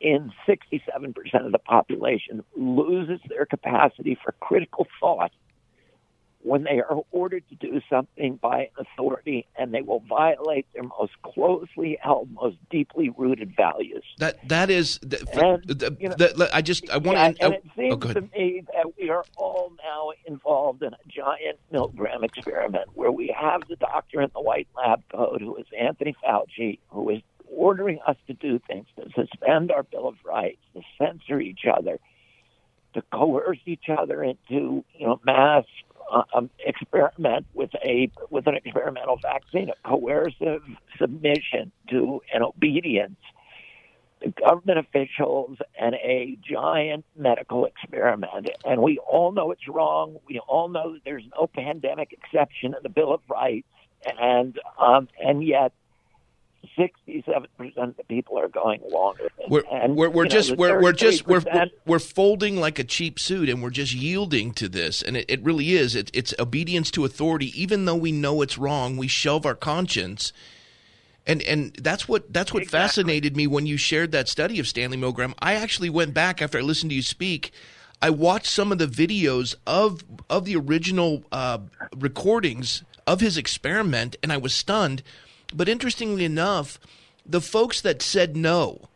In 0.00 0.32
67% 0.46 1.46
of 1.46 1.52
the 1.52 1.58
population 1.58 2.44
loses 2.54 3.20
their 3.28 3.46
capacity 3.46 4.18
for 4.22 4.32
critical 4.40 4.86
thought 5.00 5.32
when 6.42 6.62
they 6.62 6.80
are 6.80 7.00
ordered 7.10 7.42
to 7.48 7.54
do 7.56 7.80
something 7.90 8.36
by 8.40 8.68
authority 8.78 9.46
and 9.58 9.74
they 9.74 9.82
will 9.82 10.00
violate 10.08 10.66
their 10.74 10.84
most 10.84 11.12
closely 11.22 11.98
held, 12.00 12.30
most 12.32 12.56
deeply 12.70 13.10
rooted 13.16 13.54
values. 13.56 14.04
That 14.18 14.36
that 14.48 14.70
is, 14.70 14.98
the, 15.02 15.18
And, 15.32 15.62
the, 15.66 15.96
you 15.98 16.08
know- 16.08 16.14
the- 16.14 16.48
I 16.52 16.62
just 16.62 16.88
I 16.90 16.98
want 16.98 17.18
Yeah, 17.18 17.32
to. 17.32 17.44
and 17.46 17.54
it 17.54 17.64
seems 17.76 18.04
oh, 18.04 18.12
to 18.12 18.20
me 18.36 18.62
that 18.74 18.86
we 19.00 19.10
are 19.10 19.24
all 19.36 19.72
now 19.82 20.10
involved 20.26 20.82
in 20.82 20.92
a 20.92 20.98
giant 21.08 21.58
Milgram 21.72 22.22
experiment 22.22 22.90
where 22.94 23.10
we 23.10 23.34
have 23.38 23.62
the 23.68 23.76
doctor 23.76 24.20
in 24.20 24.30
the 24.34 24.40
white 24.40 24.68
lab 24.76 25.02
coat 25.10 25.40
who 25.40 25.56
is 25.56 25.66
Anthony 25.78 26.14
Fauci, 26.24 26.78
who 26.90 27.10
is 27.10 27.22
ordering 27.48 27.98
us 28.06 28.16
to 28.28 28.34
do 28.34 28.60
things, 28.68 28.86
to 28.96 29.08
suspend 29.14 29.70
our 29.72 29.82
Bill 29.82 30.06
of 30.08 30.16
Rights, 30.24 30.60
to 30.74 30.82
censor 30.98 31.40
each 31.40 31.64
other, 31.66 31.98
to 32.94 33.02
coerce 33.12 33.58
each 33.66 33.88
other 33.88 34.22
into 34.22 34.84
you 34.94 35.06
know 35.06 35.20
mass 35.24 35.64
uh, 36.10 36.22
um, 36.34 36.50
experiment 36.60 37.46
with 37.54 37.70
a 37.84 38.10
with 38.30 38.46
an 38.46 38.54
experimental 38.54 39.18
vaccine, 39.20 39.70
a 39.70 39.88
coercive 39.88 40.62
submission 40.98 41.72
to 41.90 42.22
an 42.32 42.42
obedience 42.42 43.16
to 44.22 44.30
government 44.30 44.78
officials 44.78 45.58
and 45.78 45.94
a 45.96 46.38
giant 46.42 47.04
medical 47.16 47.66
experiment. 47.66 48.48
And 48.64 48.82
we 48.82 48.98
all 48.98 49.32
know 49.32 49.50
it's 49.50 49.68
wrong. 49.68 50.18
We 50.28 50.38
all 50.40 50.68
know 50.68 50.94
that 50.94 51.02
there's 51.04 51.24
no 51.38 51.46
pandemic 51.46 52.12
exception 52.12 52.74
in 52.74 52.82
the 52.82 52.88
Bill 52.88 53.12
of 53.12 53.20
Rights, 53.28 53.68
and 54.18 54.58
um, 54.78 55.08
and 55.22 55.44
yet. 55.44 55.72
67% 56.78 57.98
of 57.98 58.08
people 58.08 58.38
are 58.38 58.48
going 58.48 58.80
along 58.82 59.16
with 59.20 59.32
it. 59.38 59.50
We're, 59.50 59.62
and, 59.70 59.96
we're, 59.96 60.10
we're 60.10 60.24
know, 60.24 60.30
just 60.30 60.56
we're, 60.56 60.80
we're 60.80 60.92
just 60.92 61.26
we're, 61.26 61.42
we're 61.86 61.98
folding 61.98 62.56
like 62.56 62.78
a 62.78 62.84
cheap 62.84 63.18
suit 63.18 63.48
and 63.48 63.62
we're 63.62 63.70
just 63.70 63.94
yielding 63.94 64.52
to 64.54 64.68
this. 64.68 65.02
And 65.02 65.16
it, 65.16 65.26
it 65.28 65.42
really 65.42 65.72
is. 65.72 65.94
It, 65.94 66.10
it's 66.12 66.34
obedience 66.38 66.90
to 66.92 67.04
authority. 67.04 67.60
Even 67.60 67.84
though 67.84 67.96
we 67.96 68.12
know 68.12 68.42
it's 68.42 68.58
wrong 68.58 68.96
we 68.96 69.08
shelve 69.08 69.46
our 69.46 69.54
conscience. 69.54 70.32
And 71.26 71.42
and 71.42 71.74
that's 71.74 72.08
what 72.08 72.32
that's 72.32 72.52
what 72.52 72.62
Exactly. 72.62 72.80
fascinated 72.80 73.36
me 73.36 73.46
when 73.46 73.66
you 73.66 73.76
shared 73.76 74.12
that 74.12 74.28
study 74.28 74.60
of 74.60 74.68
Stanley 74.68 74.96
Milgram. 74.96 75.34
I 75.40 75.54
actually 75.54 75.90
went 75.90 76.14
back 76.14 76.40
after 76.40 76.58
I 76.58 76.60
listened 76.60 76.90
to 76.90 76.96
you 76.96 77.02
speak. 77.02 77.52
I 78.00 78.10
watched 78.10 78.46
some 78.46 78.70
of 78.70 78.78
the 78.78 78.86
videos 78.86 79.56
of 79.66 80.04
of 80.30 80.44
the 80.44 80.56
original 80.56 81.24
uh, 81.32 81.58
recordings 81.96 82.84
of 83.06 83.20
his 83.20 83.36
experiment 83.36 84.16
and 84.22 84.32
I 84.32 84.36
was 84.36 84.54
stunned 84.54 85.02
but 85.54 85.68
interestingly 85.68 86.24
enough 86.24 86.78
the 87.24 87.40
folks 87.40 87.80
that 87.80 88.02
said 88.02 88.36
no 88.36 88.88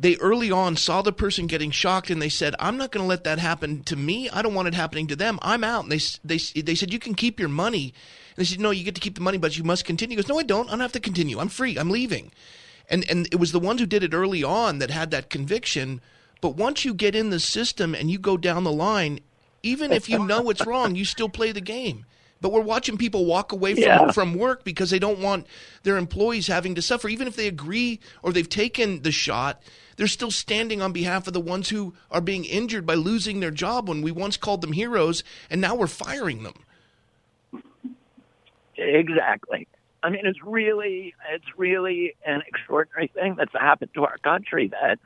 they 0.00 0.16
early 0.16 0.50
on 0.50 0.76
saw 0.76 1.02
the 1.02 1.12
person 1.12 1.46
getting 1.46 1.70
shocked 1.70 2.10
and 2.10 2.22
they 2.22 2.28
said 2.28 2.54
i'm 2.58 2.76
not 2.76 2.92
going 2.92 3.02
to 3.02 3.08
let 3.08 3.24
that 3.24 3.38
happen 3.38 3.82
to 3.84 3.96
me. 3.96 4.30
I 4.30 4.42
don't 4.42 4.54
want 4.54 4.68
it 4.68 4.74
happening 4.74 5.08
to 5.08 5.16
them. 5.16 5.38
I'm 5.42 5.64
out. 5.64 5.84
And 5.84 5.92
they, 5.92 6.00
they, 6.24 6.60
they 6.60 6.74
said 6.74 6.92
you 6.92 6.98
can 6.98 7.14
keep 7.14 7.40
your 7.40 7.48
money. 7.48 7.92
And 8.30 8.36
they 8.36 8.44
said 8.44 8.60
no 8.60 8.70
you 8.70 8.84
get 8.84 8.94
to 8.94 9.00
keep 9.00 9.16
the 9.16 9.20
money 9.20 9.38
but 9.38 9.56
you 9.58 9.64
must 9.64 9.84
continue. 9.84 10.16
He 10.16 10.22
goes 10.22 10.28
no 10.28 10.38
i 10.38 10.42
don't. 10.42 10.68
I 10.68 10.72
don't 10.72 10.80
have 10.80 10.92
to 10.92 11.00
continue. 11.00 11.40
I'm 11.40 11.48
free. 11.48 11.76
I'm 11.76 11.90
leaving. 11.90 12.30
And 12.88 13.08
and 13.10 13.26
it 13.32 13.40
was 13.40 13.52
the 13.52 13.60
ones 13.60 13.80
who 13.80 13.86
did 13.86 14.04
it 14.04 14.14
early 14.14 14.44
on 14.44 14.78
that 14.78 14.90
had 14.90 15.10
that 15.10 15.30
conviction. 15.30 16.00
But 16.40 16.54
once 16.54 16.84
you 16.84 16.94
get 16.94 17.16
in 17.16 17.30
the 17.30 17.40
system 17.40 17.94
and 17.94 18.10
you 18.10 18.18
go 18.18 18.36
down 18.36 18.64
the 18.64 18.72
line 18.72 19.20
even 19.62 19.92
if 19.92 20.08
you 20.08 20.24
know 20.24 20.50
it's 20.50 20.64
wrong 20.66 20.94
you 20.94 21.04
still 21.04 21.28
play 21.28 21.52
the 21.52 21.60
game 21.60 22.06
but 22.40 22.52
we're 22.52 22.60
watching 22.60 22.96
people 22.96 23.24
walk 23.26 23.52
away 23.52 23.74
from, 23.74 23.82
Yeah. 23.82 24.10
from 24.12 24.34
work 24.34 24.64
because 24.64 24.90
they 24.90 24.98
don't 24.98 25.18
want 25.18 25.46
their 25.82 25.96
employees 25.96 26.46
having 26.46 26.74
to 26.76 26.82
suffer. 26.82 27.08
Even 27.08 27.26
if 27.26 27.36
they 27.36 27.46
agree 27.48 28.00
or 28.22 28.32
they've 28.32 28.48
taken 28.48 29.02
the 29.02 29.10
shot, 29.12 29.62
they're 29.96 30.06
still 30.06 30.30
standing 30.30 30.80
on 30.80 30.92
behalf 30.92 31.26
of 31.26 31.32
the 31.32 31.40
ones 31.40 31.70
who 31.70 31.94
are 32.10 32.20
being 32.20 32.44
injured 32.44 32.86
by 32.86 32.94
losing 32.94 33.40
their 33.40 33.50
job 33.50 33.88
when 33.88 34.02
we 34.02 34.12
once 34.12 34.36
called 34.36 34.60
them 34.60 34.72
heroes 34.72 35.24
and 35.50 35.60
now 35.60 35.74
we're 35.74 35.86
firing 35.88 36.42
them. 36.44 36.54
Exactly. 38.76 39.66
I 40.02 40.10
mean, 40.10 40.24
it's 40.24 40.38
really, 40.44 41.14
it's 41.32 41.44
really 41.56 42.14
an 42.24 42.42
extraordinary 42.46 43.08
thing 43.08 43.34
that's 43.36 43.52
happened 43.52 43.90
to 43.94 44.04
our 44.04 44.18
country 44.18 44.68
that 44.68 44.98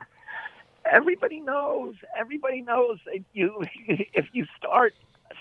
everybody 0.85 1.39
knows. 1.39 1.95
Everybody 2.17 2.61
knows 2.61 2.99
that 3.05 3.23
you, 3.33 3.63
if 3.87 4.27
you 4.33 4.45
start 4.57 4.93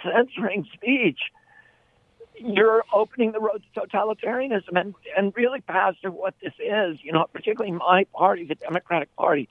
censoring 0.03 0.67
speech, 0.73 1.21
you're 2.39 2.85
opening 2.93 3.33
the 3.33 3.41
road 3.41 3.63
to 3.75 3.81
totalitarianism. 3.81 4.79
And, 4.79 4.95
and 5.17 5.33
really, 5.37 5.61
Pastor, 5.61 6.11
what 6.11 6.35
this 6.43 6.55
is, 6.59 6.99
you 7.03 7.13
know, 7.13 7.27
particularly 7.33 7.73
my 7.73 8.05
party, 8.15 8.45
the 8.45 8.55
Democratic 8.55 9.15
Party, 9.17 9.49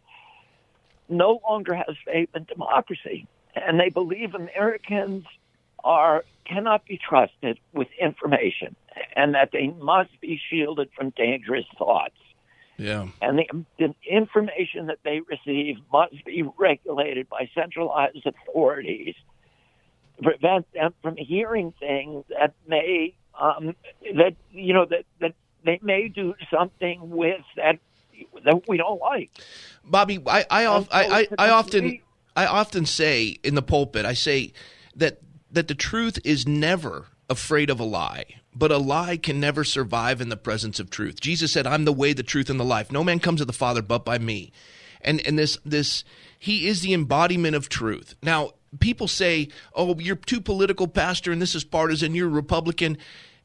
no 1.09 1.41
longer 1.47 1.75
has 1.75 1.95
faith 2.05 2.29
in 2.35 2.45
democracy. 2.45 3.27
And 3.55 3.79
they 3.79 3.89
believe 3.89 4.33
Americans 4.33 5.25
are 5.83 6.23
cannot 6.45 6.85
be 6.85 6.97
trusted 6.97 7.59
with 7.73 7.87
information 7.99 8.75
and 9.15 9.35
that 9.35 9.51
they 9.51 9.67
must 9.67 10.19
be 10.19 10.39
shielded 10.49 10.89
from 10.95 11.11
dangerous 11.11 11.65
thoughts. 11.77 12.15
Yeah. 12.77 13.07
And 13.21 13.37
the, 13.39 13.65
the 13.77 13.95
information 14.09 14.87
that 14.87 14.99
they 15.03 15.21
receive 15.21 15.77
must 15.91 16.25
be 16.25 16.43
regulated 16.57 17.29
by 17.29 17.49
centralized 17.53 18.25
authorities 18.25 19.15
prevent 20.21 20.71
them 20.73 20.93
from 21.01 21.15
hearing 21.17 21.73
things 21.79 22.25
that 22.29 22.53
may 22.67 23.15
um, 23.39 23.75
that 24.15 24.35
you 24.51 24.73
know 24.73 24.85
that 24.85 25.05
that 25.19 25.33
they 25.65 25.79
may 25.81 26.07
do 26.07 26.33
something 26.51 27.09
with 27.09 27.41
that 27.55 27.79
that 28.45 28.67
we 28.67 28.77
don't 28.77 28.99
like. 28.99 29.31
Bobby, 29.83 30.19
I 30.25 30.45
I, 30.49 30.65
of, 30.65 30.87
I, 30.91 31.27
I, 31.37 31.47
I 31.47 31.49
often 31.49 31.99
I 32.35 32.45
often 32.45 32.85
say 32.85 33.37
in 33.43 33.55
the 33.55 33.61
pulpit, 33.61 34.05
I 34.05 34.13
say 34.13 34.53
that 34.95 35.19
that 35.51 35.67
the 35.67 35.75
truth 35.75 36.19
is 36.23 36.47
never 36.47 37.07
afraid 37.29 37.69
of 37.69 37.79
a 37.79 37.83
lie, 37.83 38.25
but 38.53 38.71
a 38.71 38.77
lie 38.77 39.17
can 39.17 39.39
never 39.39 39.63
survive 39.63 40.21
in 40.21 40.29
the 40.29 40.37
presence 40.37 40.79
of 40.79 40.89
truth. 40.89 41.19
Jesus 41.19 41.51
said, 41.51 41.65
"I'm 41.65 41.85
the 41.85 41.93
way, 41.93 42.13
the 42.13 42.23
truth, 42.23 42.49
and 42.49 42.59
the 42.59 42.65
life. 42.65 42.91
No 42.91 43.03
man 43.03 43.19
comes 43.19 43.39
to 43.39 43.45
the 43.45 43.53
Father 43.53 43.81
but 43.81 44.05
by 44.05 44.19
me." 44.19 44.51
And 45.01 45.25
and 45.25 45.37
this 45.37 45.57
this 45.65 46.03
he 46.37 46.67
is 46.67 46.81
the 46.81 46.93
embodiment 46.93 47.55
of 47.55 47.69
truth. 47.69 48.15
Now, 48.21 48.51
people 48.79 49.07
say, 49.07 49.49
"Oh, 49.73 49.99
you're 49.99 50.15
too 50.15 50.41
political, 50.41 50.87
pastor, 50.87 51.31
and 51.31 51.41
this 51.41 51.55
is 51.55 51.63
partisan. 51.63 52.15
You're 52.15 52.27
a 52.27 52.31
Republican." 52.31 52.97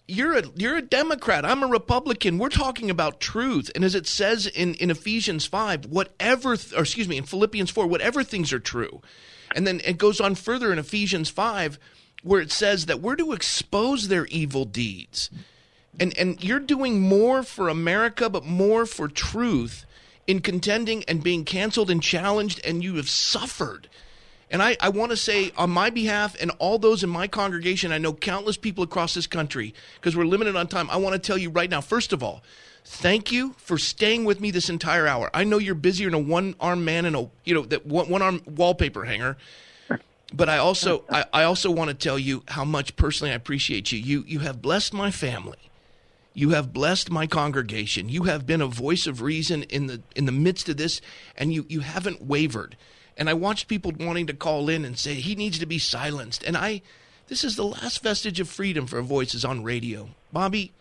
You're 0.08 0.38
a 0.38 0.42
you're 0.54 0.76
a 0.76 0.82
Democrat. 0.82 1.44
I'm 1.44 1.64
a 1.64 1.66
Republican. 1.66 2.38
We're 2.38 2.48
talking 2.48 2.90
about 2.90 3.18
truth, 3.18 3.72
and 3.74 3.82
as 3.82 3.96
it 3.96 4.06
says 4.06 4.46
in, 4.46 4.74
in 4.74 4.88
Ephesians 4.88 5.46
five, 5.46 5.86
whatever, 5.86 6.52
or 6.76 6.82
excuse 6.82 7.08
me, 7.08 7.16
in 7.16 7.24
Philippians 7.24 7.72
four, 7.72 7.88
whatever 7.88 8.22
things 8.22 8.52
are 8.52 8.60
true, 8.60 9.02
and 9.52 9.66
then 9.66 9.80
it 9.84 9.98
goes 9.98 10.20
on 10.20 10.36
further 10.36 10.72
in 10.72 10.78
Ephesians 10.78 11.28
five, 11.28 11.80
where 12.22 12.40
it 12.40 12.52
says 12.52 12.86
that 12.86 13.00
we're 13.00 13.16
to 13.16 13.32
expose 13.32 14.06
their 14.06 14.26
evil 14.26 14.64
deeds, 14.64 15.28
and 15.98 16.16
and 16.16 16.44
you're 16.44 16.60
doing 16.60 17.00
more 17.00 17.42
for 17.42 17.68
America, 17.68 18.30
but 18.30 18.44
more 18.44 18.86
for 18.86 19.08
truth 19.08 19.86
in 20.28 20.40
contending 20.40 21.02
and 21.08 21.24
being 21.24 21.44
canceled 21.44 21.90
and 21.90 22.00
challenged, 22.00 22.60
and 22.64 22.84
you 22.84 22.94
have 22.94 23.08
suffered. 23.08 23.88
And 24.50 24.62
I, 24.62 24.76
I 24.80 24.90
want 24.90 25.10
to 25.10 25.16
say 25.16 25.52
on 25.56 25.70
my 25.70 25.90
behalf 25.90 26.36
and 26.40 26.52
all 26.58 26.78
those 26.78 27.02
in 27.02 27.10
my 27.10 27.26
congregation, 27.26 27.90
I 27.90 27.98
know 27.98 28.12
countless 28.12 28.56
people 28.56 28.84
across 28.84 29.14
this 29.14 29.26
country, 29.26 29.74
because 29.96 30.16
we're 30.16 30.24
limited 30.24 30.54
on 30.54 30.68
time. 30.68 30.88
I 30.90 30.96
want 30.98 31.14
to 31.14 31.18
tell 31.18 31.36
you 31.36 31.50
right 31.50 31.68
now, 31.68 31.80
first 31.80 32.12
of 32.12 32.22
all, 32.22 32.42
thank 32.84 33.32
you 33.32 33.54
for 33.58 33.76
staying 33.76 34.24
with 34.24 34.40
me 34.40 34.52
this 34.52 34.70
entire 34.70 35.06
hour. 35.06 35.30
I 35.34 35.42
know 35.42 35.58
you're 35.58 35.74
busier 35.74 36.08
than 36.08 36.14
a 36.14 36.22
one 36.22 36.54
armed 36.60 36.84
man 36.84 37.04
and 37.06 37.16
a 37.16 37.28
you 37.44 37.54
know 37.54 37.62
that 37.62 37.86
one 37.86 38.22
arm 38.22 38.42
wallpaper 38.46 39.04
hanger. 39.04 39.36
But 40.32 40.48
I 40.48 40.58
also 40.58 41.04
I, 41.10 41.24
I 41.32 41.42
also 41.44 41.70
want 41.70 41.88
to 41.88 41.94
tell 41.94 42.18
you 42.18 42.42
how 42.48 42.64
much 42.64 42.96
personally 42.96 43.32
I 43.32 43.36
appreciate 43.36 43.90
you. 43.90 43.98
You 43.98 44.24
you 44.26 44.38
have 44.40 44.62
blessed 44.62 44.92
my 44.92 45.10
family. 45.10 45.58
You 46.34 46.50
have 46.50 46.72
blessed 46.72 47.10
my 47.10 47.26
congregation. 47.26 48.08
You 48.08 48.24
have 48.24 48.46
been 48.46 48.60
a 48.60 48.66
voice 48.66 49.06
of 49.06 49.22
reason 49.22 49.62
in 49.64 49.86
the 49.86 50.02
in 50.14 50.26
the 50.26 50.32
midst 50.32 50.68
of 50.68 50.76
this, 50.76 51.00
and 51.36 51.52
you 51.52 51.64
you 51.68 51.80
haven't 51.80 52.22
wavered. 52.22 52.76
And 53.16 53.30
I 53.30 53.34
watched 53.34 53.68
people 53.68 53.92
wanting 53.98 54.26
to 54.26 54.34
call 54.34 54.68
in 54.68 54.84
and 54.84 54.98
say 54.98 55.14
he 55.14 55.34
needs 55.34 55.58
to 55.58 55.66
be 55.66 55.78
silenced. 55.78 56.44
And 56.44 56.56
I, 56.56 56.82
this 57.28 57.44
is 57.44 57.56
the 57.56 57.64
last 57.64 58.02
vestige 58.02 58.40
of 58.40 58.48
freedom 58.48 58.86
for 58.86 59.00
voices 59.02 59.44
on 59.44 59.62
radio. 59.62 60.08
Bobby, 60.32 60.72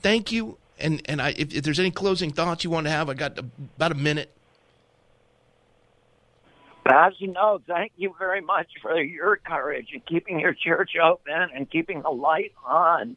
thank 0.00 0.30
you. 0.30 0.58
And 0.78 1.02
and 1.06 1.20
I, 1.20 1.30
if, 1.30 1.54
if 1.54 1.62
there's 1.62 1.80
any 1.80 1.90
closing 1.90 2.30
thoughts 2.30 2.64
you 2.64 2.70
want 2.70 2.86
to 2.86 2.90
have, 2.90 3.08
I 3.08 3.14
got 3.14 3.38
about 3.38 3.92
a 3.92 3.94
minute. 3.94 4.30
As 6.86 7.12
you 7.18 7.28
know, 7.28 7.60
thank 7.66 7.92
you 7.96 8.14
very 8.18 8.40
much 8.40 8.68
for 8.80 8.98
your 9.00 9.36
courage 9.36 9.88
in 9.92 10.00
keeping 10.00 10.40
your 10.40 10.54
church 10.54 10.92
open 11.02 11.48
and 11.54 11.70
keeping 11.70 12.02
the 12.02 12.10
light 12.10 12.52
on. 12.64 13.16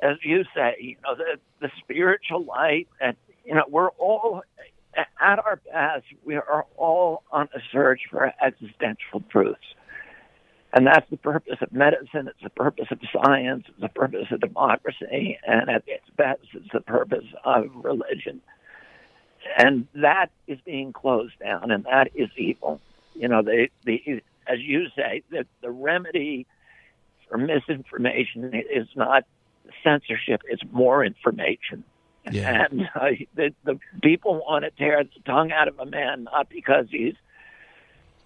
As 0.00 0.16
you 0.22 0.44
say, 0.54 0.76
you 0.80 0.96
know, 1.04 1.14
the, 1.14 1.38
the 1.60 1.70
spiritual 1.78 2.44
light, 2.44 2.88
and, 3.00 3.16
you 3.44 3.54
know, 3.54 3.64
we're 3.68 3.90
all, 3.90 4.42
at 4.96 5.38
our 5.38 5.60
best, 5.72 6.06
we 6.24 6.36
are 6.36 6.66
all 6.76 7.22
on 7.30 7.48
a 7.54 7.60
search 7.70 8.02
for 8.10 8.32
existential 8.42 9.22
truths. 9.30 9.60
And 10.74 10.86
that's 10.86 11.08
the 11.10 11.18
purpose 11.18 11.58
of 11.60 11.70
medicine, 11.72 12.28
it's 12.28 12.42
the 12.42 12.50
purpose 12.50 12.86
of 12.90 12.98
science, 13.12 13.64
it's 13.68 13.80
the 13.80 13.88
purpose 13.88 14.26
of 14.30 14.40
democracy, 14.40 15.38
and 15.46 15.68
at 15.68 15.82
its 15.86 16.08
best, 16.16 16.40
it's 16.54 16.72
the 16.72 16.80
purpose 16.80 17.26
of 17.44 17.66
religion 17.74 18.40
and 19.56 19.86
that 19.94 20.30
is 20.46 20.58
being 20.64 20.92
closed 20.92 21.38
down, 21.38 21.70
and 21.70 21.84
that 21.84 22.08
is 22.14 22.28
evil. 22.36 22.80
You 23.14 23.28
know, 23.28 23.42
the 23.42 23.68
the 23.84 24.22
as 24.46 24.60
you 24.60 24.86
say, 24.96 25.22
the 25.30 25.46
the 25.60 25.70
remedy 25.70 26.46
for 27.28 27.38
misinformation 27.38 28.52
is 28.54 28.88
not 28.96 29.24
censorship; 29.82 30.42
it's 30.48 30.62
more 30.70 31.04
information. 31.04 31.84
Yeah. 32.30 32.66
And 32.70 32.82
uh, 32.94 33.06
the 33.34 33.52
the 33.64 33.80
people 34.02 34.34
want 34.46 34.64
to 34.64 34.70
tear 34.70 35.02
the 35.04 35.10
tongue 35.24 35.50
out 35.50 35.68
of 35.68 35.78
a 35.78 35.86
man 35.86 36.24
not 36.24 36.48
because 36.48 36.86
he's 36.90 37.14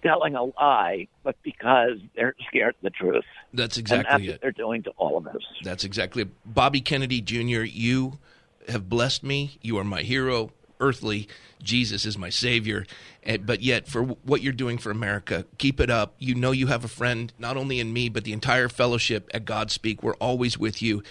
telling 0.03 0.35
a 0.35 0.43
lie, 0.43 1.07
but 1.23 1.35
because 1.43 1.97
they're 2.15 2.35
scared 2.47 2.75
of 2.75 2.81
the 2.83 2.89
truth. 2.91 3.25
That's 3.53 3.77
and 3.77 3.83
exactly 3.83 4.11
that's 4.11 4.23
it. 4.23 4.31
what 4.33 4.41
they're 4.41 4.51
doing 4.51 4.83
to 4.83 4.91
all 4.91 5.17
of 5.17 5.27
us. 5.27 5.41
That's 5.63 5.83
exactly 5.83 6.21
it. 6.23 6.29
Bobby 6.45 6.81
Kennedy 6.81 7.21
Jr., 7.21 7.63
you 7.63 8.19
have 8.67 8.87
blessed 8.89 9.23
me. 9.23 9.57
You 9.61 9.77
are 9.79 9.83
my 9.83 10.01
hero. 10.03 10.51
Earthly, 10.79 11.27
Jesus 11.63 12.05
is 12.05 12.19
my 12.19 12.29
savior. 12.29 12.85
Eh, 13.23 13.37
But 13.37 13.61
yet, 13.63 13.87
for 13.87 14.01
w- 14.01 14.17
what 14.23 14.43
you're 14.43 14.53
doing 14.53 14.77
for 14.77 14.91
America, 14.91 15.45
keep 15.57 15.79
it 15.79 15.89
up. 15.89 16.13
You 16.19 16.35
know 16.35 16.51
you 16.51 16.67
have 16.67 16.85
a 16.85 16.87
friend, 16.87 17.33
not 17.39 17.57
only 17.57 17.79
in 17.79 17.91
me, 17.91 18.09
but 18.09 18.25
the 18.25 18.31
entire 18.33 18.69
fellowship 18.69 19.27
at 19.33 19.43
Godspeak. 19.45 20.03
We're 20.03 20.13
always 20.15 20.59
with 20.59 20.83
you. 20.83 21.01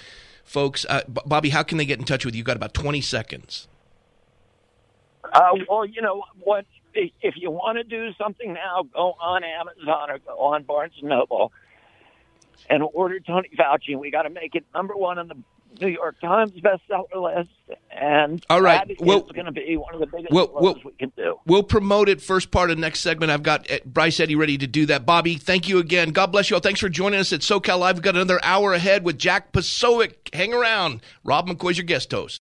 Folks, 0.46 0.86
uh, 0.88 1.02
B- 1.12 1.20
Bobby, 1.26 1.50
how 1.50 1.64
can 1.64 1.76
they 1.76 1.84
get 1.84 1.98
in 1.98 2.04
touch 2.04 2.24
with 2.24 2.34
you? 2.34 2.38
You've 2.38 2.46
got 2.46 2.56
about 2.56 2.72
20 2.72 3.00
seconds. 3.00 3.66
Uh, 5.24 5.50
well, 5.68 5.84
you 5.84 6.00
know 6.00 6.22
what? 6.40 6.64
If 6.94 7.34
you 7.36 7.50
want 7.50 7.76
to 7.76 7.84
do 7.84 8.14
something 8.16 8.54
now, 8.54 8.84
go 8.94 9.16
on 9.20 9.42
Amazon 9.44 10.10
or 10.10 10.18
go 10.18 10.38
on 10.38 10.62
Barnes 10.62 10.94
and 11.00 11.10
Noble 11.10 11.52
and 12.70 12.82
order 12.94 13.20
Tony 13.20 13.50
Fauci. 13.58 13.98
We 13.98 14.10
got 14.10 14.22
to 14.22 14.30
make 14.30 14.54
it 14.54 14.64
number 14.72 14.94
one 14.94 15.18
on 15.18 15.28
the 15.28 15.36
New 15.80 15.88
York 15.88 16.20
Times 16.20 16.52
bestseller 16.52 17.36
list, 17.36 17.50
and 17.90 18.44
All 18.48 18.60
right. 18.62 18.86
that 18.86 18.90
is 18.92 18.96
Well- 19.00 19.20
going 19.20 19.44
to 19.46 19.52
be 19.52 19.76
one 19.76 19.92
of 19.94 20.00
the 20.00 20.06
biggest 20.06 20.32
well, 20.32 20.50
well- 20.54 20.78
we 20.84 20.92
can 20.92 21.12
do. 21.16 21.38
We'll 21.46 21.62
promote 21.62 22.08
it 22.08 22.20
first 22.22 22.50
part 22.50 22.70
of 22.70 22.78
next 22.78 23.00
segment. 23.00 23.30
I've 23.30 23.42
got 23.42 23.70
uh, 23.70 23.78
Bryce 23.84 24.18
Eddy 24.20 24.34
ready 24.36 24.56
to 24.58 24.66
do 24.66 24.86
that. 24.86 25.04
Bobby, 25.04 25.34
thank 25.36 25.68
you 25.68 25.78
again. 25.78 26.10
God 26.10 26.32
bless 26.32 26.48
you 26.50 26.56
all. 26.56 26.60
Thanks 26.60 26.80
for 26.80 26.88
joining 26.88 27.20
us 27.20 27.32
at 27.32 27.40
SoCal 27.40 27.78
Live. 27.78 27.96
We've 27.96 28.02
got 28.02 28.14
another 28.14 28.40
hour 28.42 28.72
ahead 28.72 29.04
with 29.04 29.18
Jack 29.18 29.52
Posobiec. 29.52 30.34
Hang 30.34 30.54
around. 30.54 31.02
Rob 31.24 31.48
McCoy's 31.48 31.76
your 31.78 31.84
guest 31.84 32.10
host. 32.12 32.40